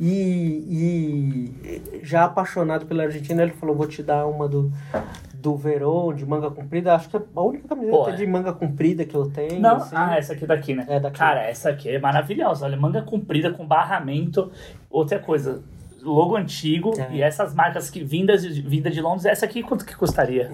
[0.06, 1.48] E,
[1.96, 4.70] e já apaixonado pela Argentina, ele falou: vou te dar uma do,
[5.34, 6.94] do Verón, de manga comprida.
[6.94, 8.16] Acho que é a única camiseta Pô, é.
[8.16, 9.62] de manga comprida que eu tenho.
[9.62, 9.96] Não, assim.
[9.96, 10.86] ah, essa aqui daqui, né?
[10.90, 11.18] É daqui.
[11.18, 12.66] Cara, essa aqui é maravilhosa.
[12.66, 14.52] Olha, manga comprida com barramento.
[14.90, 15.64] Outra coisa,
[16.02, 16.92] logo antigo.
[17.00, 17.08] É.
[17.16, 20.52] E essas marcas que vindas de, vinda de Londres, essa aqui quanto que custaria?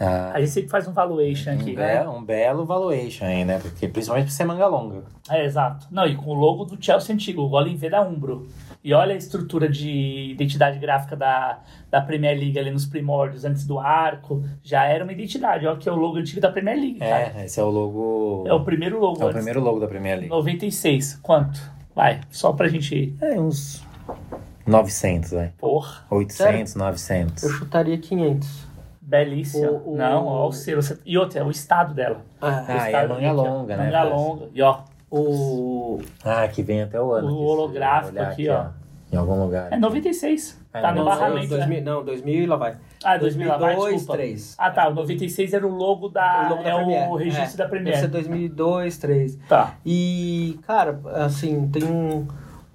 [0.00, 1.72] Ah, A gente sempre faz um valuation aqui.
[1.72, 3.60] um, belo, um belo valuation aí, né?
[3.60, 5.04] Porque principalmente por ser manga longa.
[5.30, 5.86] É, exato.
[5.92, 8.48] Não, e com o logo do Chelsea antigo, o Golem V da Umbro.
[8.82, 11.58] E olha a estrutura de identidade gráfica da,
[11.90, 14.42] da Premier League ali nos primórdios, antes do arco.
[14.62, 15.66] Já era uma identidade.
[15.66, 17.32] Olha que é o logo antigo da Premier League, cara.
[17.36, 18.44] É, esse é o logo.
[18.46, 19.16] É o primeiro logo.
[19.20, 19.34] é o antes.
[19.36, 20.30] primeiro logo da Premier League.
[20.30, 21.16] 96.
[21.22, 21.60] Quanto?
[21.94, 23.14] Vai, só pra gente...
[23.20, 23.84] É, uns
[24.66, 25.52] 900, vai.
[25.58, 27.42] Porra, 800, 900.
[27.42, 28.68] Eu chutaria 500.
[29.02, 29.70] belíssima.
[29.70, 30.80] O- o- Não, ó o selo.
[31.04, 32.24] E outra, é o estado dela.
[32.40, 33.84] Ah, Ah, Estado é manga longa, né?
[33.86, 34.48] Manga longa.
[34.54, 34.78] E ó,
[35.10, 36.00] o.
[36.24, 37.28] Ah, que vem até o ano.
[37.28, 38.66] O aqui, holográfico olhar aqui, ó.
[39.12, 39.72] Em algum lugar.
[39.72, 40.60] é 96.
[40.72, 41.66] É, tá no barramento, né?
[41.66, 42.76] 2000, não, 2000 e lá vai.
[43.02, 44.18] Ah, 2000, lá vai, 2002, desculpa.
[44.22, 44.54] 3.
[44.56, 44.88] Ah, tá.
[44.88, 46.46] O 96 era o logo da.
[46.46, 47.10] O logo da é Premier.
[47.10, 47.96] o registro É, da Deve Premier.
[48.00, 49.38] ser 2002, 3.
[49.48, 49.74] Tá.
[49.84, 52.24] E, cara, assim, tem um,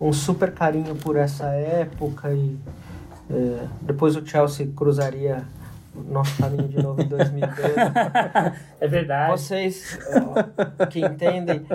[0.01, 2.57] um super carinho por essa época e
[3.31, 5.45] é, depois o Chelsea cruzaria
[6.03, 7.61] nosso caminho de novo em 2012.
[8.81, 9.31] é verdade.
[9.31, 9.97] Vocês
[10.89, 11.65] que entendem,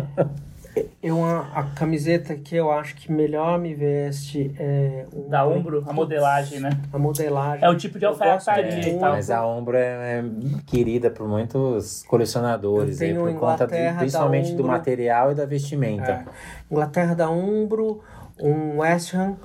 [1.02, 5.04] eu, a, a camiseta que eu acho que melhor me veste é...
[5.12, 6.70] um- Da Umbro, a modelagem, né?
[6.92, 7.64] A modelagem.
[7.64, 9.10] É o tipo de alfaiataria e É, tal.
[9.12, 9.80] mas a Umbro é,
[10.20, 10.24] é
[10.66, 16.12] querida por muitos colecionadores aí, por conta de- principalmente do material e da vestimenta.
[16.12, 16.24] É.
[16.70, 18.00] Inglaterra da Umbro,
[18.40, 19.36] um West Ham.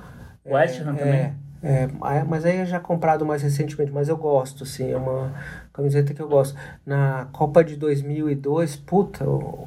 [0.44, 1.12] West Ham também.
[1.12, 1.32] É, é,
[1.62, 1.88] é,
[2.26, 5.32] mas aí é já comprado mais recentemente, mas eu gosto, assim, é uma
[5.72, 6.56] camiseta que eu gosto.
[6.84, 9.66] Na Copa de 2002, puta, o,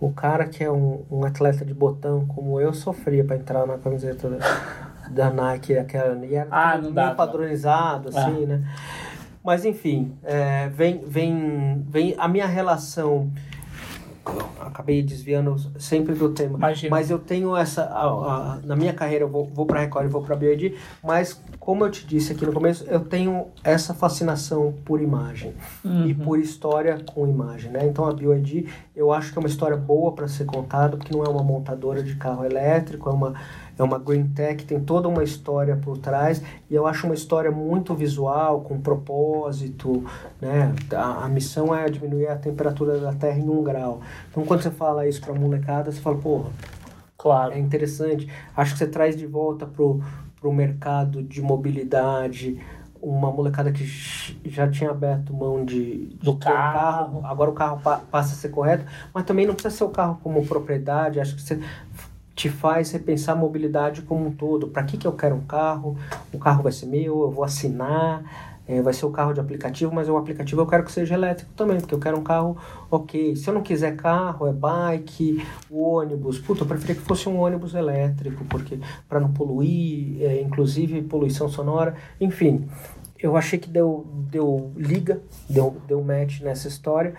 [0.00, 3.78] o cara que é um, um atleta de botão como eu sofria pra entrar na
[3.78, 4.38] camiseta da,
[5.08, 7.16] da Nike, aquela, e era Ah, não dá, não.
[7.16, 8.62] padronizado, assim, né?
[9.44, 13.30] Mas enfim, é, vem, vem, vem a minha relação
[14.60, 16.58] acabei desviando sempre do tema.
[16.58, 16.90] Imagina.
[16.90, 17.82] Mas eu tenho essa.
[17.84, 18.04] a-
[18.54, 21.84] a- na minha carreira, eu vou, vou para Record e vou para BioID, mas como
[21.84, 25.52] eu te disse aqui no começo, eu tenho essa fascinação por imagem
[26.06, 27.70] e por história com imagem.
[27.70, 27.86] Né?
[27.86, 31.24] Então a BioID eu acho que é uma história boa para ser contada, porque não
[31.24, 33.34] é uma montadora de carro elétrico, é uma.
[33.78, 37.50] É uma green tech, tem toda uma história por trás e eu acho uma história
[37.50, 40.02] muito visual, com propósito,
[40.40, 40.72] né?
[40.94, 44.00] A, a missão é diminuir a temperatura da Terra em um grau.
[44.30, 46.50] Então quando você fala isso para molecada, você fala, porra,
[47.18, 47.52] Claro.
[47.52, 48.28] é interessante.
[48.56, 50.00] Acho que você traz de volta pro,
[50.40, 52.58] pro mercado de mobilidade
[53.02, 53.84] uma molecada que
[54.46, 57.24] já tinha aberto mão de, de Do um carro.
[57.24, 58.84] Agora o carro pa- passa a ser correto,
[59.14, 61.20] mas também não precisa ser o carro como propriedade.
[61.20, 61.60] Acho que você
[62.36, 64.68] te faz repensar a mobilidade como um todo.
[64.68, 65.96] Para que, que eu quero um carro?
[66.32, 68.22] O carro vai ser meu, eu vou assinar.
[68.68, 71.52] é, vai ser o carro de aplicativo, mas o aplicativo eu quero que seja elétrico
[71.54, 72.56] também, porque eu quero um carro
[72.90, 73.36] ok.
[73.36, 76.38] Se eu não quiser carro, é bike, ônibus.
[76.38, 81.48] Puta, eu preferia que fosse um ônibus elétrico, porque para não poluir, é, inclusive poluição
[81.48, 82.68] sonora, enfim.
[83.18, 87.14] Eu achei que deu, deu liga, deu, deu match nessa história,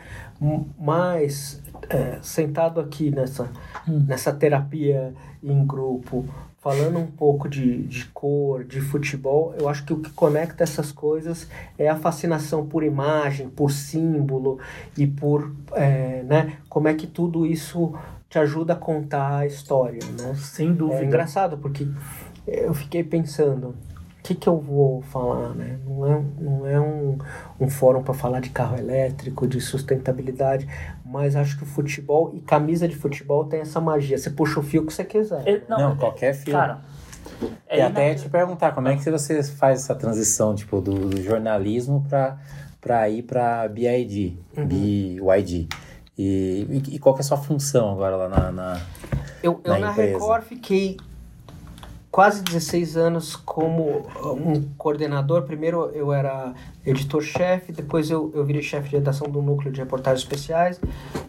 [0.80, 1.60] mas
[1.90, 3.49] é, sentado aqui nessa,
[3.88, 5.14] nessa terapia
[5.44, 6.26] em grupo,
[6.60, 10.91] falando um pouco de, de cor, de futebol, eu acho que o que conecta essas
[10.91, 11.48] coisas
[11.78, 14.60] é a fascinação por imagem, por símbolo
[14.98, 17.94] e por, é, né, como é que tudo isso
[18.30, 20.36] te ajuda a contar a história, né?
[20.36, 21.02] Sem dúvida.
[21.02, 21.88] É engraçado porque
[22.45, 25.80] eu fiquei pensando, o que, que eu vou falar, né?
[25.86, 27.18] Não é, não é um,
[27.60, 30.68] um fórum para falar de carro elétrico, de sustentabilidade,
[31.10, 34.18] mas acho que o futebol e camisa de futebol tem essa magia.
[34.18, 35.42] Você puxa o fio que você quiser.
[35.48, 36.52] É, Não, qualquer filme.
[36.60, 36.82] Cara,
[37.72, 41.22] e até ia te perguntar, como é que você faz essa transição, tipo, do, do
[41.22, 42.38] jornalismo pra,
[42.82, 45.68] pra ir pra BID, BYD?
[46.18, 48.52] E, e, e qual que é a sua função agora lá na...
[48.52, 48.82] na-
[49.44, 50.14] Eu, eu na na empresa.
[50.14, 50.98] Record fiquei
[52.18, 55.44] quase 16 anos como um coordenador.
[55.44, 56.52] Primeiro eu era
[56.84, 60.81] editor-chefe, depois eu, eu virei chefe de redação do núcleo de reportagens especiais.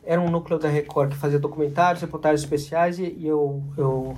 [0.02, 4.14] Era um núcleo da Record que fazia documentários, reportagens especiais e, e eu, eu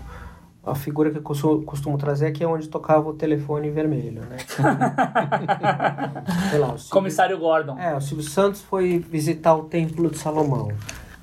[0.64, 4.36] a figura que eu costumo, costumo trazer aqui é onde tocava o telefone vermelho, né?
[6.50, 7.76] Sei lá, o Silvio- Comissário Gordon.
[7.80, 10.70] é, o Silvio Santos foi visitar o Templo de Salomão.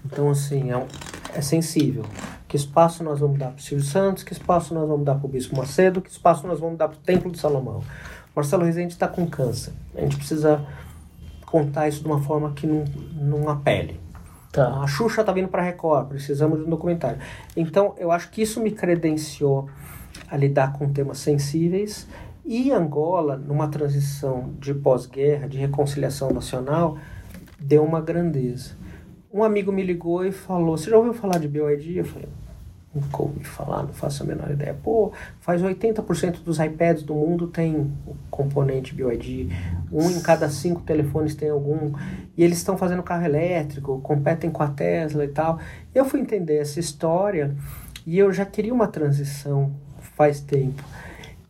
[0.06, 0.88] Então, assim, é, um-
[1.34, 2.04] é sensível.
[2.48, 4.24] Que espaço nós vamos dar para o Silvio Santos?
[4.24, 6.02] Que espaço nós vamos dar para o Bispo Macedo?
[6.02, 7.84] Que espaço nós vamos dar para o Templo de Salomão?
[8.34, 9.74] Marcelo Rezende está com câncer.
[9.96, 10.66] A gente precisa
[11.46, 14.00] contar isso de uma forma que não, não apele.
[14.52, 14.82] Tá.
[14.82, 17.20] A Xuxa tá vindo para Record, precisamos de um documentário.
[17.56, 19.70] Então, eu acho que isso me credenciou
[20.30, 22.08] a lidar com temas sensíveis.
[22.46, 26.98] E Angola, numa transição de pós-guerra, de reconciliação nacional,
[27.60, 28.77] deu uma grandeza.
[29.38, 31.98] Um amigo me ligou e falou: Você já ouviu falar de BioID?
[31.98, 32.28] Eu falei:
[32.92, 34.76] Nunca ouvi falar, não faço a menor ideia.
[34.84, 35.12] Pô,
[35.42, 37.94] faz 80% dos iPads do mundo tem
[38.32, 39.50] componente BioID.
[39.92, 41.94] Um em cada cinco telefones tem algum.
[42.36, 45.60] E eles estão fazendo carro elétrico, competem com a Tesla e tal.
[45.94, 47.56] Eu fui entender essa história
[48.08, 49.72] e eu já queria uma transição
[50.16, 50.84] faz tempo.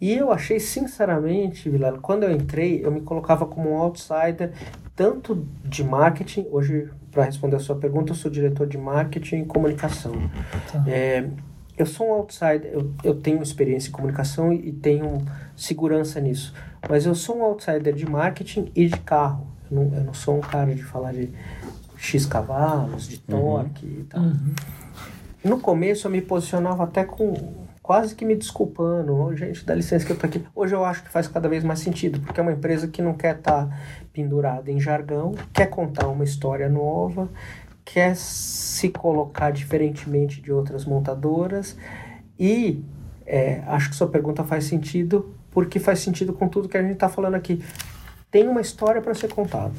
[0.01, 4.51] E eu achei, sinceramente, Vilela, quando eu entrei, eu me colocava como um outsider,
[4.97, 9.45] tanto de marketing, hoje, para responder a sua pergunta, eu sou diretor de marketing e
[9.45, 10.11] comunicação.
[10.87, 11.29] É,
[11.77, 15.23] eu sou um outsider, eu, eu tenho experiência em comunicação e, e tenho
[15.55, 16.51] segurança nisso,
[16.89, 19.45] mas eu sou um outsider de marketing e de carro.
[19.69, 21.29] Eu não, eu não sou um cara de falar de
[21.95, 24.23] X cavalos, de torque e tal.
[25.43, 29.15] No começo eu me posicionava até com quase que me desculpando.
[29.15, 30.43] Ô, gente, dá licença que eu tô aqui.
[30.53, 33.13] Hoje eu acho que faz cada vez mais sentido, porque é uma empresa que não
[33.13, 33.69] quer estar
[34.17, 37.29] pendurada em jargão, quer contar uma história nova,
[37.85, 41.77] quer se colocar diferentemente de outras montadoras
[42.39, 42.83] e
[43.27, 46.93] é, acho que sua pergunta faz sentido porque faz sentido com tudo que a gente
[46.93, 47.63] está falando aqui.
[48.31, 49.75] Tem uma história para ser contada.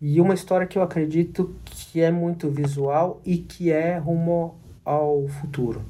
[0.00, 4.54] E uma história que eu acredito que é muito visual e que é rumo
[4.84, 5.82] ao futuro.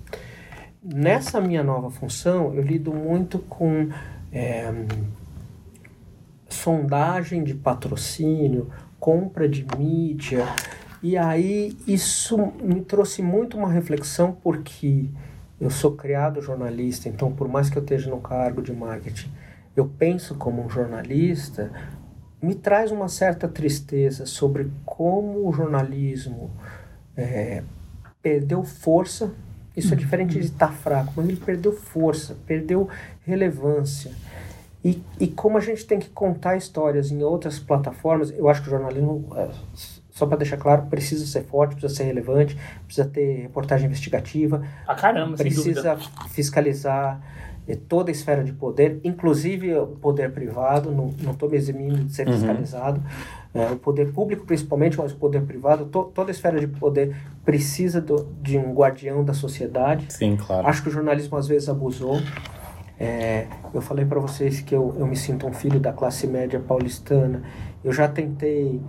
[0.82, 3.88] Nessa minha nova função, eu lido muito com
[4.32, 4.72] é,
[6.52, 8.70] sondagem de patrocínio,
[9.00, 10.46] compra de mídia,
[11.02, 15.06] e aí isso me trouxe muito uma reflexão porque
[15.60, 19.30] eu sou criado jornalista, então por mais que eu esteja no cargo de marketing,
[19.74, 21.72] eu penso como um jornalista,
[22.40, 26.50] me traz uma certa tristeza sobre como o jornalismo
[27.16, 27.62] é,
[28.20, 29.32] perdeu força.
[29.76, 32.88] Isso é diferente de estar fraco, mas ele perdeu força, perdeu
[33.24, 34.10] relevância.
[34.84, 38.68] E, e como a gente tem que contar histórias em outras plataformas, eu acho que
[38.68, 39.48] o jornalismo é,
[40.10, 44.94] só para deixar claro, precisa ser forte, precisa ser relevante, precisa ter reportagem investigativa, Ah,
[44.94, 45.80] caramba, sem dúvida.
[45.96, 45.96] precisa
[46.30, 47.20] fiscalizar
[47.68, 52.12] eh, toda a esfera de poder, inclusive o poder privado, não estou me eximindo de
[52.12, 52.32] ser Uhum.
[52.34, 53.00] fiscalizado,
[53.54, 57.14] eh, o poder público principalmente, mas o poder privado, to- toda a esfera de poder
[57.44, 60.12] precisa do- de um guardião da sociedade.
[60.12, 60.66] Sim, claro.
[60.66, 62.18] Acho que o jornalismo às vezes abusou.
[62.98, 66.60] É, eu falei para vocês que eu, eu me sinto um filho da classe média
[66.60, 67.42] paulistana.
[67.82, 68.80] Eu já tentei,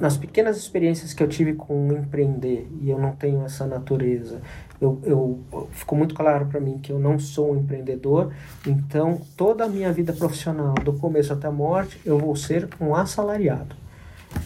[0.00, 4.40] nas pequenas experiências que eu tive com empreender, e eu não tenho essa natureza,
[4.80, 8.32] eu, eu ficou muito claro para mim que eu não sou um empreendedor.
[8.66, 12.94] Então, toda a minha vida profissional, do começo até a morte, eu vou ser um
[12.94, 13.74] assalariado.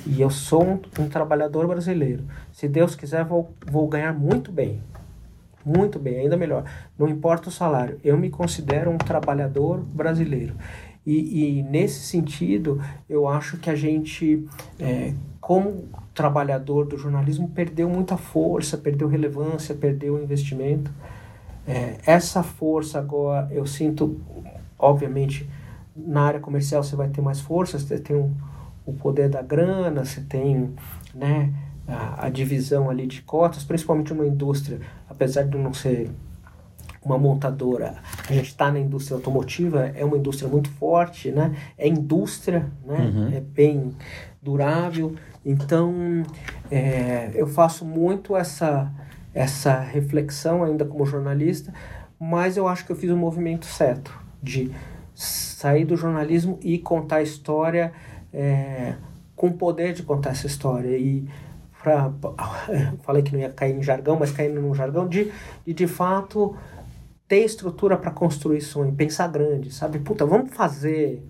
[0.07, 2.25] E eu sou um, um trabalhador brasileiro.
[2.53, 4.81] Se Deus quiser, vou, vou ganhar muito bem.
[5.65, 6.65] Muito bem, ainda melhor.
[6.99, 10.55] Não importa o salário, eu me considero um trabalhador brasileiro.
[11.05, 14.47] E, e nesse sentido, eu acho que a gente,
[14.79, 15.85] é, como
[16.15, 20.91] trabalhador do jornalismo, perdeu muita força, perdeu relevância, perdeu investimento.
[21.67, 24.21] É, essa força agora eu sinto,
[24.79, 25.49] obviamente,
[25.97, 28.33] na área comercial você vai ter mais força, você tem um,
[28.87, 30.73] o poder da grana, você tem
[31.15, 31.53] né,
[31.87, 36.11] a, a divisão ali de cotas, principalmente uma indústria, apesar de não ser
[37.05, 37.97] uma montadora,
[38.29, 41.57] a gente está na indústria automotiva, é uma indústria muito forte, né?
[41.77, 43.13] É indústria, né?
[43.13, 43.37] Uhum.
[43.37, 43.93] É bem
[44.41, 45.15] durável.
[45.45, 46.23] Então,
[46.71, 48.93] é, eu faço muito essa,
[49.35, 51.73] essa reflexão ainda como jornalista,
[52.19, 54.71] mas eu acho que eu fiz o movimento certo de
[55.15, 57.93] sair do jornalismo e contar a história
[58.33, 58.95] é,
[59.35, 61.27] com o poder de contar essa história e
[61.83, 62.13] pra,
[63.03, 65.33] falei que não ia cair em jargão, mas caindo num jargão de
[65.67, 66.57] de, de fato
[67.29, 69.99] ter estrutura para construir sonho, pensar grande, sabe?
[69.99, 71.23] Puta, vamos fazer,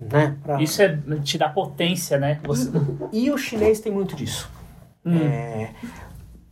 [0.00, 0.36] né?
[0.42, 0.62] Pra...
[0.62, 2.40] Isso é te dá potência, né?
[2.44, 2.70] Você...
[3.12, 4.50] E o chinês tem muito disso.
[5.04, 5.18] Hum.
[5.18, 5.70] É,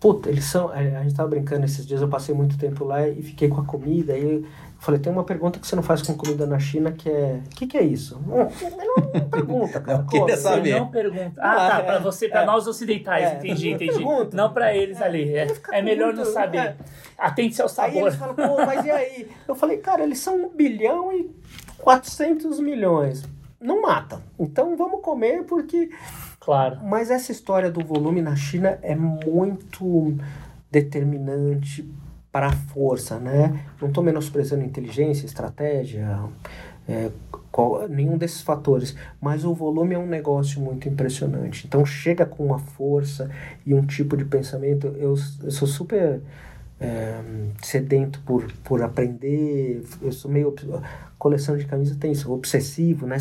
[0.01, 0.75] puta, eles são.
[0.75, 3.61] é, A gente tava brincando esses dias, eu passei muito tempo lá e fiquei com
[3.61, 4.15] a comida.
[4.15, 4.45] Aí eu
[4.79, 7.41] falei, tem uma pergunta que você não faz com comida na China que é.
[7.47, 8.19] O que, que é isso?
[8.27, 9.99] Não, não, não pergunta, cara.
[10.01, 10.73] Eu queria saber.
[10.73, 11.33] Você não pergunta.
[11.39, 11.79] Ah, Ah, tá.
[11.79, 12.47] é, Pra você, pra é.
[12.47, 13.93] nós ocidentais, É, entendi, não entendi.
[13.93, 14.37] pergunta.
[14.37, 15.35] Não pra eles ali.
[15.37, 16.59] É, é melhor muito- não saber.
[16.59, 16.77] é.
[17.19, 17.97] Atente ao Aí sabor.
[18.07, 19.29] eles falam, pô, mas e aí?
[19.47, 21.31] Eu falei, cara, eles são 1 bilhão e
[21.79, 23.23] 400 milhões.
[23.61, 24.23] Não mata.
[24.39, 25.91] Então vamos comer porque
[26.41, 26.79] Claro.
[26.83, 30.17] Mas essa história do volume na China é muito
[30.71, 31.89] determinante
[32.33, 33.65] para a força, né?
[33.81, 36.19] Não estou menosprezando inteligência, estratégia,
[36.89, 37.11] é,
[37.51, 41.67] qual- nenhum desses fatores, mas o volume é um negócio muito impressionante.
[41.67, 43.29] Então chega com uma força
[43.67, 44.87] e um tipo de pensamento.
[44.97, 46.21] Eu, eu sou super
[46.81, 47.21] é,
[47.63, 49.83] sedento por, por aprender.
[50.01, 50.55] Eu sou meio
[51.19, 53.19] coleção de camisas tem isso, obsessivo, né?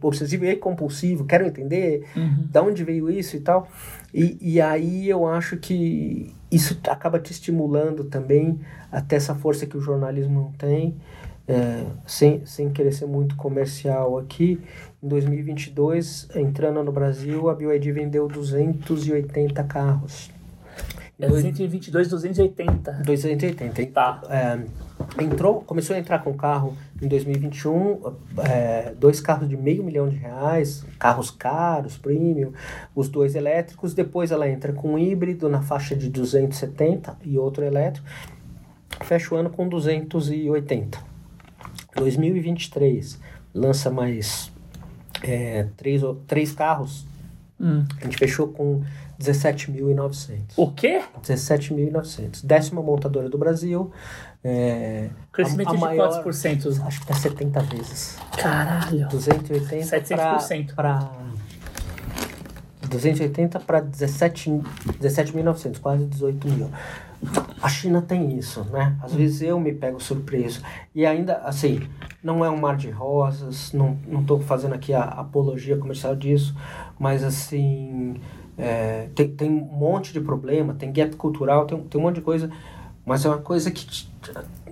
[0.00, 1.24] Obsessivo e compulsivo.
[1.24, 2.46] Quero entender Uhum.
[2.48, 3.68] da onde veio isso e tal.
[4.12, 8.60] E, e aí eu acho que isso acaba te estimulando também
[8.92, 10.94] até essa força que o jornalismo não tem.
[11.46, 14.58] É, sem, sem querer ser muito comercial aqui,
[15.02, 20.30] em 2022, entrando no Brasil, a BioID vendeu 280 carros.
[21.18, 22.92] É 222, 280.
[23.04, 23.82] 280.
[23.82, 23.90] hein?
[23.90, 24.20] Tá.
[24.28, 28.00] É, entrou, começou a entrar com carro em 2021,
[28.48, 32.52] é, dois carros de meio milhão de reais, carros caros, premium,
[32.94, 33.94] os dois elétricos.
[33.94, 38.06] Depois ela entra com um híbrido na faixa de 270 e outro elétrico.
[39.02, 40.98] Fecha o ano com 280.
[41.96, 43.20] 2023
[43.54, 44.52] lança mais
[45.22, 47.06] é, três, três carros.
[47.60, 47.84] Hum.
[48.00, 48.82] A gente fechou com
[49.24, 50.52] 17.900.
[50.56, 51.02] O quê?
[51.22, 52.44] 17.900.
[52.44, 53.90] Décima montadora do Brasil.
[54.42, 56.68] É, Crescimento a- a de maior- quantos por cento?
[56.84, 58.18] Acho que tá 70 vezes.
[58.36, 59.08] Caralho.
[59.08, 60.74] 280 700%.
[60.74, 61.10] para
[62.88, 64.50] 280 para 17
[65.00, 66.70] 17.900, quase 18 mil.
[67.62, 68.94] A China tem isso, né?
[69.02, 70.60] Às vezes eu me pego surpreso.
[70.94, 71.80] E ainda, assim,
[72.22, 76.54] não é um mar de rosas, não, não tô fazendo aqui a apologia comercial disso,
[76.98, 78.16] mas assim,
[78.58, 82.20] é, tem, tem um monte de problema, tem gap cultural, tem, tem um monte de
[82.22, 82.50] coisa,
[83.04, 84.06] mas é uma coisa que,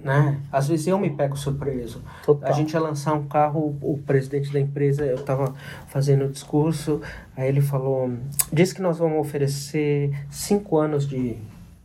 [0.02, 0.40] né?
[0.50, 2.02] Às vezes eu me pego surpreso.
[2.24, 2.48] Total.
[2.48, 5.54] A gente ia lançar um carro, o presidente da empresa, eu estava
[5.88, 7.00] fazendo o discurso,
[7.36, 8.10] aí ele falou,
[8.52, 11.36] diz que nós vamos oferecer cinco anos de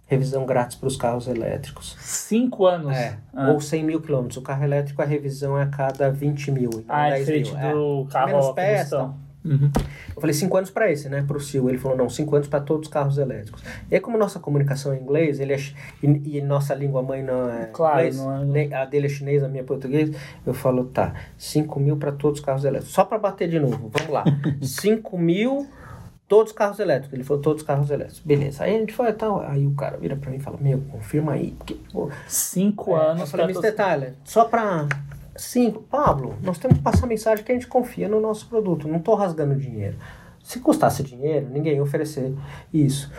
[0.09, 1.97] revisão grátis para os carros elétricos.
[1.99, 2.95] Cinco anos.
[3.35, 3.49] Ah.
[3.51, 4.37] Ou 100 mil quilômetros.
[4.37, 6.69] O carro elétrico, a revisão é a cada 20 mil.
[6.71, 7.75] e não Ah, é 10 diferente mil.
[8.03, 8.97] do carro Menos a peça.
[8.99, 9.26] combustão.
[9.47, 9.71] Uhum.
[10.15, 11.23] Eu falei cinco anos para esse, né?
[11.27, 11.67] Para o Sil.
[11.69, 13.61] Ele falou, não, cinco anos para todos os carros elétricos.
[13.89, 15.59] E aí, como nossa comunicação é em inglês, ele é,
[16.03, 19.43] e, e nossa língua mãe não é Claro, inglês, não é- a dele é chinês,
[19.43, 20.11] a minha é português,
[20.45, 22.93] eu falo, tá, 5 mil para todos os carros elétricos.
[22.93, 24.23] Só para bater de novo, vamos lá.
[24.61, 25.67] 5 mil
[26.27, 27.13] Todos os carros elétricos.
[27.13, 28.19] Ele falou, todos os carros elétricos.
[28.19, 28.65] Beleza.
[28.65, 29.39] Aí a gente foi tal.
[29.39, 31.51] Aí o cara vira pra mim e fala, meu, confirma aí.
[31.51, 33.71] Porque, pô, Cinco é, anos eu falei, Mr.
[33.71, 34.87] Tyler, só pra.
[35.37, 38.87] Cinco, Pablo, nós temos que passar a mensagem que a gente confia no nosso produto.
[38.87, 39.95] Não tô rasgando dinheiro.
[40.43, 42.33] Se custasse dinheiro, ninguém ia oferecer
[42.73, 43.11] isso.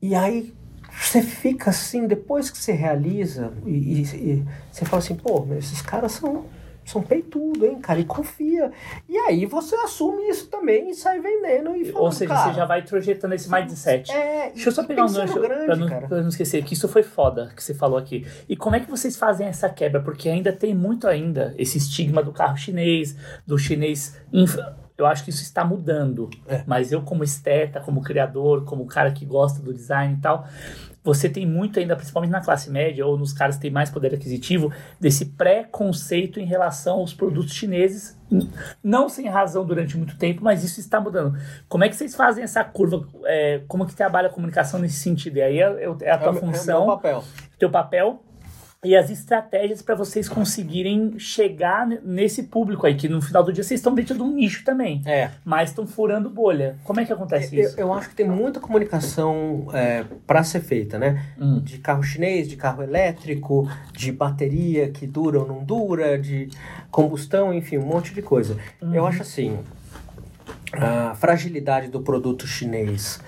[0.00, 0.54] E aí
[0.92, 5.82] você fica assim, depois que você realiza, e, e- e você fala assim, pô, esses
[5.82, 6.44] caras são,
[6.84, 8.70] são peitudo, hein, cara, e confia.
[9.08, 12.56] E aí você assume isso também e sai vendendo e fala, Ou seja, cara, você
[12.58, 14.10] já vai projetando esse mindset.
[14.12, 17.02] É, Deixa eu só pegar um gancho pra, não, pra não esquecer, que isso foi
[17.02, 18.26] foda que você falou aqui.
[18.48, 20.00] E como é que vocês fazem essa quebra?
[20.02, 23.16] Porque ainda tem muito ainda esse estigma do carro chinês,
[23.46, 24.16] do chinês.
[24.32, 24.58] inf-
[24.96, 26.30] Eu acho que isso está mudando.
[26.46, 26.62] É.
[26.66, 30.46] Mas eu, como esteta, como criador, como cara que gosta do design e tal,
[31.04, 34.14] você tem muito ainda, principalmente na classe média ou nos caras que têm mais poder
[34.14, 38.18] aquisitivo, desse pré-conceito em relação aos produtos chineses,
[38.82, 41.38] não sem razão durante muito tempo, mas isso está mudando.
[41.68, 43.06] Como é que vocês fazem essa curva?
[43.26, 45.36] é, como que trabalha a comunicação nesse sentido?
[45.36, 47.24] E aí é, é a tua É o meu- é o função, meu papel.
[47.58, 48.22] teu papel
[48.84, 53.64] e as estratégias para vocês conseguirem chegar nesse público aí, que no final do dia
[53.64, 55.30] vocês estão dentro de um nicho também, É.
[55.44, 56.76] mas estão furando bolha.
[56.84, 57.80] Como é que acontece Eu, isso?
[57.80, 61.24] eu acho que tem muita comunicação é, para ser feita, né?
[61.40, 61.60] Hum.
[61.60, 66.48] De carro chinês, de carro elétrico, de bateria que dura ou não dura, de
[66.90, 68.56] combustão, enfim, um monte de coisa.
[68.92, 69.58] Eu acho assim,
[70.72, 73.20] a fragilidade do produto chinês,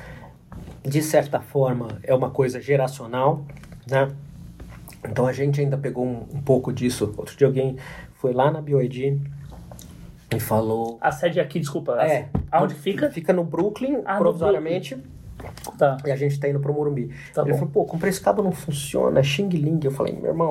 [0.85, 3.45] de certa forma, é uma coisa geracional,
[3.89, 4.09] né?
[5.05, 7.14] Então a gente ainda pegou um, um pouco disso.
[7.16, 7.77] Outro dia alguém
[8.14, 9.20] foi lá na BioID
[10.35, 11.93] e falou A sede aqui, desculpa.
[12.02, 12.28] É.
[12.51, 13.10] Aonde fica?
[13.10, 14.97] Fica no Brooklyn, Ah, no provisoriamente,
[15.78, 15.98] Tá.
[16.05, 17.10] e a gente tá indo pro Morumbi.
[17.32, 17.59] Tá Ele bom.
[17.59, 19.78] falou, pô, comprei esse cabo, não funciona, é Xing Ling.
[19.85, 20.51] Eu falei, meu irmão,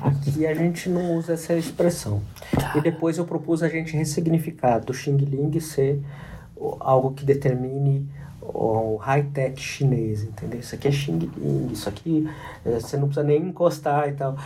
[0.00, 2.22] aqui a gente não usa essa expressão.
[2.58, 2.72] Tá.
[2.76, 6.00] E depois eu propus a gente ressignificar do Xing Ling ser
[6.80, 8.08] algo que determine
[8.42, 10.60] o high-tech chinês, entendeu?
[10.60, 12.28] Isso aqui é Xing Ling, isso aqui
[12.64, 14.36] eh, você não precisa nem encostar e tal.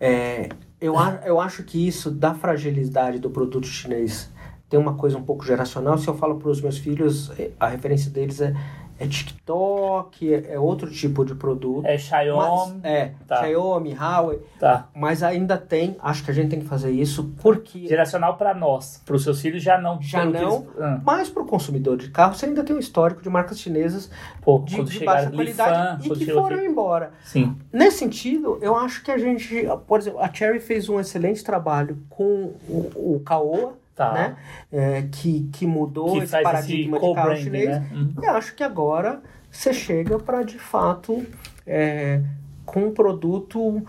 [0.00, 0.48] É,
[0.80, 4.30] eu, a- eu acho que isso da fragilidade do produto chinês
[4.68, 5.96] tem uma coisa um pouco geracional.
[5.98, 8.54] Se eu falo para os meus filhos, eh, a referência deles é,
[8.98, 11.86] é TikTok, é, é outro tipo de produto.
[11.86, 12.80] É Xiaomi.
[12.82, 13.42] Mas, é, Tá.
[13.44, 14.88] Xiaomi, Huawei, Tá.
[14.94, 19.00] mas ainda tem, acho que a gente tem que fazer isso porque Geracional para nós.
[19.04, 20.00] Para os seus filhos já não.
[20.02, 20.40] Já não.
[20.40, 23.58] eles- Ah, mas para o consumidor de carro você ainda tem um histórico de marcas
[23.58, 24.10] chinesas
[24.42, 26.66] pô, de, de baixa qualidade Lifan, e que foram aqui.
[26.66, 27.10] embora.
[27.24, 27.56] Sim.
[27.72, 31.98] Nesse sentido, eu acho que a gente, por exemplo, a Cherry fez um excelente trabalho
[32.10, 34.12] com o, o Caoa, Tá.
[34.12, 34.36] né?
[34.70, 37.68] É, que, que mudou Que esse faz esse paradigma de carro chinês.
[37.68, 37.86] né?
[37.92, 38.14] Uhum.
[38.22, 39.20] E acho que agora
[39.50, 41.26] você chega para, de fato,
[41.66, 42.20] é,
[42.64, 43.82] com um produto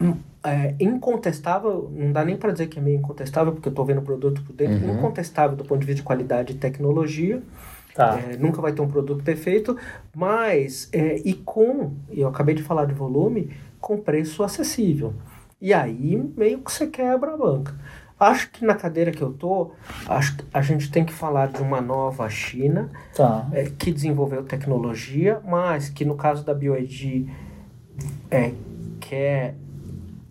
[0.00, 3.84] hum, é, incontestável, não dá nem para dizer que é meio incontestável, porque eu estou
[3.84, 4.98] vendo o produto por dentro, Uhum.
[4.98, 7.40] incontestável do ponto de vista de qualidade e tecnologia.
[7.94, 8.18] Tá.
[8.18, 9.76] É, nunca vai ter um produto perfeito,
[10.14, 13.50] mas é, e com, eu acabei de falar de volume,
[13.80, 15.14] com preço acessível.
[15.60, 17.74] E aí meio que você quebra a banca.
[18.18, 19.72] Acho que na cadeira que eu tô,
[20.08, 23.46] acho que a gente tem que falar de uma nova China Tá.
[23.52, 27.28] é, que desenvolveu tecnologia, mas que no caso da BioID
[28.30, 28.52] é,
[29.00, 29.54] quer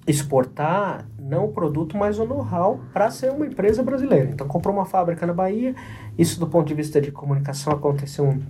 [0.07, 4.29] exportar não o produto, mas o know-how para ser uma empresa brasileira.
[4.31, 5.75] Então comprou uma fábrica na Bahia.
[6.17, 8.41] Isso do ponto de vista de comunicação aconteceu um,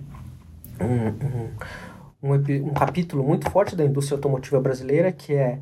[0.80, 5.58] um, um, um, um capítulo muito forte da indústria automotiva brasileira, que é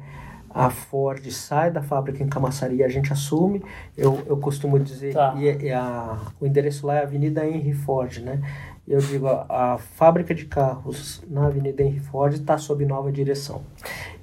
[0.55, 3.61] a Ford sai da fábrica em Camaçari e a gente assume.
[3.97, 5.35] Eu, eu costumo dizer Tá.
[5.37, 8.41] e, e a, o endereço lá é Avenida Henry Ford, né?
[8.87, 13.63] Eu digo, a, a fábrica de carros na Avenida Henry Ford está sob nova direção.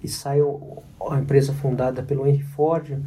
[0.03, 0.77] E sai o-
[1.09, 2.97] a empresa fundada pelo Henry Ford,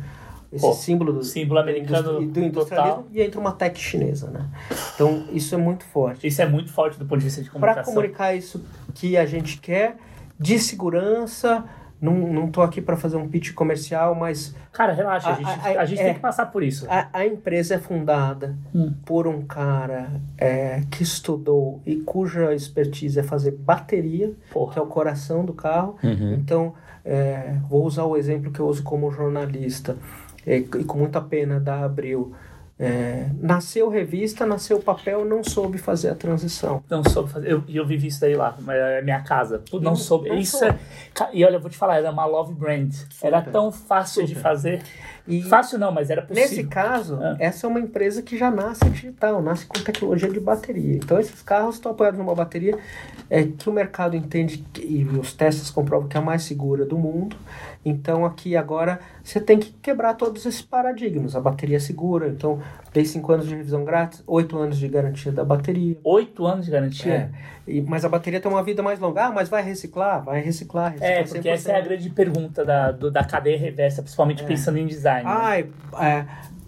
[0.53, 3.09] esse Pô, símbolo do, símbolo do americano industri- do industrialismo, total.
[3.13, 4.49] e entra uma tech chinesa, né?
[4.95, 7.59] Então, isso é muito forte Isso é muito forte do ponto de vista de para
[7.61, 7.95] comunicação.
[7.95, 8.65] comunicar isso
[8.95, 9.97] que a gente quer
[10.39, 11.65] de segurança.
[12.01, 15.49] Não, não tô aqui para fazer um pitch comercial, mas Cara, relaxa, a, A- gente,
[15.49, 16.05] a- a gente é.
[16.05, 16.87] tem que passar por isso.
[16.91, 18.93] a, a empresa é fundada Hum.
[19.07, 24.79] por um cara é, que estudou e cuja expertise é fazer bateria, que Porra.
[24.79, 25.97] é o coração do carro.
[26.03, 26.35] Uhum.
[26.35, 29.97] Então, é, vou usar o exemplo que eu uso como jornalista,
[30.47, 32.35] é, e com muita pena da Abril.
[32.77, 36.83] É, nasceu revista, nasceu papel, não soube fazer a transição.
[36.91, 37.49] Não soube fazer.
[37.49, 39.63] Eu, eu vivi isso daí lá, mas é minha casa.
[39.73, 40.29] Não Não- soube.
[40.29, 40.75] não isso soube.
[40.75, 41.29] é.
[41.33, 42.93] E olha, eu vou te falar, era uma love brand.
[43.23, 43.53] Era Super.
[43.53, 44.43] tão fácil de Super.
[44.43, 44.83] fazer.
[45.27, 46.43] E Fácil não, mas era possível.
[46.51, 47.37] Nesse caso, Ah.
[47.39, 50.97] essa é uma empresa que já nasce digital, nasce com tecnologia de bateria.
[50.97, 52.77] Então, esses carros estão apoiados numa bateria
[53.31, 56.85] é, que o mercado entende que- e os testes comprovam que é a mais segura
[56.85, 57.37] do mundo.
[57.85, 61.37] Então, aqui agora você tem que quebrar todos esses paradigmas.
[61.37, 62.59] A bateria é segura, então
[62.93, 65.97] dei 5 anos de revisão grátis, 8 anos de garantia da bateria.
[66.03, 67.13] Oito anos de garantia?
[67.67, 69.27] É, e, mas a bateria tem uma vida mais longa.
[69.27, 70.23] Ah, mas vai reciclar?
[70.25, 70.93] Vai reciclar.
[70.93, 71.85] reciclar É, porque essa é a 100%.
[71.85, 75.25] grande pergunta da, do- da cadeia reversa, principalmente pensando em design.
[75.25, 75.31] né?
[75.37, 75.67] Ai,
[76.01, 76.25] é,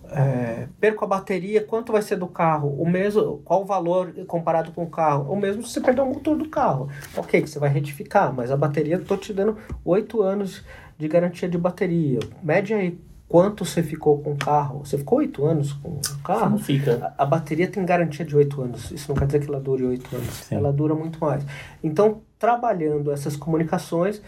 [0.08, 2.68] é, perco a bateria, quanto vai ser do carro?
[2.80, 5.32] O mesmo, qual o valor comparado com o carro?
[5.32, 6.88] O mesmo se você perder o motor do carro.
[7.16, 10.62] Ok, que você vai retificar, mas a bateria, tô te dando 8 anos
[10.98, 12.18] de garantia de bateria.
[12.42, 12.98] Mede aí
[13.28, 14.80] quanto você ficou com o carro.
[14.84, 16.58] Você ficou 8 anos com o Não carro?
[16.58, 17.12] fica.
[17.18, 18.90] A, a bateria tem garantia de 8 anos.
[18.90, 20.28] Isso não quer dizer que ela dure 8 anos.
[20.34, 20.54] Sim.
[20.56, 21.44] Ela dura muito mais.
[21.82, 24.22] Então, trabalhando essas comunicações,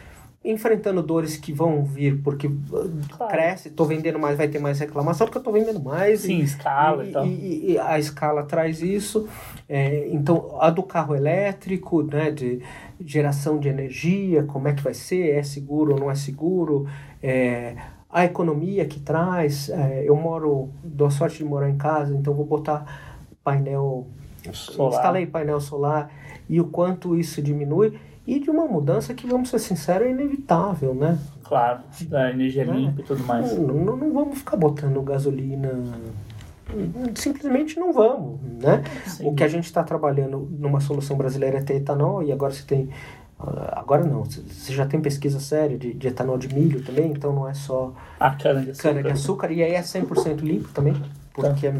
[0.45, 3.33] enfrentando dores que vão vir porque uh, Claro.
[3.33, 6.21] cresce, tô vendendo mais, vai ter mais reclamação porque eu tô vendendo mais.
[6.21, 7.27] Sim, e, escala e, e, tal.
[7.27, 9.29] e- e a escala traz isso.
[9.69, 12.61] É, então, a do carro elétrico, né, de
[13.05, 16.87] geração de energia, como é que vai ser, é seguro ou não é seguro,
[17.23, 17.77] é,
[18.11, 19.69] a economia que traz.
[19.69, 22.85] é, eu moro, dou a sorte de morar em casa, então vou botar
[23.45, 24.07] painel,
[24.53, 24.95] Solar.
[24.95, 26.11] instalei painel solar
[26.49, 27.99] e o quanto isso diminui.
[28.27, 31.19] E de uma mudança que, vamos ser sinceros, é inevitável, né?
[31.45, 32.75] Claro, da energia Né?
[32.77, 33.57] limpa e tudo mais.
[33.57, 35.71] Não, não, não vamos ficar botando gasolina.
[37.15, 38.83] Simplesmente não vamos, né?
[39.07, 39.27] Sim.
[39.27, 42.63] O que a gente está trabalhando numa solução brasileira é ter etanol e agora você
[42.63, 42.91] tem.
[43.39, 47.33] ah, Agora não, você já tem pesquisa séria de, de etanol de milho também, então
[47.33, 48.89] não é só A cana de açúcar.
[48.89, 50.95] cana de açúcar e aí é 100% limpo também,
[51.33, 51.75] porque é,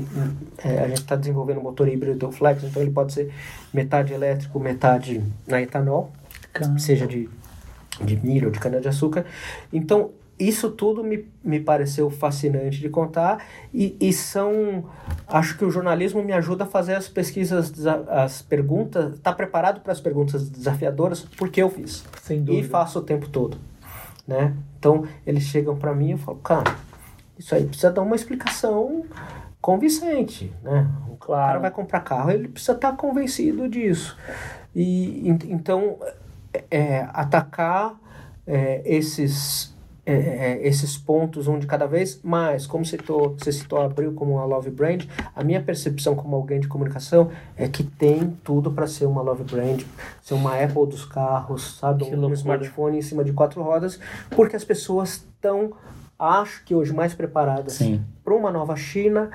[0.65, 3.33] é, a gente está desenvolvendo um motor híbrido flex, então ele pode ser
[3.75, 6.11] metade elétrico, metade na etanol
[6.53, 6.79] Cana.
[6.79, 7.29] seja de,
[8.01, 9.27] de milho ou de cana-de-açúcar.
[9.73, 13.45] Então, isso tudo me, me pareceu fascinante de contar
[13.75, 14.85] e, e são...
[15.27, 17.73] Acho que o jornalismo me ajuda a fazer as pesquisas,
[18.09, 19.19] as perguntas...
[19.21, 22.05] Tá preparado para as perguntas desafiadoras porque eu fiz.
[22.23, 22.69] Sem E dúvida.
[22.69, 23.59] faço o tempo todo,
[24.27, 24.55] né?
[24.79, 26.75] Então, eles chegam para mim e eu falo, cara,
[27.39, 29.05] isso aí precisa dar uma explicação
[29.61, 30.89] convincente, né?
[31.11, 31.47] O Claro.
[31.47, 34.17] cara vai comprar carro, ele precisa estar convencido disso.
[34.75, 35.99] E en- então,
[36.71, 37.97] é, atacar
[38.47, 39.75] é, esses
[40.11, 44.45] é, é, esses pontos onde cada vez mais, como citou, você citou Abril como uma
[44.47, 45.05] love brand,
[45.37, 49.45] a minha percepção como alguém de comunicação é que tem tudo para ser uma love
[49.45, 49.83] brand,
[50.23, 52.35] ser uma Apple dos carros, sabe, Que um loucura.
[52.35, 55.75] smartphone em cima de quatro rodas, porque as pessoas estão,
[56.19, 57.79] acho que hoje mais preparadas
[58.25, 59.31] para uma nova China,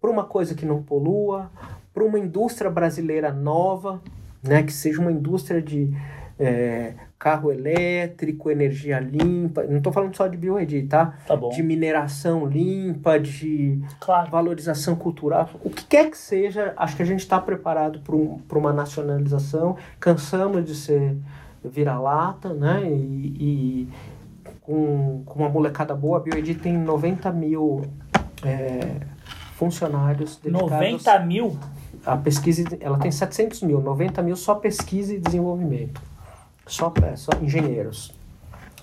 [0.00, 1.52] para uma coisa que não polua,
[1.94, 4.02] para uma indústria brasileira nova,
[4.42, 5.96] né, que seja uma indústria de
[6.36, 9.62] é, carro elétrico, energia limpa.
[9.64, 11.14] Não estou falando só de bioenergia, tá?
[11.26, 11.48] Tá bom.
[11.48, 14.30] De mineração limpa, de Claro.
[14.30, 18.40] valorização cultural, o que quer que seja, acho que a gente está preparado para um,
[18.52, 19.76] uma nacionalização.
[19.98, 21.16] Cansamos de ser
[21.64, 22.82] vira-lata, né?
[22.90, 23.88] E, e
[24.60, 27.82] com, com uma molecada boa, a BioED tem 90 mil
[28.44, 29.00] é,
[29.54, 31.56] funcionários dedicados 90 mil?
[32.04, 32.62] à pesquisa.
[32.80, 36.00] Ela tem 700 mil, 90 mil só pesquisa e desenvolvimento.
[36.66, 38.12] Só, pra- só engenheiros,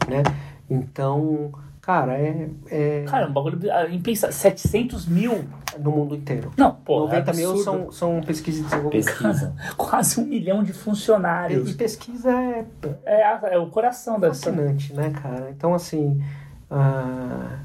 [0.07, 0.23] né?
[0.69, 1.51] Então,
[1.81, 4.35] cara, é, é Cara, um bagulho ah, impensável.
[4.35, 5.43] 700 mil?
[5.79, 6.51] no mundo inteiro.
[6.55, 6.99] Não, pô.
[6.99, 9.05] 90 é mil são, são pesquisa e desenvolvimento.
[9.07, 9.55] Pesquisa.
[9.75, 11.67] Quase um milhão de funcionários.
[11.71, 12.63] e pesquisa é
[13.05, 14.51] É, é o coração dessa.
[14.51, 15.49] fascinante, né, cara?
[15.49, 16.23] Então, assim,
[16.69, 17.57] ah,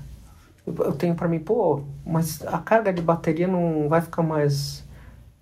[0.66, 4.82] eu tenho pra mim, pô, mas a carga de bateria não vai ficar mais,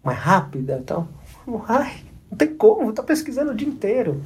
[0.02, 1.06] mais rápida e tal?
[1.46, 1.94] Não vai,
[2.28, 4.20] não tem como, tá pesquisando o dia inteiro.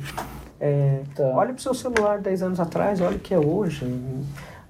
[0.61, 1.25] É, Tá.
[1.35, 3.87] Olha pro seu celular 10 anos atrás, olha o que é hoje.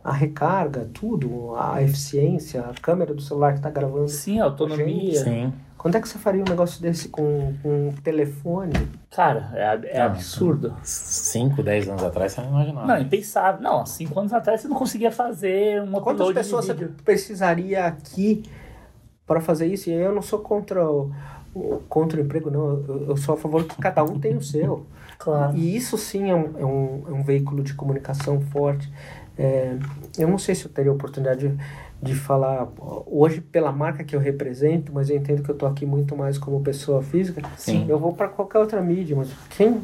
[0.02, 4.08] A recarga, tudo, a eficiência, a câmera do celular que tá gravando.
[4.08, 5.22] Sim, autonomia.
[5.22, 5.52] Sim.
[5.76, 8.72] Quando é que você faria um negócio desse com, com um telefone?
[9.10, 10.74] Cara, é, é Ah, absurdo.
[10.82, 12.86] 5, 10 anos atrás você não imaginava.
[12.86, 13.60] Não, impensável.
[13.62, 17.84] Não, há cinco anos atrás você não conseguia fazer um Quantas pessoas de você precisaria
[17.86, 18.42] aqui
[19.26, 19.88] para fazer isso?
[19.88, 21.12] E eu não sou contra o, o-
[21.88, 22.82] contra o emprego, não.
[22.88, 24.86] Eu, eu sou a favor que cada um tenha o seu.
[25.18, 25.56] Claro.
[25.56, 28.90] E isso sim é um, é um, é um veículo de comunicação forte.
[29.38, 29.76] É,
[30.18, 31.56] eu não sei se eu teria a oportunidade de,
[32.02, 32.68] de falar
[33.06, 36.38] hoje pela marca que eu represento, mas eu entendo que eu tô aqui muito mais
[36.38, 37.42] como pessoa física.
[37.56, 37.86] Sim.
[37.88, 39.80] Eu vou para qualquer outra mídia, mas quem,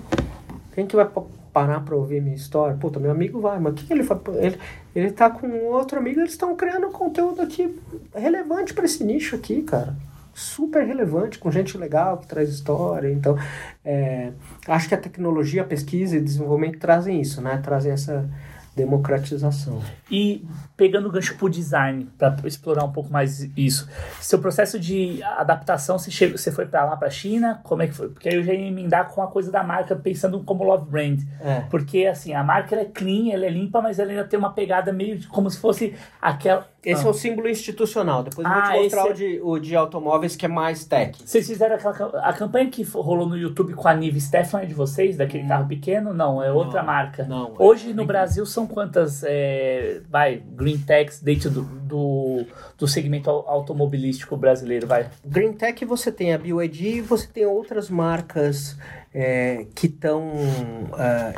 [0.74, 1.22] quem que vai pa-
[1.52, 2.76] parar para ouvir minha história?
[2.76, 4.20] Puta, meu amigo vai, mas o que, que ele faz?
[4.36, 4.59] Ele,
[4.94, 7.78] ele tá com outro amigo, eles estão criando conteúdo aqui
[8.14, 9.97] relevante para esse nicho aqui, cara.
[10.39, 13.11] Super relevante, com gente legal que traz história.
[13.11, 13.39] Então,
[13.83, 14.33] é,
[14.69, 17.59] acho que a tecnologia, a pesquisa e desenvolvimento trazem isso, né?
[17.65, 18.29] Trazem essa
[18.77, 19.81] democratização.
[20.11, 20.47] E
[20.77, 23.89] pegando o gancho pro design, para explorar um pouco mais isso.
[24.21, 27.61] Seu processo de adaptação, você, chegou, você foi para lá, pra China?
[27.65, 28.09] Como é que foi?
[28.11, 31.21] Porque aí eu já ia emendar com a coisa da marca, pensando como Love Brand.
[31.41, 31.61] É.
[31.71, 34.93] Porque, assim, a marca é clean, ela é limpa, mas ela ainda tem uma pegada
[34.93, 36.69] meio de- como se fosse aquela.
[36.87, 37.09] Esse Ah.
[37.09, 38.23] é o símbolo institucional.
[38.23, 40.85] Depois eu vou Ah, te mostrar esse o, de, o de automóveis que é mais
[40.85, 41.19] tech.
[41.25, 44.73] Vocês fizeram aquela a campanha que rolou no YouTube com a Nive Stefan é de
[44.75, 46.15] vocês, daquele carro pequeno?
[46.15, 47.25] Não, é outra marca.
[47.25, 52.45] não, é- Hoje no Brasil são quantas é, vai, green techs dentro do, do,
[52.79, 55.09] do segmento au- automobilístico brasileiro, vai?
[55.25, 58.77] Green Tech você tem a BYD e você tem outras marcas
[59.18, 60.30] é, que estão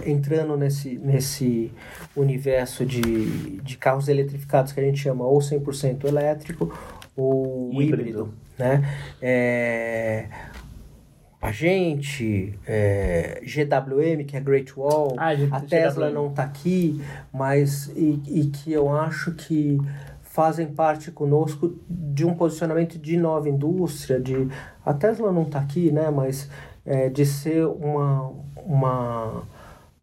[0.04, 1.70] entrando nesse, nesse
[2.16, 6.76] universo de, de carros eletrificados que a gente chama ou 100% elétrico
[7.16, 8.00] ou Híbrido.
[8.02, 8.82] híbrido, né?
[9.22, 10.26] É,
[11.40, 16.14] a gente, é, GWM, que é Great Wall, Ah, G- a Tesla GWM.
[16.14, 17.00] não está aqui,
[17.32, 19.78] mas e, e que eu acho que
[20.22, 24.48] fazem parte conosco de um posicionamento de nova indústria, de
[24.84, 26.48] a Tesla não está aqui, né, mas
[26.88, 28.32] é, de ser uma,
[28.64, 29.42] uma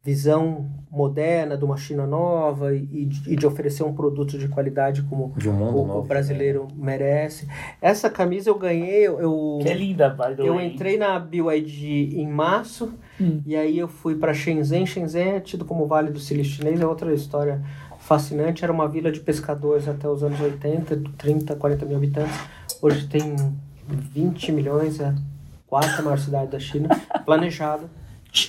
[0.04, 5.34] visão moderna de uma China nova e, e de, oferecer um produto de qualidade como
[5.36, 6.08] De um mundo o, o novo.
[6.08, 7.48] brasileiro merece.
[7.82, 10.68] Essa camisa eu ganhei, eu, Que é linda, by the eu way.
[10.68, 13.42] entrei na BYD em março Hum.
[13.46, 14.86] e aí eu fui para Shenzhen.
[14.86, 17.62] Shenzhen é tido como Vale do Silício Chinês, é outra história
[17.98, 18.64] fascinante.
[18.64, 22.38] Era uma vila de pescadores até os anos 80, 30, 40 mil habitantes.
[22.82, 23.36] Hoje tem
[23.88, 25.14] 20 milhões, é
[25.80, 26.90] quarta maior cidade da China,
[27.26, 27.90] planejado.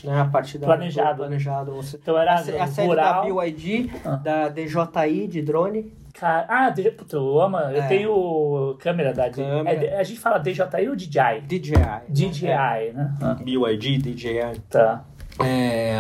[0.03, 1.19] Né, a partir da Planejado.
[1.19, 3.25] planejado você Então era a, a da rural.
[3.25, 4.17] BYD, Ah.
[4.17, 7.59] da DJI de drone, Cara, ah, DJ, puta, eu amo.
[7.59, 7.87] Eu É.
[7.87, 9.85] tenho câmera da D- Câmera.
[9.85, 11.41] é, a gente fala DJI ou DJI?
[11.47, 11.75] DJI.
[12.09, 12.93] DJI, É.
[12.95, 13.15] né?
[13.21, 14.59] Ah, BYD, DJI.
[14.71, 15.05] tá.
[15.45, 15.99] É,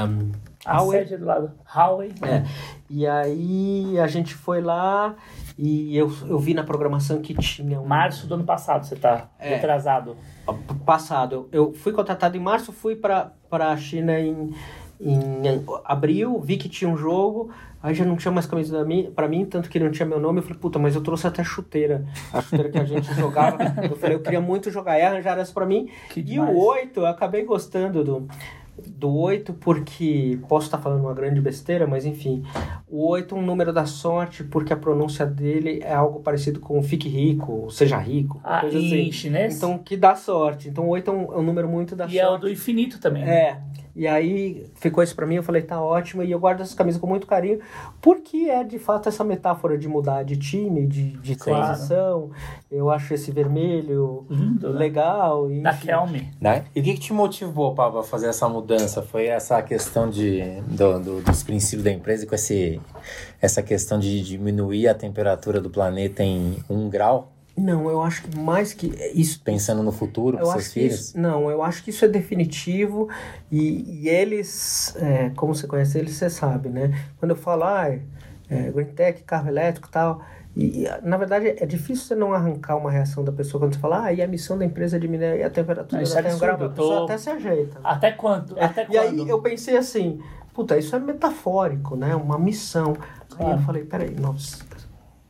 [0.64, 1.00] A Huawei.
[1.00, 1.52] sede é do lado.
[1.72, 2.12] Huawei.
[2.22, 2.42] É.
[2.90, 5.14] E aí a gente foi lá
[5.58, 9.28] e eu, eu vi na programação que tinha um Março do ano passado, você tá
[9.38, 9.54] É.
[9.54, 10.16] retrasado.
[10.84, 11.48] passado.
[11.50, 14.52] Eu fui contratado em março, fui para a China em,
[15.00, 15.42] em
[15.84, 17.50] abril, vi que tinha um jogo,
[17.82, 20.20] aí já não tinha mais camisa da mim, pra mim, tanto que não tinha meu
[20.20, 20.38] nome.
[20.38, 23.58] Eu falei, puta, mas eu trouxe até chuteira, a chuteira que a gente jogava.
[23.90, 25.88] Eu falei, eu queria muito jogar, e arranjaram essa pra mim.
[26.10, 26.54] Que e demais.
[26.54, 28.28] o 8, eu acabei gostando do,
[28.86, 32.42] do 8, porque posso estar falando uma grande besteira, mas enfim.
[32.88, 36.82] O 8 é um número da sorte, porque a pronúncia dele é algo parecido com
[36.82, 39.10] fique rico, ou seja rico, Ah, coisa assim.
[39.12, 39.56] chinês?
[39.56, 40.68] Então, que dá sorte.
[40.68, 42.42] Então, 8 é um, é um número muito da e é o sorte.
[42.42, 43.24] do infinito também.
[43.24, 43.62] né?
[43.96, 46.22] E aí, ficou isso pra mim, eu falei, tá ótimo.
[46.22, 47.60] E eu guardo essa camisa com muito carinho,
[48.02, 51.64] porque é, de fato, essa metáfora de mudar de time, de, de Claro.
[51.64, 52.30] transição.
[52.70, 54.78] Eu acho esse vermelho Lindo, né?
[54.78, 55.50] legal.
[55.50, 55.72] E, Da.
[55.72, 56.30] Kelme.
[56.38, 56.64] Né?
[56.74, 59.00] E o que, que te motivou, Pablo, a fazer essa mudança?
[59.00, 62.78] Foi essa questão de, do- do- dos princípios da empresa, com esse,
[63.40, 68.36] essa questão de diminuir a temperatura do planeta em um grau, Não, eu acho que
[68.38, 71.00] mais que isso pensando no futuro, Eu para acho seus que filhos?
[71.00, 73.08] isso, não, eu acho que isso é definitivo
[73.50, 76.90] e, e eles, é, como você conhece eles, você sabe, né?
[77.18, 77.88] Quando eu falo, ah,
[78.48, 80.22] é, Green Tech, carro elétrico e tal,
[80.54, 83.80] e, e, na verdade é difícil você não arrancar uma reação da pessoa quando você
[83.80, 86.40] fala, ah, e a missão da empresa é diminuir a temperatura Não, da é absurdo,
[86.40, 87.80] grava, a eu tô- pessoa até se ajeita.
[87.82, 88.58] Até quando?
[88.60, 88.98] Até E quando?
[88.98, 90.20] aí eu pensei assim,
[90.54, 92.14] puta, isso é metafórico, né?
[92.14, 92.94] Uma missão.
[93.38, 94.75] Aí eu falei, peraí, nós, é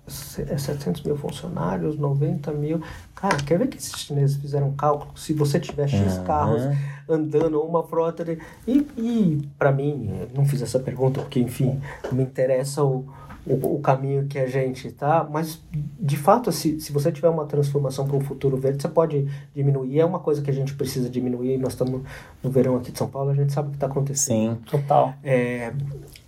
[0.07, 2.81] 700 mil funcionários, 90 mil.
[3.15, 5.11] Cara, quer ver que esses chineses fizeram um cálculo?
[5.17, 6.25] Se você tiver X Uhum.
[6.25, 6.63] carros
[7.09, 8.39] andando, uma frota de...
[8.67, 11.81] E, e para mim, não fiz essa pergunta porque, enfim,
[12.13, 13.05] me interessa o,
[13.47, 15.27] o, o caminho que a gente tá.
[15.31, 19.29] Mas, de fato, se, se você tiver uma transformação para um futuro verde, você pode
[19.55, 20.01] diminuir.
[20.01, 21.57] É uma coisa que a gente precisa diminuir.
[21.59, 22.03] Nós estamos
[22.43, 24.57] no verão aqui de São Paulo, a gente sabe o que está acontecendo.
[24.57, 24.59] Sim.
[24.67, 25.15] Total.
[25.23, 25.73] É,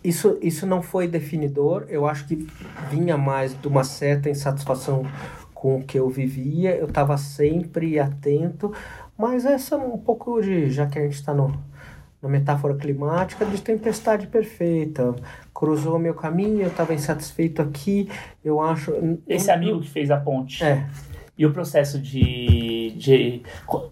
[0.03, 2.47] isso, isso não foi definidor, eu acho que
[2.91, 5.05] vinha mais de uma certa insatisfação
[5.53, 8.73] com o que eu vivia, eu estava sempre atento,
[9.17, 11.35] mas essa é um pouco de, já que a gente está
[12.23, 15.15] na metáfora climática, de tempestade perfeita.
[15.55, 18.09] Cruzou meu caminho, eu estava insatisfeito aqui,
[18.45, 18.93] eu acho...
[19.27, 20.63] Esse amigo que fez a ponte.
[20.65, 20.85] É,
[21.39, 23.43] E o processo de, de.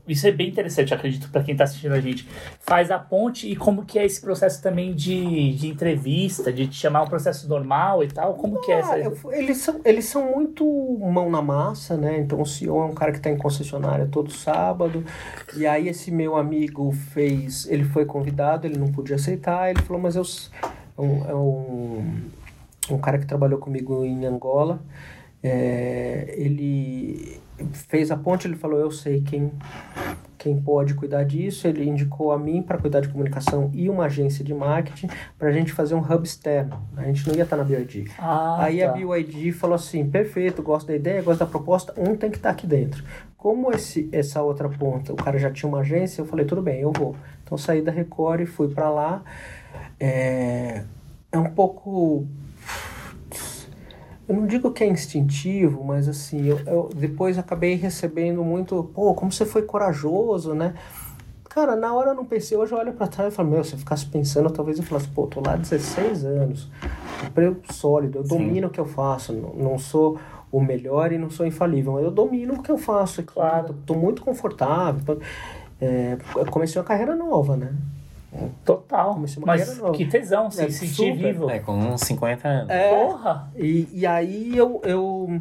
[0.09, 2.28] Isso é bem interessante, eu acredito, para quem está assistindo a gente.
[2.59, 6.74] Faz a ponte e como que é esse processo também de, de entrevista, de te
[6.74, 8.35] chamar um processo normal e tal?
[8.35, 8.94] Como que é essa.
[8.94, 10.64] Ah, eu fu- eles, são, eles são muito
[11.01, 12.18] mão na massa, né?
[12.18, 15.05] Então o CEO é um cara que está em concessionária todo sábado.
[15.56, 17.64] E aí esse meu amigo fez.
[17.70, 19.70] Ele foi convidado, ele não podia aceitar.
[19.70, 20.24] Ele falou, mas eu.
[20.98, 22.20] É um, é um,
[22.90, 24.81] um cara que trabalhou comigo em Angola.
[25.47, 27.40] É, ele
[27.73, 29.52] fez a ponte, ele falou, eu sei quem,
[30.36, 31.68] quem pode cuidar disso.
[31.68, 35.09] Ele indicou a mim para cuidar de comunicação e uma agência de marketing
[35.39, 36.82] para a gente fazer um hub externo.
[36.97, 38.10] A gente não ia estar na BYD.
[38.18, 38.90] Ah, Aí tá.
[38.90, 42.51] a BYD falou assim, perfeito, gosto da ideia, gosto da proposta, um tem que estar
[42.51, 43.05] aqui dentro.
[43.36, 46.81] Como esse, essa outra ponta, o cara já tinha uma agência, eu falei, tudo bem,
[46.81, 47.14] eu vou.
[47.44, 49.23] Então saí da Record e fui para lá.
[50.01, 50.82] É,
[51.31, 52.27] é um pouco...
[54.28, 59.14] eu não digo que é instintivo, mas assim, eu, eu depois acabei recebendo muito, pô,
[59.14, 60.74] como você foi corajoso, né?
[61.48, 63.72] Cara, na hora eu não pensei, hoje eu olho pra trás e falo, meu, se
[63.74, 66.68] eu ficasse pensando, talvez eu falasse, pô, tô lá há 16 anos,
[67.24, 68.28] emprego sólido, eu Sim.
[68.28, 70.18] domino o que eu faço, não, não sou
[70.52, 73.68] o melhor e não sou infalível, mas eu domino o que eu faço aqui, Claro.
[73.86, 75.02] tô, tô muito confortável.
[75.04, 75.20] tô-
[75.80, 77.72] é, eu comecei uma carreira nova, né?
[78.64, 79.18] Total.
[79.44, 79.92] Mas nova.
[79.92, 81.14] que tesão, se É, sentir super.
[81.32, 81.50] vivo.
[81.50, 82.70] É, com uns 50 anos.
[82.70, 82.90] É.
[82.90, 83.50] Porra!
[83.56, 85.40] E, e aí eu, eu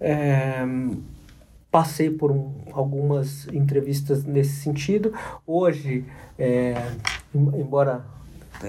[0.00, 0.64] é,
[1.70, 5.12] passei por um- algumas entrevistas nesse sentido.
[5.46, 6.04] Hoje,
[6.38, 6.74] é,
[7.34, 8.04] em- embora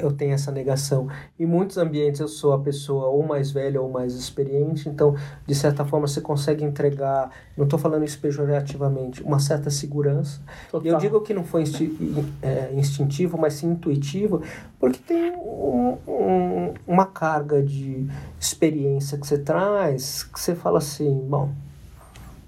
[0.02, 1.08] eu tenha essa negação,
[1.40, 5.16] em muitos ambientes eu sou a pessoa ou mais velha ou mais experiente, então,
[5.46, 10.42] de certa forma, você consegue entregar, não estou falando isso pejorativamente, uma certa segurança.
[10.72, 10.92] Total.
[10.92, 11.96] Eu digo que não foi insti
[12.42, 14.42] é, instintivo, mas sim intuitivo,
[14.80, 18.08] porque tem um- um- uma carga de
[18.40, 21.50] experiência que você traz, que você fala assim, bom,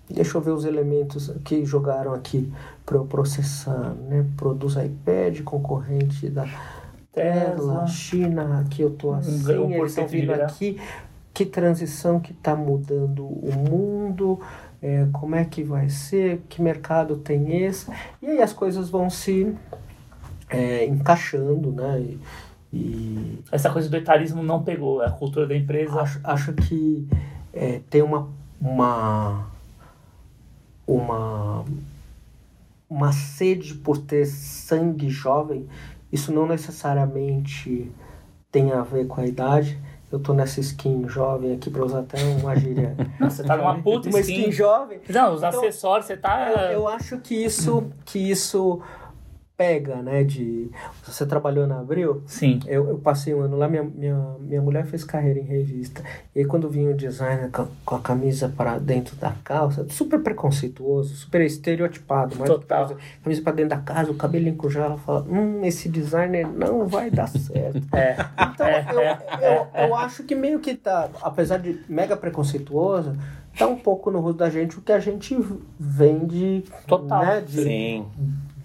[0.10, 2.52] deixa eu ver os elementos que jogaram aqui
[2.86, 4.24] para eu processar, né?
[4.38, 6.46] Produz iPad, concorrente da
[7.16, 7.88] Tesla.
[7.88, 10.80] China, aqui eu tô assim, Um eles estão 1% de vindo aqui,
[11.34, 14.40] que transição que está mudando o mundo,
[14.82, 17.90] é, como é que vai ser, que mercado tem esse,
[18.22, 19.56] e aí as coisas vão se
[20.50, 22.00] é, encaixando, né?
[22.00, 22.20] E,
[22.74, 25.02] e Essa coisa do etarismo não pegou.
[25.02, 26.02] A cultura da empresa.
[26.02, 27.08] acho, acho que
[27.54, 28.30] é, tem uma,
[28.60, 29.48] uma,
[30.86, 31.66] uma,
[32.90, 35.68] uma sede por ter sangue jovem.
[36.16, 37.92] Isso não necessariamente
[38.50, 39.78] tem a ver com a idade.
[40.10, 42.96] Eu tô nessa skin jovem aqui para usar até uma gíria.
[43.20, 44.40] Você tá numa puta uma skin.
[44.40, 45.02] skin jovem.
[45.10, 46.52] Não, os Então, acessórios, você tá.
[46.52, 48.82] Eu, eu acho que isso, que isso
[49.58, 50.24] pega, né?
[50.24, 50.70] De
[51.04, 52.22] você trabalhou na Abril.
[52.26, 52.60] Sim.
[52.66, 56.04] Eu, eu passei um ano lá, minha, minha, minha mulher fez carreira em revista.
[56.36, 60.22] E aí quando vinha o designer com, com a camisa para dentro da calça, super
[60.22, 62.96] preconceituoso, super estereotipado, mas Total.
[63.24, 67.10] camisa para dentro da casa, o cabelo encrujado, ela fala, hum, esse designer não vai
[67.10, 67.86] dar certo.
[67.96, 68.16] É.
[68.54, 73.14] Então, É, eu, é, eu, eu acho que meio que tá, apesar de mega preconceituoso,
[73.58, 75.38] tá um pouco no rosto da gente o que a gente
[75.80, 77.26] vende, Total.
[77.26, 78.06] né, de, Sim.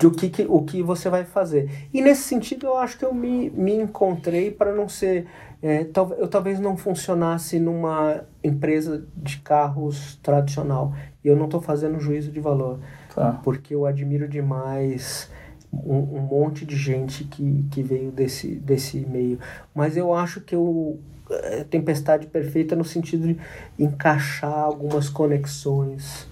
[0.01, 1.71] De o que, que- o que você vai fazer.
[1.93, 5.27] E nesse sentido eu acho que eu me, me encontrei para não ser.
[5.63, 10.95] é, tal- eu talvez não funcionasse numa empresa de carros tradicional.
[11.23, 12.81] E eu não estou fazendo juízo de valor,
[13.15, 13.39] Tá.
[13.45, 15.31] porque eu admiro demais
[15.71, 19.39] um, um monte de gente que, que veio desse, desse meio.
[19.75, 20.99] Mas eu acho que eu.
[21.31, 23.39] é, Tempestade perfeita no sentido de
[23.79, 26.27] encaixar algumas conexões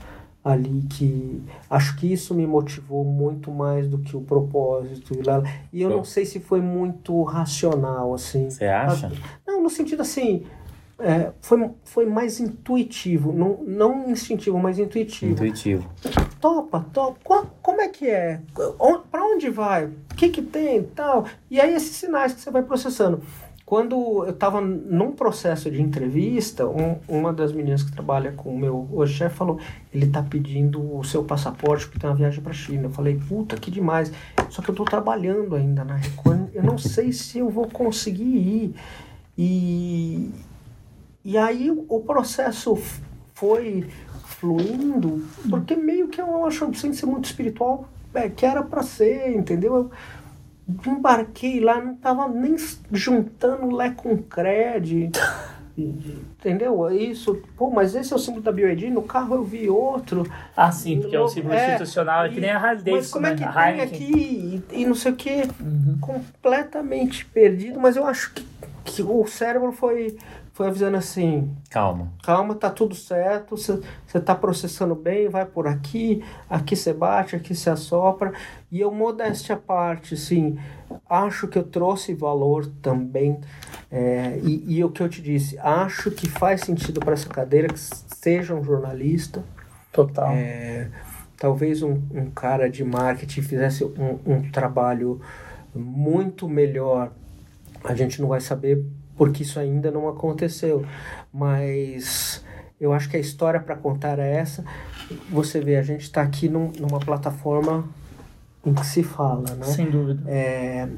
[0.44, 5.42] ali que acho que isso me motivou muito mais do que o propósito e lá
[5.72, 9.12] e eu não sei se foi muito racional assim Você acha?
[9.46, 10.44] não no sentido assim
[11.00, 15.88] é, foi, foi mais intuitivo não, não instintivo mas intuitivo Intuitivo.
[16.40, 18.40] topa, topa, Qual- como é que é?
[19.10, 19.86] Pra onde vai?
[19.86, 21.24] O que que tem tal?
[21.50, 23.20] E aí esses sinais que você vai processando.
[23.68, 28.58] Quando eu estava num processo de entrevista, um- uma das meninas que trabalha com o
[28.58, 29.58] meu hoje chefe falou,
[29.92, 32.84] ele tá pedindo o seu passaporte porque tem uma viagem para China.
[32.84, 34.10] Eu falei, puta, que demais.
[34.48, 38.24] Só que eu tô trabalhando ainda na Record, eu não sei se eu vou conseguir
[38.24, 38.74] ir.
[39.36, 40.30] E,
[41.22, 42.74] e aí o processo
[43.34, 43.86] foi
[44.24, 49.36] fluindo, porque meio que eu acho, sem ser muito espiritual, é, que era para ser,
[49.36, 49.76] entendeu?
[49.76, 49.90] Eu
[50.86, 52.56] embarquei lá, não tava nem
[52.92, 55.10] juntando Lé com Cred,
[55.78, 56.90] entendeu?
[56.90, 60.28] Isso, pô, mas esse é o símbolo da BioED, no carro eu vi outro.
[60.56, 63.26] Ah, sim, porque é o símbolo É, institucional, é que nem a Harley Mas como
[63.26, 63.52] é que né?
[63.52, 65.98] tem aqui e, e não sei o que, Uhum.
[66.00, 68.44] completamente perdido, mas eu acho que,
[68.84, 70.16] que o cérebro foi,
[70.58, 72.12] foi avisando assim, Calma.
[72.20, 77.54] calma, tá tudo certo, você tá processando bem, vai por aqui, aqui você bate, aqui
[77.54, 78.32] você assopra.
[78.68, 80.58] E eu, modéstia à parte, assim,
[81.08, 83.40] acho que eu trouxe valor também.
[83.88, 87.68] é, e, e o que eu te disse, acho que faz sentido para essa cadeira
[87.68, 89.44] que seja um jornalista.
[89.92, 90.32] Total.
[90.32, 90.88] É,
[91.36, 95.20] talvez um, um cara de marketing fizesse um, um trabalho
[95.72, 97.12] muito melhor.
[97.84, 98.84] A gente não vai saber
[99.18, 100.84] porque isso ainda não aconteceu.
[101.32, 102.42] Mas
[102.80, 104.64] eu acho que a história para contar é essa.
[105.30, 107.84] Você vê, a gente está aqui num- numa plataforma
[108.64, 109.64] em que se fala, né?
[109.66, 110.22] Sem dúvida.
[110.26, 110.88] É,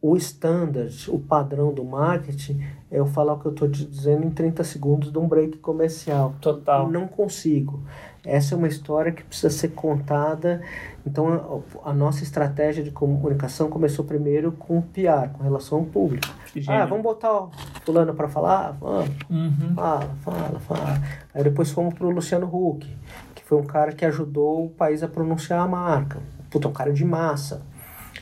[0.00, 2.60] o standard, o padrão do marketing
[2.90, 5.58] é eu falar o que eu estou te dizendo em 30 segundos de um break
[5.58, 6.34] comercial.
[6.40, 6.88] Total.
[6.90, 7.82] Não consigo.
[8.24, 10.60] Essa é uma história que precisa ser contada.
[11.06, 16.26] Então, a, a nossa estratégia de comunicação começou primeiro com PR, com relação ao público.
[16.52, 16.82] Que gênio.
[16.82, 17.50] Ah, vamos botar o
[17.84, 18.72] fulano para falar?
[18.72, 19.10] Vamos.
[19.30, 19.74] Uhum.
[19.74, 21.02] Fala, fala, fala.
[21.34, 22.86] Aí depois fomos pro Luciano Huck,
[23.34, 26.20] que foi um cara que ajudou o país a pronunciar a marca.
[26.50, 27.62] Puta, um cara de massa.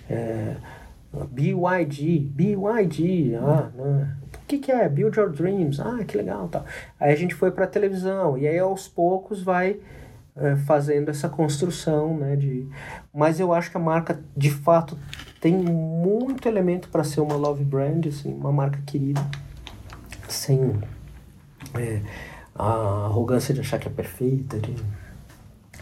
[0.08, 0.56] É,
[1.30, 4.16] BYD, BYD, ah, né?
[4.34, 4.88] O que, que é?
[4.88, 6.64] Build Your Dreams, ah, que legal, tal.
[7.00, 9.80] Aí a gente foi pra televisão, e aí aos poucos vai
[10.36, 12.68] é, fazendo essa construção, né, de...
[13.12, 14.96] Mas eu acho que a marca, de fato,
[15.40, 19.24] tem muito elemento para ser uma love brand, assim, uma marca querida,
[20.28, 20.74] sem
[21.74, 22.00] é,
[22.54, 24.74] a arrogância de achar que é perfeita, de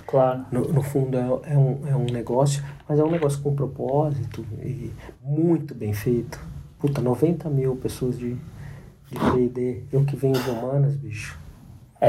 [0.07, 0.45] Claro.
[0.53, 4.45] no, no fundo é, é um, é um negócio, mas é um negócio com propósito
[4.63, 6.39] e muito bem feito.
[6.79, 9.85] Puta, 90 mil pessoas de, de P&D.
[9.91, 11.39] Eu que venho de humanas, bicho.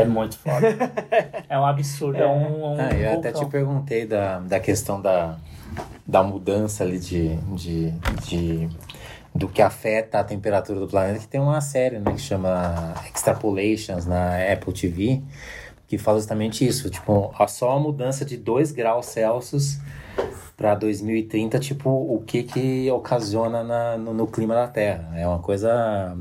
[0.01, 0.67] É muito foda.
[1.49, 2.17] é um absurdo.
[2.17, 5.37] É, um, um Ah, eu até te perguntei da, da questão da,
[6.05, 7.91] da mudança ali de, de,
[8.27, 8.69] de
[9.33, 14.05] do que afeta a temperatura do planeta, que tem uma série né, que chama Extrapolations
[14.05, 15.21] na Apple TV,
[15.87, 19.77] que fala justamente isso, tipo, a só a mudança de 2 graus Celsius
[20.57, 25.11] para 2030, tipo, o que que ocasiona na, no, no clima da Terra.
[25.15, 26.15] É uma coisa...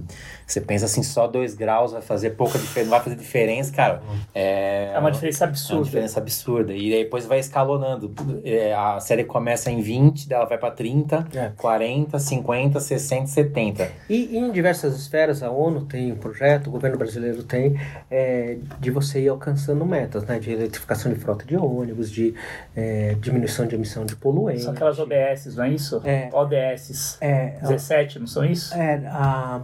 [0.47, 4.03] Você pensa assim, só 2 graus vai fazer pouca diferença, não vai fazer diferença, cara.
[4.35, 5.85] É, É uma diferença é uma absurda.
[5.85, 6.75] diferença absurda.
[6.75, 8.13] E depois vai escalonando.
[8.45, 11.53] É, a série começa em 20, dela vai pra 30, É.
[11.57, 13.89] 40, 50, 60, 70.
[14.11, 17.81] E em diversas esferas, a ONU tem um projeto, o governo brasileiro tem,
[18.11, 20.39] é, de você ir alcançando metas, né?
[20.39, 22.35] De eletrificação de frota de ônibus, de
[22.77, 24.65] é, diminuição de emissão de poluentes.
[24.65, 26.01] São aquelas OBS, não é isso?
[26.03, 26.31] É.
[26.33, 27.19] ODS.
[27.21, 28.75] É, 17, não são isso?
[28.75, 29.61] é, a,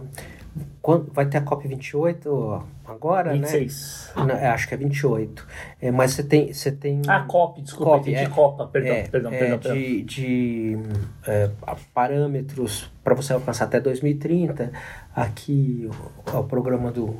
[0.81, 4.11] quando, vai ter a COP28 agora, 26.
[4.15, 4.23] né?
[4.23, 5.47] Não, é, acho que é 28.
[5.81, 8.27] É, mas você tem, você tem Ah, COP, desculpa, COP, é.
[8.27, 9.77] Copa, perdão, é, perdão, é, perdão, perdão.
[9.77, 10.77] de, de
[11.25, 11.49] é,
[11.93, 14.71] parâmetros para você alcançar até 2030.
[15.15, 15.89] Aqui
[16.33, 17.15] o, o programa do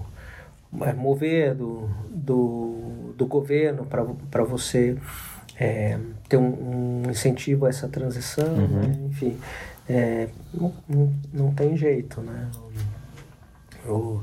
[0.82, 4.98] é, Mover, do, do, do governo, para você
[5.62, 5.98] é,
[6.28, 8.56] ter um, um incentivo a essa transição.
[8.68, 8.98] né?
[9.10, 9.38] Enfim,
[9.88, 12.20] é, não, não, não tem jeito.
[12.22, 12.48] Né?
[13.86, 14.22] Eu,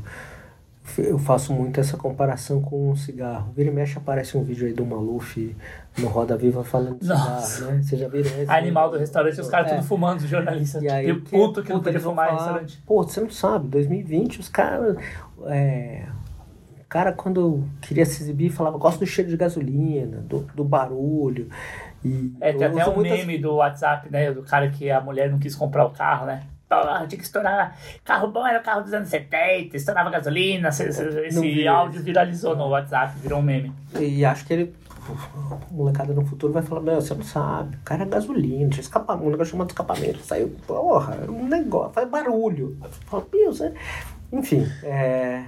[0.98, 3.52] eu faço muito essa comparação com um cigarro.
[3.54, 5.54] Vira e mexe aparece um vídeo aí do Maluf
[5.98, 7.46] no Roda Viva falando de Nossa.
[7.56, 7.82] cigarro, né?
[7.82, 8.50] Você já viram esse?
[8.50, 9.74] Animal do restaurante, os caras É.
[9.76, 10.82] tudo fumando, os jornalistas.
[10.82, 12.82] E aí, E o puto que não puta, podia fumar falar, restaurante.
[12.86, 14.96] Pô, você não sabe, 2020 os caras.
[15.46, 16.27] É, o
[16.88, 21.48] cara, quando queria se exibir, falava: gosto do cheiro de gasolina, do, do barulho.
[22.04, 24.32] E É, tem até um muitas- meme do WhatsApp, né?
[24.32, 26.42] Do cara que a mulher não quis comprar o carro, né?
[26.68, 27.76] Porra, tinha que estourar.
[28.04, 30.68] Carro bom era o carro dos anos 70, estourava gasolina.
[30.68, 33.72] Esse, esse áudio viralizou no WhatsApp, virou um meme.
[33.98, 34.74] E acho que ele.
[35.50, 38.82] A molecada no futuro vai falar: Meu, você não sabe, o cara é gasolina, tinha
[38.82, 40.18] escapamento, um negócio chamado escapamento.
[40.18, 42.76] Saiu, porra, um negócio, faz barulho.
[43.06, 43.72] Fala, meu, você...
[44.30, 45.44] Enfim, é.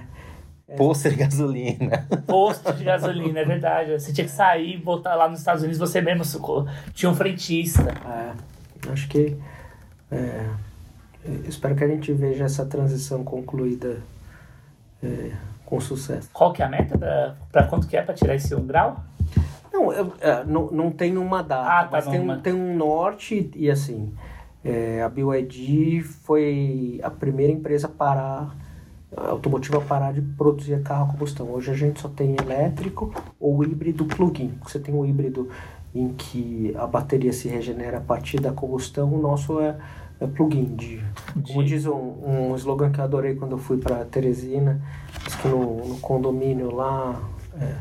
[0.77, 2.07] Posto de gasolina.
[2.27, 3.91] Posto de gasolina, é verdade.
[3.99, 6.67] Você tinha que sair e voltar lá nos Estados Unidos, você mesmo socorro.
[6.93, 7.91] Tinha um frentista.
[8.05, 9.35] É, acho que.
[10.11, 10.45] é,
[11.47, 14.01] espero que a gente veja essa transição concluída
[15.03, 15.31] é,
[15.65, 16.29] com sucesso.
[16.33, 17.35] Qual que é a meta?
[17.51, 19.03] Pra quanto que é pra tirar esse um grau?
[19.71, 22.75] Não, eu- é, não, não tem uma data, Ah, tá, mas tem, um- tem um
[22.75, 24.13] norte e assim.
[24.65, 28.55] é, a BYD foi a primeira empresa a parar,
[29.15, 31.49] automotiva a parar de produzir carro a combustão.
[31.51, 34.53] Hoje a gente só tem elétrico ou híbrido plug-in.
[34.63, 35.49] Você tem um híbrido
[35.93, 39.75] em que a bateria se regenera a partir da combustão, o nosso é,
[40.19, 40.75] é plug-in.
[40.75, 41.03] De,
[41.45, 42.13] Como diz um,
[42.51, 44.81] um slogan que eu adorei quando eu fui para Teresina,
[45.25, 47.21] diz que no, no condomínio lá
[47.59, 47.75] é,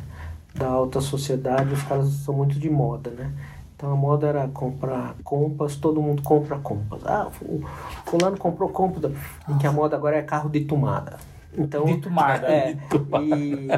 [0.54, 3.32] da alta sociedade os caras são muito de moda, né?
[3.80, 7.00] Então a moda era comprar compas, todo mundo compra compas.
[7.06, 7.62] Ah, o
[8.04, 9.10] fulano comprou compas,
[9.48, 11.16] em que a moda agora é carro de tomada.
[11.56, 12.46] Então, De tomada.
[12.46, 12.76] É,
[13.22, 13.68] e, e-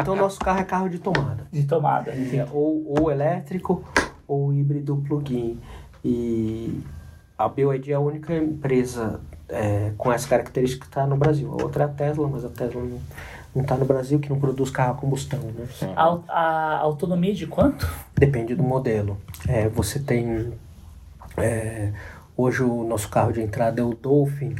[0.00, 1.46] então nosso carro é carro de tomada.
[1.52, 2.10] De tomada.
[2.10, 3.84] É, ou, ou elétrico
[4.26, 5.60] ou híbrido plug-in.
[6.04, 6.82] E
[7.38, 11.52] a BYD é a única empresa é, com essa característica que está no Brasil.
[11.52, 12.98] A outra é a Tesla, mas a Tesla não
[13.62, 15.40] está no Brasil, que não produz carro a combustão.
[15.40, 15.66] Né?
[15.96, 17.88] A, a autonomia de quanto?
[18.14, 19.18] Depende do modelo.
[19.48, 20.52] É, você tem.
[21.36, 21.92] é,
[22.36, 24.54] hoje o nosso carro de entrada é o Dolphin.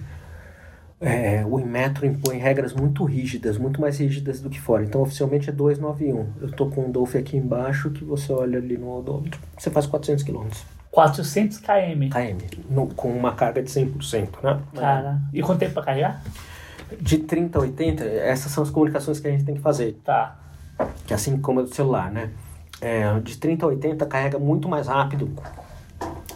[0.99, 4.83] É, o Inmetro impõe regras muito rígidas, muito mais rígidas do que fora.
[4.83, 6.27] Então, oficialmente é 291.
[6.41, 9.87] Eu tô com um Dolphin aqui embaixo que você olha ali no odômetro, você faz
[9.87, 10.47] 400 km.
[10.91, 12.09] 400 km.
[12.09, 14.59] km, no- com uma carga de 100%, né?
[14.75, 16.23] Cara, e quanto tempo pra carregar?
[17.01, 20.01] De 30 a 80, essas são as comunicações que a gente tem que fazer.
[20.05, 20.37] Tá.
[21.07, 22.31] que assim como a do celular, né?
[22.81, 25.31] É, de 30 a 80 carrega muito mais rápido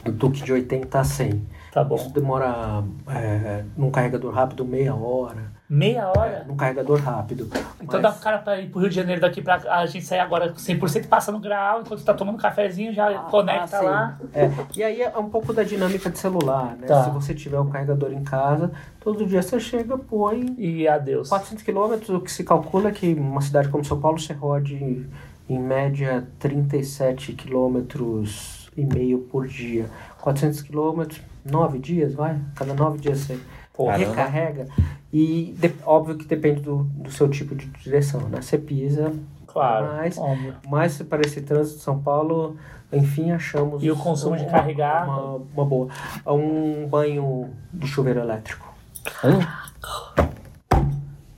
[0.05, 1.47] do que de 80 a 100.
[1.72, 2.10] Tá Isso bom.
[2.12, 6.44] demora é, num carregador rápido meia hora, Meia hora?
[6.48, 7.44] num carregador rápido.
[7.80, 10.05] Então Mas- dá pro cara pra ir pro Rio de Janeiro daqui pra a gente
[10.05, 14.18] sair agora 100% passa no grau, enquanto tá tomando um cafezinho, já conecta Ah, lá.
[14.34, 16.88] É, e aí é um pouco da dinâmica de celular, né?
[16.88, 17.05] Tá.
[17.05, 21.28] Se você tiver o carregador em casa, todo dia você chega, põe E adeus.
[21.28, 25.06] 400 quilômetros, o que se calcula é que uma cidade como São Paulo você rode
[25.48, 29.86] em média 37 quilômetros e meio por dia.
[30.20, 32.36] 400 quilômetros, 9 dias, vai?
[32.55, 33.38] Cada 9 dias você
[33.85, 33.97] Porra.
[33.97, 34.66] recarrega.
[35.12, 38.40] E de- óbvio que depende do, do seu tipo de direção, né?
[38.40, 39.12] Você pisa,
[39.47, 39.86] Claro.
[39.97, 40.55] Mas- óbvio.
[40.69, 42.57] mas para esse trânsito de São Paulo,
[42.93, 43.82] enfim, achamos...
[43.82, 45.09] E o consumo de uma- carregar?
[45.09, 45.89] Uma, uma boa.
[46.27, 48.73] Um banho de chuveiro elétrico.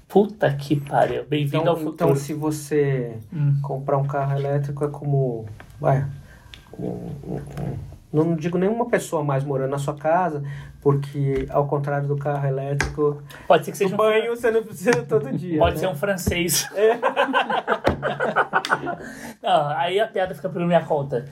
[0.09, 1.25] Puta que pariu.
[1.27, 1.95] Bem-vindo Então, ao futuro.
[2.11, 3.57] então, se você Hum.
[3.63, 5.47] comprar um carro elétrico, é como.
[5.81, 6.05] Vai.
[6.79, 6.87] um-
[7.27, 7.77] um- um-
[8.13, 10.43] não digo nenhuma pessoa mais morando na sua casa,
[10.83, 15.03] porque ao contrário do carro elétrico, Pode ser que seja um banho você não precisa
[15.05, 15.59] todo dia.
[15.59, 15.81] Pode né?
[15.81, 16.69] ser um francês.
[19.43, 21.25] Não, aí a piada fica por minha conta.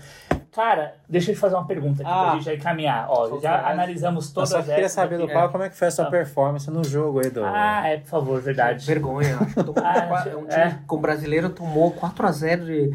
[0.52, 2.22] Cara, deixa eu te fazer uma pergunta aqui Ah.
[2.24, 3.06] pra gente já encaminhar.
[3.08, 3.72] Ó, já que é?
[3.72, 5.28] analisamos Eu todas só queria essas saber do.
[5.28, 6.10] Paulo como é que foi a sua Ah.
[6.10, 7.44] performance no jogo aí do.
[7.44, 8.84] Ah, é, por favor, verdade.
[8.84, 10.78] Vergonha, acho que tomou Ah, qua- um time é.
[10.88, 12.90] com o brasileiro tomou 4x0 de.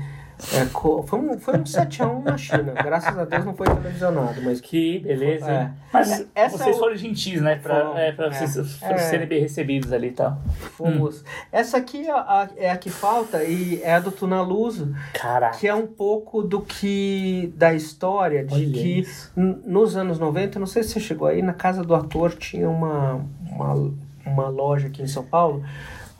[0.53, 2.73] É, foi, um, foi um 7x1 na China.
[2.73, 5.49] Graças a Deus não foi televisionado, mas Que beleza.
[5.49, 5.71] É.
[5.93, 7.55] Mas Essa vocês é o- foram gentis, né?
[7.55, 8.31] Pra, é, pra é.
[8.31, 8.97] vocês É.
[8.97, 10.37] serem bem recebidos ali e tal.
[10.77, 11.23] fomos.
[11.51, 14.93] Essa aqui é a, é a que falta e é a do Tunaluso.
[15.13, 15.57] Caraca.
[15.57, 19.31] que é um pouco do que da história de Olha que isso.
[19.35, 23.21] nos anos 90, não sei se você chegou aí, na casa do ator tinha uma,
[23.49, 23.93] uma,
[24.25, 25.63] uma loja aqui em São Paulo,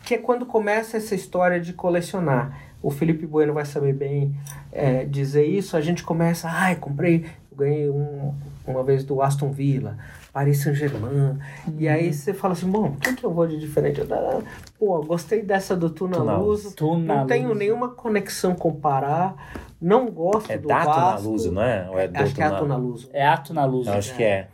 [0.06, 2.58] que é quando começa essa história de colecionar.
[2.82, 4.36] O Felipe Bueno vai saber bem
[4.72, 5.76] é, dizer isso.
[5.76, 7.26] A gente começa, ai, comprei,
[7.56, 8.34] ganhei um,
[8.68, 9.98] uma vez do Aston Villa,
[10.32, 11.40] Paris Saint-Germain.
[11.80, 14.02] E aí você fala assim, bom, o que, que eu vou de diferente?
[14.02, 14.42] Eu, ah,
[14.78, 16.76] Pô, gostei dessa do Tuna Tuna Luso.
[16.76, 19.34] Tuna Não tenho nenhuma conexão com o Pará.
[19.82, 21.22] Não gosto É do da Vasco.
[21.24, 21.88] Tunaluso, não é?
[21.90, 23.10] Ou é do Acho que é a Tuna- Tunaluso.
[23.14, 23.88] É ato na luz.
[23.88, 24.48] Eu acho que é.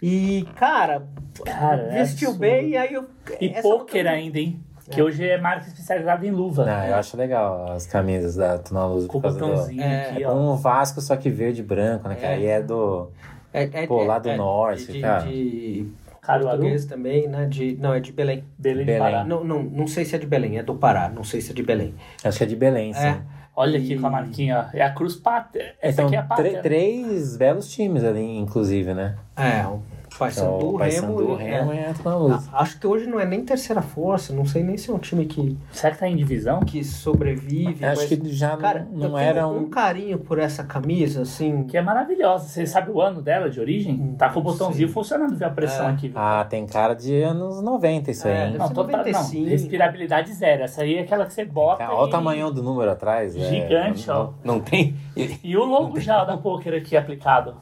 [0.00, 1.06] E, cara,
[1.44, 2.40] Cara, é vestiu absurdo.
[2.40, 3.04] bem e aí eu...
[3.40, 4.60] E pôquer outra- ainda, hein?
[4.92, 6.64] Que hoje é marca especializada em luva.
[6.68, 9.46] Ah, eu acho legal as camisas da Tunaluso Com o por causa do...
[9.46, 10.34] botãozinho É, aqui, É ó.
[10.34, 12.14] o Vasco, só que verde e branco, né?
[12.16, 12.28] Que É.
[12.28, 13.08] aí é do...
[13.52, 15.24] É, é, Pô, é- lá do é norte, de, cara.
[15.26, 15.86] De
[16.20, 17.46] Caruaru, português também, né?
[17.46, 18.44] De, não, é de Belém.
[18.58, 19.00] Belém, Belém.
[19.00, 19.24] do Pará.
[19.24, 21.08] Não, não, não sei se é de Belém, é do Pará.
[21.08, 21.94] Não sei se é de Belém.
[22.24, 23.06] Acho que é de Belém, sim.
[23.06, 23.20] É.
[23.54, 24.76] Olha E- aqui com a marquinha, ó.
[24.76, 25.74] É a Cruz Pátria.
[25.82, 26.62] Essa Então, aqui é a pátria.
[26.62, 29.16] três belos times ali, inclusive, né?
[29.36, 29.82] É, o
[30.18, 31.70] Paysandu, Então, Paysandu, Remo...
[31.70, 31.92] Remo é.
[31.92, 32.32] e.
[32.32, 34.98] A- Acho que hoje não é nem terceira força, não sei nem se é um
[34.98, 36.60] time que, Será que tá em divisão?
[36.60, 37.84] que sobrevive.
[37.84, 39.70] Acho mas, que já cara, não, eu não tenho era um um...
[39.70, 41.64] carinho por essa camisa, assim.
[41.64, 42.48] Que é maravilhosa.
[42.48, 44.14] Você sabe o ano dela de origem?
[44.18, 44.94] Tá com o botãozinho Sim.
[44.94, 45.90] funcionando, viu a pressão É.
[45.92, 46.08] aqui.
[46.08, 46.18] viu?
[46.18, 48.46] Ah, tem cara de anos 90 isso aí, É, hein?
[48.52, 49.48] deve Não, total, não, 95.
[49.48, 50.62] respirabilidade zero.
[50.64, 51.84] Essa aí é aquela que você bota.
[51.84, 53.36] Olha o tamanho do número atrás.
[53.36, 54.24] é, Gigante, não, ó.
[54.44, 54.94] Não, não tem...
[55.42, 57.54] E o logo já da poker aqui aplicado.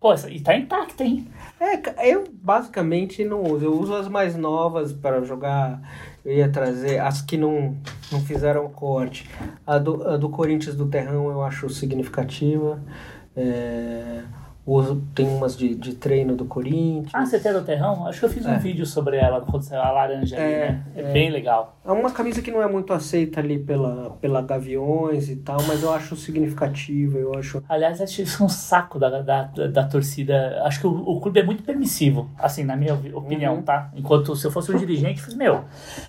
[0.00, 1.26] Pô, e tá intacta, hein?
[1.60, 3.64] É, eu basicamente não uso.
[3.66, 5.80] Eu uso as mais novas para jogar.
[6.24, 7.76] Eu ia trazer as que não,
[8.10, 9.28] não fizeram corte.
[9.66, 12.80] A do, a do Corinthians do Terrão eu acho significativa.
[13.36, 14.22] É,
[14.66, 17.10] uso, tem umas de, de treino do Corinthians.
[17.14, 18.06] Ah, você tem a do Terrão?
[18.06, 18.58] Acho que eu fiz um É.
[18.58, 20.84] vídeo sobre ela quando saiu a laranja ali, É, né?
[20.96, 21.12] É, é.
[21.12, 21.78] bem legal.
[21.90, 25.82] É uma camisa que não é muito aceita ali pela, pela Gaviões e tal, mas
[25.82, 27.18] eu acho significativa.
[27.18, 27.62] Eu acho.
[27.68, 30.62] Aliás, acho isso um saco da, da, da, da torcida.
[30.64, 33.62] Acho que o, o clube é muito permissivo, assim, na minha opi- opinião, Uhum.
[33.62, 33.90] tá?
[33.94, 35.64] Enquanto se eu fosse um dirigente, eu falei, meu,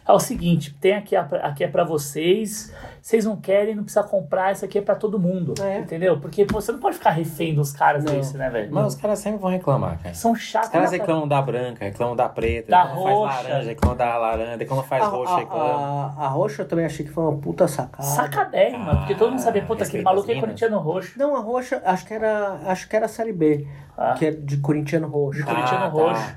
[0.07, 4.03] é o seguinte, tem aqui, a- aqui é pra vocês, vocês não querem, não precisa
[4.03, 5.79] comprar, isso aqui é pra todo mundo, É.
[5.79, 6.19] entendeu?
[6.19, 8.13] Porque pô, você não pode ficar refém dos caras Não.
[8.13, 8.69] desse, né, velho?
[8.71, 10.13] Mas os caras sempre vão reclamar, cara.
[10.13, 10.67] São chatos.
[10.67, 13.33] Os caras né, reclamam da branca, reclamam da preta, Da reclamam roxa.
[13.33, 15.70] faz laranja, reclamam da laranja, reclamam faz a, roxa, a, reclamam.
[15.76, 18.03] A, a roxa eu também achei que foi uma puta sacada.
[18.03, 21.18] Sacadérrima, porque todo mundo sabia, puta, aquele maluco é corintiano roxo.
[21.18, 23.68] Não, a roxa, acho que era, acho que era a série B,
[23.98, 24.14] Ah.
[24.18, 25.39] que é de corintiano roxo.
[25.39, 25.89] De corintiano Ah, tá.
[25.89, 26.35] roxo.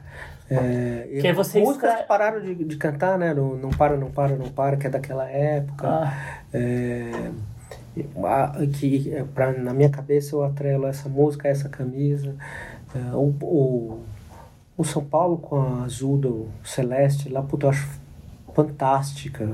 [0.50, 3.32] É, e Que você músicas extrai- que pararam de, de cantar, né?
[3.32, 5.88] No Não Para, Não Para, Não Para, que é daquela época.
[5.88, 6.12] Ah,
[6.52, 7.30] É,
[8.24, 12.34] a- que é, pra, na minha cabeça eu atrelo essa música, essa camisa.
[12.94, 14.00] É, o, o,
[14.76, 17.88] o São Paulo com a azul do Celeste lá, puta, eu acho
[18.54, 19.48] fantástica.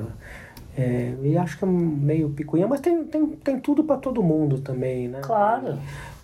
[0.76, 4.58] É, e acho que é meio picuinha, mas tem, tem, tem tudo pra todo mundo
[4.60, 5.20] também, né?
[5.22, 5.78] claro.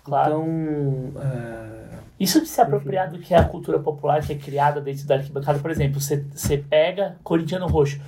[0.07, 0.35] Claro.
[0.35, 4.79] Então, é, Isso de se apropriar do que é a cultura popular que é criada
[4.79, 7.99] dentro da arquibancada, por exemplo, você, você pega corintiano roxo.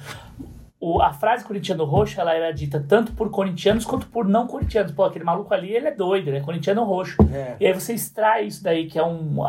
[0.79, 4.93] O, a frase corintiano roxo, ela era dita tanto por corintianos quanto por não corintianos.
[4.93, 7.17] Pô, aquele maluco ali, ele é doido, ele é corintiano roxo.
[7.33, 7.57] É.
[7.59, 9.41] E aí você extrai isso daí, que é um,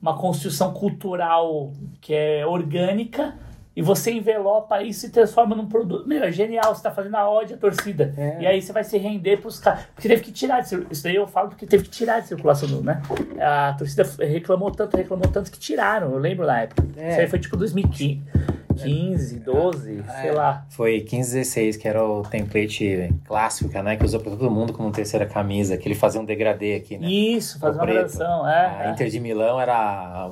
[0.00, 3.34] uma construção cultural que é orgânica,
[3.74, 6.06] e você envelopa isso e transforma num produto.
[6.06, 8.12] Meu, é genial, você tá fazendo a ódio à torcida.
[8.16, 8.42] É.
[8.42, 9.84] E aí você vai se render pros caras.
[9.94, 12.68] Porque teve que tirar de Isso daí eu falo porque teve que tirar de circulação,
[12.82, 13.00] né?
[13.40, 16.10] A torcida reclamou tanto, reclamou tanto que tiraram.
[16.12, 16.86] Eu lembro na época.
[16.96, 17.10] É.
[17.12, 18.20] Isso aí foi tipo 2015,
[18.76, 20.32] 15, 12, sei É.
[20.32, 20.66] lá.
[20.70, 24.72] Foi 15, 16, que era o template clássico que a Nike usou pra todo mundo
[24.72, 27.06] como terceira camisa, que ele fazia um degradê aqui, né?
[27.08, 28.86] Isso, fazer O uma gradação, A é.
[28.86, 28.90] é.
[28.90, 30.30] Inter de Milão era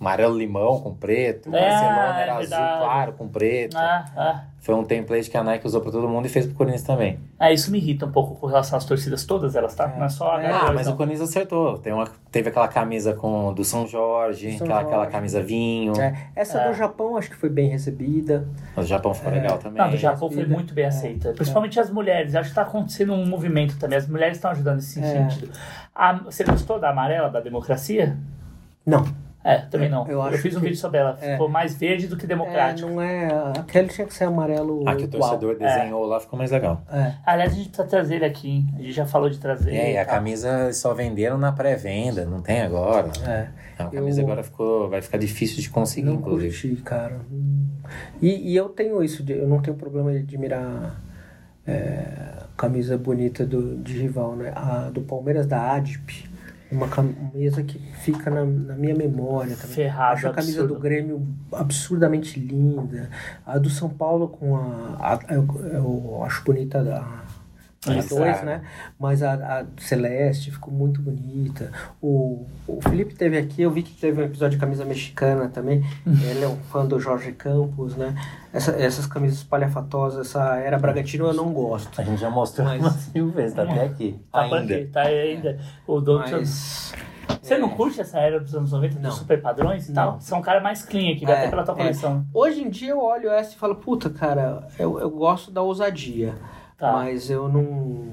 [0.00, 2.78] hum, amarelo-limão com preto, É, Barcelona é era azul verdade.
[2.80, 3.76] claro com preto.
[3.76, 4.44] Ah, ah.
[4.60, 7.18] Foi um template que a Nike usou pra todo mundo e fez pro Corinthians também.
[7.40, 9.86] É, isso me irrita um pouco com relação às torcidas todas elas, tá?
[9.96, 10.94] Não é só a É, H2, Ah, mas não.
[10.94, 11.78] o Corinthians acertou.
[11.78, 15.12] Tem uma, teve aquela camisa com do São Jorge, São aquela, aquela Jorge.
[15.12, 15.98] camisa vinho.
[16.00, 16.68] é, essa É.
[16.68, 18.46] do Japão acho que foi bem recebida.
[18.76, 19.36] O Japão ficou É.
[19.36, 19.80] legal também.
[19.80, 20.88] Não, do Japão foi muito bem É.
[20.88, 21.32] aceita.
[21.32, 22.34] Principalmente as mulheres.
[22.34, 23.96] Acho que tá acontecendo um movimento também.
[23.96, 25.30] As mulheres estão ajudando nesse É.
[25.30, 25.50] sentido.
[25.94, 28.16] A- você gostou da amarela, da democracia?
[28.84, 29.04] Não,
[29.44, 30.06] É, também não.
[30.08, 31.16] Eu Eu, fiz um que- vídeo sobre ela.
[31.22, 31.32] é.
[31.32, 32.88] Ficou mais verde do que é, democrático.
[32.90, 33.28] não é.
[33.58, 34.82] Aquele tinha que ser amarelo.
[34.86, 35.20] Ah, que o igual.
[35.38, 36.82] torcedor desenhou lá, ficou mais legal.
[36.92, 37.12] É.
[37.24, 38.48] Aliás, a gente precisa trazer ele aqui.
[38.50, 38.66] hein?
[38.74, 39.74] A gente já falou de trazer.
[39.74, 43.10] É, e a camisa só venderam na pré-venda, não tem agora.
[43.26, 43.48] É.
[43.78, 46.50] A camisa Eu- agora ficou, vai ficar difícil de conseguir, Não inclusive.
[46.68, 47.20] curti, cara.
[48.20, 51.00] E, e eu tenho isso, de- eu não tenho problema de admirar
[51.66, 54.52] é, camisa bonita do, de rival, né?
[54.54, 56.28] A do Palmeiras da Adip.
[56.70, 59.74] Uma camisa que fica na, na minha memória também.
[59.74, 60.74] Ferrado, Acho a camisa absurdo.
[60.74, 63.08] do Grêmio absurdamente linda.
[63.46, 64.96] A do São Paulo com a.
[65.00, 67.27] a- eu, eu acho bonita a.
[67.86, 68.44] A Isso, dois, é.
[68.44, 68.62] né?
[68.98, 71.70] Mas a, a Celeste ficou muito bonita.
[72.02, 75.84] O, o Felipe teve aqui, eu vi que teve um episódio de camisa mexicana também.
[76.04, 78.14] Ele é um fã do Jorge Campos, né?
[78.52, 82.00] Essa- essas camisas palhafatosas, essa era Bragantino eu não gosto.
[82.00, 84.18] A gente já mostrou Mas- umas mil vezes, tá até aqui.
[84.32, 84.56] Tá ainda.
[84.74, 85.58] aqui, tá ainda.
[85.86, 86.32] O Doutor.
[86.32, 86.92] Mas.
[87.40, 89.02] Você não curte essa era dos anos 90, Não.
[89.10, 89.94] dos super padrões e Não.
[90.12, 90.20] tal?
[90.20, 91.76] Você é um cara mais clean aqui, vai É, até pela tua é.
[91.76, 92.26] coleção.
[92.34, 96.34] Hoje em dia eu olho essa e falo, puta, cara, eu, eu gosto da ousadia.
[96.78, 96.92] Tá.
[96.92, 98.06] Mas eu não.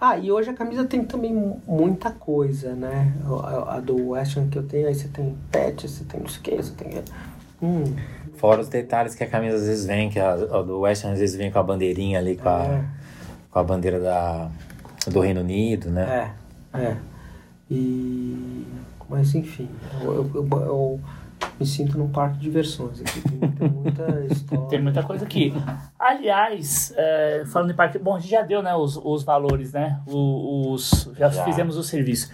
[0.00, 3.12] Ah, e hoje a camisa tem também mu- muita coisa, né?
[3.42, 6.28] A, a do West Ham que eu tenho, aí você tem pet, você tem não
[6.28, 7.02] sei o que, você tem.
[7.62, 7.84] Hum,
[8.36, 11.12] Fora os detalhes que a camisa às vezes vem, que a, a do West Ham
[11.12, 12.84] às vezes vem com a bandeirinha ali, com a, É.
[13.50, 14.50] com a bandeira da,
[15.10, 16.32] do Reino Unido, né?
[16.74, 16.96] É, é.
[17.70, 18.66] E.
[19.08, 19.68] Mas enfim,
[20.02, 21.00] eu, eu, eu- eu
[21.58, 23.20] me sinto num parque de diversões aqui.
[23.58, 24.68] Tem, muita história.
[24.68, 25.52] Tem muita coisa aqui.
[25.98, 30.00] Aliás, é, falando em parque, bom, a gente já deu né, os, os valores, né?
[30.06, 31.44] O- Os, já, Já.
[31.44, 32.30] fizemos o serviço.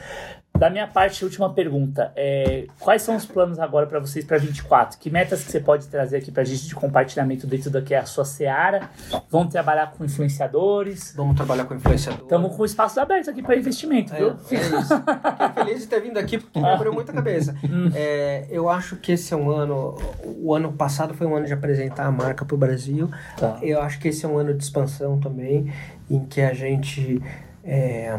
[0.61, 2.12] Da minha parte, última pergunta.
[2.15, 4.99] É, quais são os planos agora para vocês para 24?
[4.99, 7.95] Que metas que você pode trazer aqui para a gente de compartilhamento dentro do que
[7.95, 8.91] é a sua seara?
[9.31, 11.15] Vão trabalhar com influenciadores?
[11.16, 12.24] Vamos trabalhar com influenciador.
[12.24, 14.28] Estamos com espaços abertos aqui para investimento, É, viu?
[14.28, 14.99] é isso.
[14.99, 17.57] Fiquei feliz de ter vindo aqui porque me abriu muita cabeça.
[17.95, 19.97] É, eu acho que esse é um ano.
[20.27, 23.09] O ano passado foi um ano de apresentar a marca para o Brasil.
[23.39, 23.59] Tá.
[23.62, 25.73] Eu acho que esse é um ano de expansão também,
[26.11, 27.23] em que a gente.
[27.65, 28.19] é,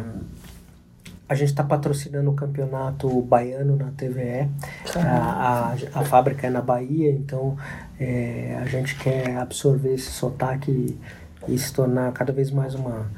[1.32, 4.50] a gente está patrocinando o campeonato baiano na TVE.
[4.98, 7.56] A, a, a fábrica é na Bahia, então
[7.98, 11.00] é, a gente quer absorver esse sotaque
[11.48, 13.10] e se tornar cada vez mais uma,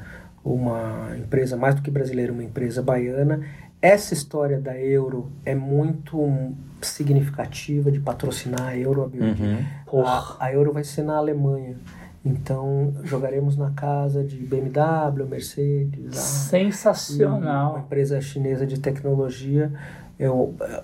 [0.44, 3.40] uma empresa, mais do que brasileira, uma empresa baiana.
[3.82, 9.10] Essa história da Euro é muito significativa de patrocinar a Euro.
[9.12, 10.04] Uhum.
[10.06, 11.74] A, a Euro vai ser na Alemanha.
[12.24, 17.78] Então jogaremos na casa de BMW, Mercedes, a, uma Sensacional.
[17.80, 19.70] empresa chinesa de tecnologia
[20.18, 20.26] é,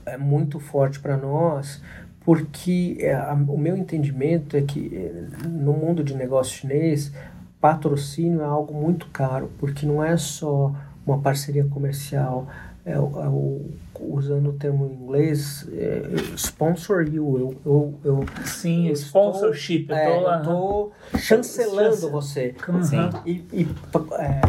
[0.06, 1.82] é muito forte para nós,
[2.24, 7.10] porque é, a- o meu entendimento é que é, no mundo de negócio chinês,
[7.60, 10.74] patrocínio é algo muito caro, porque não é só
[11.06, 12.46] uma parceria comercial,
[12.84, 13.70] é, o-
[14.00, 16.02] usando o termo em inglês, é,
[16.36, 19.82] sponsor you, eu, eu, eu Sim, eu sponsorship.
[19.82, 22.54] estou, eu é, eu tô chancelando Chance- você.
[22.68, 23.10] Uhum.
[23.26, 23.68] E, e,
[24.18, 24.40] é,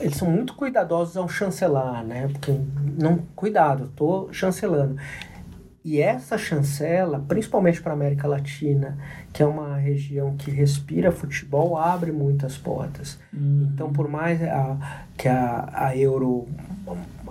[0.00, 2.28] eles são muito cuidadosos ao chancelar, né?
[2.28, 2.52] Porque
[2.98, 4.96] não, cuidado, tô chancelando.
[5.84, 8.96] E essa chancela, principalmente para a América Latina,
[9.34, 13.18] que é uma região que respira futebol, abre muitas portas.
[13.34, 13.68] Hum.
[13.72, 14.78] Então, por mais a-
[15.18, 16.46] que a, a Euro.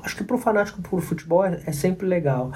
[0.03, 2.51] Acho que para o fanático por futebol é, é sempre legal,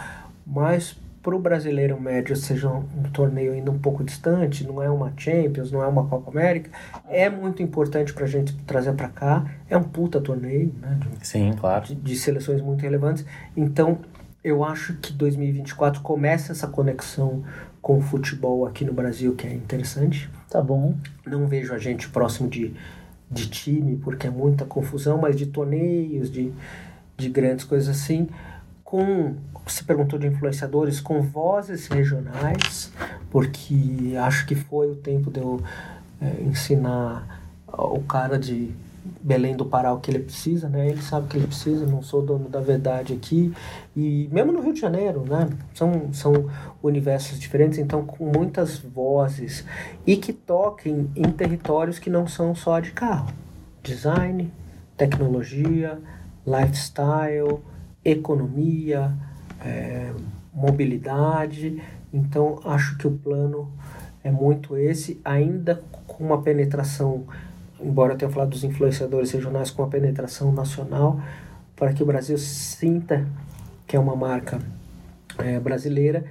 [0.45, 0.97] mas
[1.27, 5.11] para o brasileiro médio seja um, um torneio ainda um pouco distante, não é uma
[5.17, 6.69] Champions, não é uma Copa América,
[7.09, 9.45] é muito importante para a gente trazer para cá.
[9.69, 10.97] É um puta torneio, né?
[10.99, 11.85] De, Sim, claro.
[11.85, 13.25] de, de seleções muito relevantes.
[13.57, 13.99] Então,
[14.41, 17.43] eu acho que 2024 começa essa conexão
[17.81, 20.29] com o futebol aqui no Brasil, que é interessante.
[20.49, 20.95] Tá bom.
[21.25, 22.73] Não vejo a gente próximo de,
[23.29, 26.53] de time, porque é muita confusão, mas de torneios, de,
[27.17, 28.29] de grandes coisas assim.
[28.83, 29.35] Com,
[29.65, 32.91] você perguntou de influenciadores, com vozes regionais,
[33.29, 35.61] porque acho que foi o tempo de eu
[36.21, 38.73] é, ensinar o cara de
[39.21, 40.89] Belém do Pará o que ele precisa, né?
[40.89, 43.53] Ele sabe o que ele precisa, não sou dono da verdade aqui.
[43.95, 45.49] E mesmo no Rio de Janeiro, né?
[45.73, 46.49] São, são
[46.81, 49.65] universos diferentes, então com muitas vozes
[50.05, 53.33] e que toquem em territórios que não são só de carro.
[53.83, 54.51] Design,
[54.95, 55.99] tecnologia,
[56.47, 57.59] lifestyle,
[58.03, 59.13] economia,
[59.63, 60.13] é,
[60.53, 61.83] mobilidade.
[62.13, 63.69] Então acho que o plano
[64.23, 67.25] é muito esse, ainda com uma penetração
[67.79, 71.19] embora eu tenha falado dos influenciadores regionais com a penetração nacional,
[71.75, 73.27] para que o Brasil sinta
[73.85, 74.59] que é uma marca
[75.37, 76.25] é, brasileira,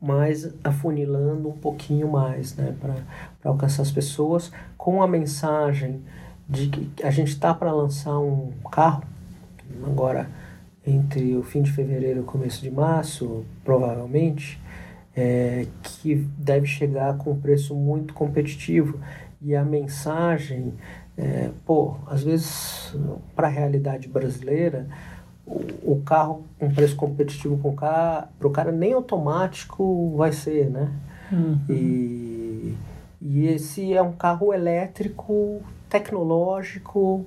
[0.00, 2.94] mas afunilando um pouquinho mais, né, para
[3.42, 6.02] alcançar as pessoas com a mensagem
[6.48, 9.02] de que a gente está para lançar um carro
[9.84, 10.28] agora
[10.86, 14.60] entre o fim de fevereiro e o começo de março, provavelmente,
[15.16, 18.98] é, que deve chegar com um preço muito competitivo
[19.40, 20.74] e a mensagem,
[21.16, 22.96] é, pô, às vezes
[23.34, 24.86] para a realidade brasileira,
[25.46, 30.90] o, o, carro com preço competitivo com para o cara nem automático vai ser, né?
[31.30, 31.60] Uhum.
[31.68, 32.74] E,
[33.20, 37.26] e esse é um carro elétrico, tecnológico,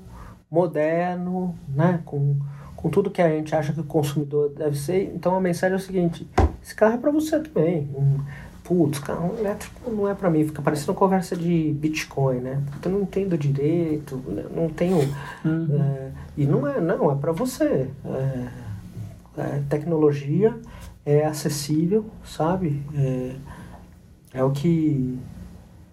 [0.49, 2.01] moderno, né?
[2.05, 2.37] Com,
[2.75, 5.11] com tudo que a gente acha que o consumidor deve ser.
[5.15, 6.27] Então a mensagem é o seguinte:
[6.63, 7.89] esse carro é para você também.
[7.95, 8.19] Um,
[8.67, 12.61] putz, carro elétrico não é para mim, fica parecendo conversa de Bitcoin, né?
[12.83, 14.43] Eu não entendo direito, né?
[14.53, 14.97] não tenho.
[15.45, 15.81] Uhum.
[15.81, 17.89] É, e não é, não, é para você.
[18.05, 18.47] É,
[19.37, 20.53] é, tecnologia
[21.05, 22.83] é acessível, sabe?
[22.93, 23.35] É,
[24.33, 25.17] é o que,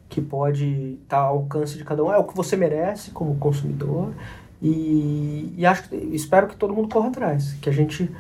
[0.09, 3.37] que pode estar tá ao alcance de cada um, é o que você merece como
[3.37, 4.13] consumidor.
[4.65, 8.11] E, e acho que, espero que todo mundo corra atrás, que a gente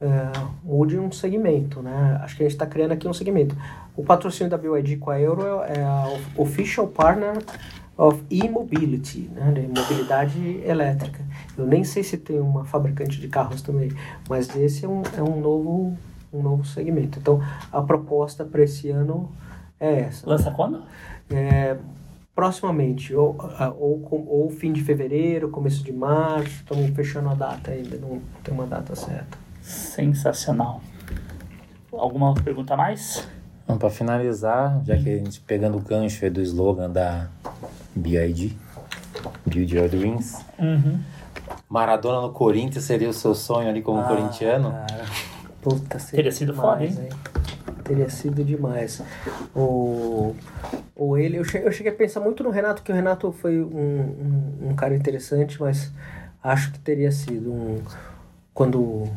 [0.00, 0.32] é,
[0.64, 2.18] mude um segmento, né?
[2.22, 3.54] Acho que a gente está criando aqui um segmento.
[3.94, 6.06] O patrocínio da BYD com a Euro é a
[6.38, 7.36] Official Partner
[7.98, 9.52] of E-Mobility, né?
[9.52, 11.22] De mobilidade elétrica.
[11.54, 13.92] Eu nem sei se tem uma fabricante de carros também,
[14.26, 15.94] mas esse é um, é um, novo,
[16.32, 17.18] um novo segmento.
[17.18, 19.30] Então, a proposta para esse ano
[19.78, 20.26] é essa.
[20.26, 20.82] Lança quando?
[21.28, 21.76] É,
[22.34, 23.36] proximamente, ou,
[23.78, 28.54] ou, ou fim de fevereiro, começo de março, estamos fechando a data ainda, não tem
[28.54, 29.38] uma data certa.
[29.60, 30.80] Sensacional.
[31.92, 33.26] Alguma pergunta a mais?
[33.64, 37.28] Então, para finalizar, já que a gente pegando o gancho do slogan da
[37.94, 38.56] BID,
[39.46, 41.00] Build Your Dreams, Uhum.
[41.68, 44.70] Maradona no Corinthians seria o seu sonho ali como Ah, corintiano?
[44.72, 45.04] cara.
[45.62, 46.96] Puta, Teria sido foda, hein?
[47.90, 49.02] Teria sido demais.
[49.52, 50.36] O,
[50.94, 53.60] o ele, eu cheguei, eu cheguei a pensar muito no Renato, que o Renato foi
[53.60, 53.66] um,
[54.62, 55.90] um, um cara interessante, mas
[56.40, 57.82] acho que teria sido um.
[58.54, 59.10] Quando o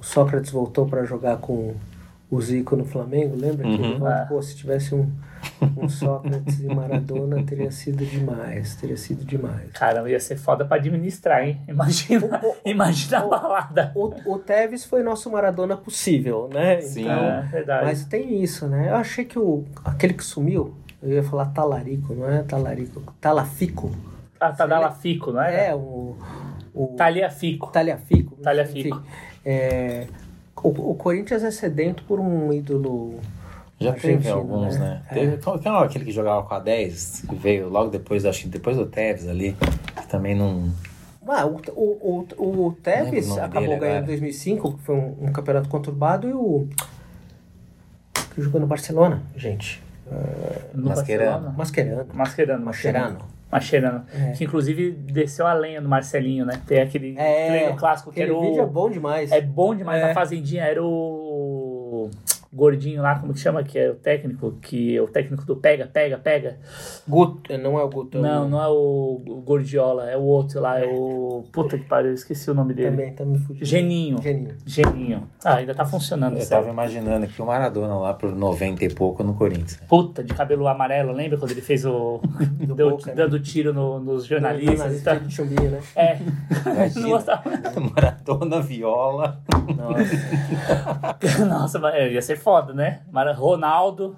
[0.00, 1.74] Sócrates voltou para jogar com
[2.28, 3.68] o Zico no Flamengo, lembra?
[3.68, 3.98] Que ele Uhum.
[4.00, 4.26] volta, Ah.
[4.26, 5.08] pô, se tivesse um,
[5.76, 8.76] um Sócrates e Maradona, teria sido demais.
[8.76, 9.70] Teria sido demais.
[9.72, 11.60] Caramba, ia ser foda pra administrar, hein?
[11.68, 13.92] Imagina, imagina a balada.
[13.94, 16.80] O, o Tevez foi nosso Maradona possível, né?
[16.80, 17.02] Sim.
[17.02, 17.84] Então, É, verdade.
[17.86, 18.90] Mas tem isso, né?
[18.90, 23.90] Eu achei que o, aquele que sumiu, eu ia falar talarico, não é talarico, talafico.
[24.38, 25.68] Ah, Tadalafico, não é?
[25.68, 26.16] É, o.
[26.74, 27.68] o Taliafico.
[27.70, 28.34] Talhafico.
[28.42, 28.96] Talhafico.
[28.98, 29.06] enfim.
[29.44, 30.06] É,
[30.56, 33.20] o, o Corinthians é sedento por um ídolo.
[33.82, 35.02] Já teve argentino, alguns, né?
[35.10, 35.14] É.
[35.14, 38.42] Teve, qual, qual é aquele que jogava com a 10, que veio logo depois, acho
[38.42, 39.56] que depois do Tevez ali,
[40.00, 40.70] que também não...
[41.28, 44.02] Ah, o, o, o, o Tevez o acabou ganhando em agora.
[44.06, 46.66] 2005, que foi um, um campeonato conturbado, e o.
[48.34, 49.80] que jogou no Barcelona, gente.
[50.74, 51.52] No Mascherano.
[51.52, 51.54] Barcelona.
[51.56, 52.06] Mascherano.
[52.14, 52.64] Mascherano.
[52.64, 53.18] Mascherano.
[53.52, 54.04] Mascherano.
[54.14, 54.32] É.
[54.32, 56.60] Que inclusive desceu a lenha no Marcelinho, né?
[56.66, 58.48] Tem aquele É, treino clássico que Aquele era o.
[58.48, 59.30] vídeo é bom demais.
[59.30, 60.08] É bom demais É.
[60.08, 60.64] na fazendinha.
[60.64, 61.21] Era o
[62.52, 63.62] gordinho lá, como que chama?
[63.62, 66.58] Que é o técnico, que é o técnico do pega, pega, pega.
[67.08, 68.18] Guto, não é o Guto.
[68.18, 71.44] é o- Não, não é o Gordiola, é o outro lá, é o.
[71.52, 72.90] Puta que pariu, eu esqueci o nome dele.
[72.90, 73.64] Também tá me fugindo.
[73.64, 74.22] Geninho.
[74.22, 74.56] Geninho.
[74.66, 75.28] Geninho.
[75.44, 76.60] Ah, ainda tá funcionando, Eu certo?
[76.60, 79.80] tava imaginando aqui o Maradona lá por 90 e pouco no Corinthians.
[79.88, 82.20] Puta, de cabelo amarelo, lembra quando ele fez o.
[82.76, 83.14] Deu- Boca, né?
[83.16, 84.76] dando tiro no- nos jornalistas?
[84.78, 85.80] Jornalista de chumbinho, né?
[85.96, 86.18] É.
[86.66, 87.00] Imagina.
[87.02, 87.42] Não gostava.
[87.94, 89.40] Maradona, viola.
[89.76, 91.44] Nossa.
[91.46, 93.00] Nossa, mas é, ia ser foda, né?
[93.36, 94.16] Ronaldo,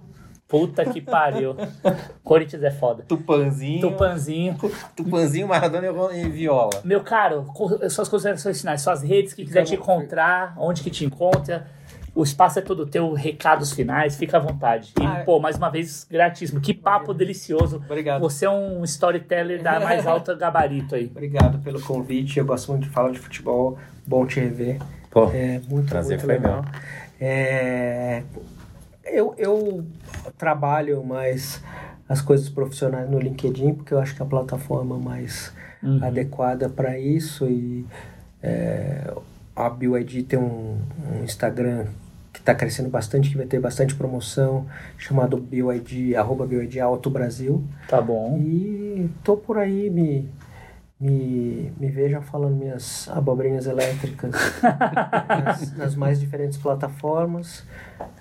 [0.49, 1.55] puta que pariu.
[2.23, 3.05] Corinthians é foda.
[3.07, 3.81] Tupanzinho.
[3.81, 4.57] Tupanzinho.
[4.97, 6.81] Tupanzinho, Maradona e Viola.
[6.85, 7.47] Meu caro,
[7.91, 11.67] suas considerações finais, suas redes, que quiser te encontrar, onde que te encontra.
[12.15, 14.93] O espaço é todo teu, recados finais, fica à vontade.
[15.01, 16.61] E, Ah, pô, mais uma vez, gratíssimo.
[16.61, 17.83] Que papo delicioso.
[17.85, 18.21] Obrigado.
[18.21, 21.07] Você é um storyteller da mais alta gabarito aí.
[21.07, 22.39] Obrigado pelo convite.
[22.39, 23.77] Eu gosto muito de falar de futebol.
[24.07, 24.79] Bom te rever.
[25.11, 26.65] Pô, É muito, prazer muito foi legal.
[27.25, 28.23] É,
[29.05, 29.85] eu, eu
[30.37, 31.63] trabalho mais
[32.09, 35.53] as coisas profissionais no LinkedIn, porque eu acho que é a plataforma mais
[35.83, 36.03] Uhum.
[36.03, 37.47] adequada para isso.
[37.47, 37.85] E
[38.43, 39.13] é,
[39.55, 40.79] a BYD tem um,
[41.13, 41.85] um Instagram
[42.33, 47.63] que está crescendo bastante, que vai ter bastante promoção, chamado BYD, arroba BYD Alto Brasil.
[47.87, 48.39] Tá bom.
[48.39, 50.27] E tô por aí, me,
[51.05, 54.33] me, me vejam falando minhas abobrinhas elétricas
[55.29, 57.65] nas, nas mais diferentes plataformas.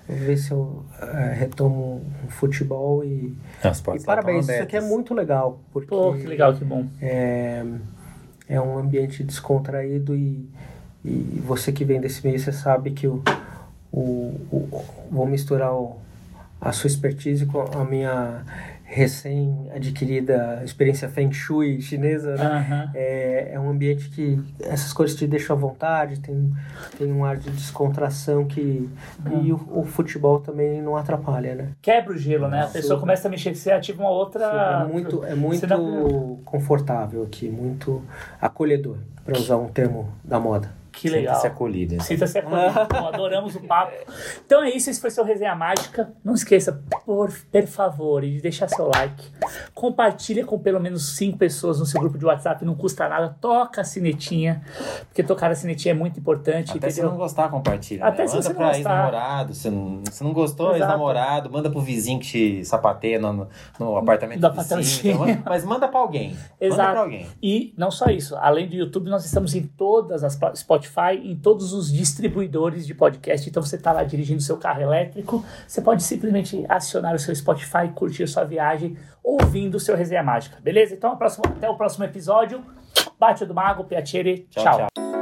[0.06, 4.80] Vou ver se eu eh, retomo o futebol e, As e parabéns, isso aqui é
[4.80, 6.86] muito legal, porque Pô, que legal, que bom.
[7.00, 7.64] é,
[8.48, 10.46] é um ambiente descontraído e,
[11.04, 13.22] e você que vem desse meio, você sabe que o,
[13.90, 14.00] o,
[14.52, 15.96] o- vou misturar o-
[16.60, 18.42] a sua expertise com a minha
[18.84, 22.44] recém-adquirida experiência Feng Shui chinesa, né?
[22.44, 22.90] Aham.
[22.94, 26.52] É, é um ambiente que essas coisas te deixam à vontade, tem,
[26.98, 28.88] tem um ar de descontração que...
[29.42, 31.68] E o, o futebol também não atrapalha, né?
[31.80, 32.62] Quebra o gelo, né?
[32.62, 33.00] A pessoa Super.
[33.00, 34.84] começa a mexer, você ativa uma outra.
[34.84, 38.02] É muito, é muito confortável aqui, muito
[38.40, 40.83] acolhedor, para usar um termo da moda.
[40.96, 41.34] Que legal.
[41.34, 42.02] Sinta-se acolhido.
[42.02, 42.72] Sinta-se acolhido.
[42.90, 43.92] Bom, Adoramos o papo.
[44.44, 46.12] Então é isso, esse foi seu Resenha Mágica.
[46.24, 49.24] Não esqueça, por, por favor, de deixar seu like.
[49.74, 53.36] Compartilha com pelo menos cinco pessoas no seu grupo de WhatsApp, não custa nada.
[53.40, 54.62] Toca a sinetinha,
[55.08, 57.10] porque tocar a sinetinha é muito importante, Até se entendeu?
[57.10, 58.04] não gostar, compartilha.
[58.04, 58.28] Até né?
[58.28, 58.78] se manda você não pra gostar.
[58.78, 59.54] ex-namorado.
[59.54, 60.82] Se não, se não gostou, Exato.
[60.82, 63.48] ex-namorado, manda pro vizinho que te sapateia no,
[63.78, 65.28] no apartamento Do vizinho.
[65.28, 66.30] Então, mas manda pra alguém.
[66.30, 66.90] Manda Exato.
[66.92, 67.26] pra alguém.
[67.42, 70.54] E não só isso, além do YouTube, nós estamos em todas as pla-
[70.86, 73.48] Spotify, em todos os distribuidores de podcast.
[73.48, 77.88] Então você está lá dirigindo seu carro elétrico, você pode simplesmente acionar o seu Spotify,
[77.94, 80.94] curtir sua viagem, ouvindo o seu resenha mágica, beleza?
[80.94, 82.62] Então a próxima- até o próximo episódio.
[83.18, 84.86] Bate do Mago, Piacere, Tchau, tchau.
[84.94, 85.13] tchau.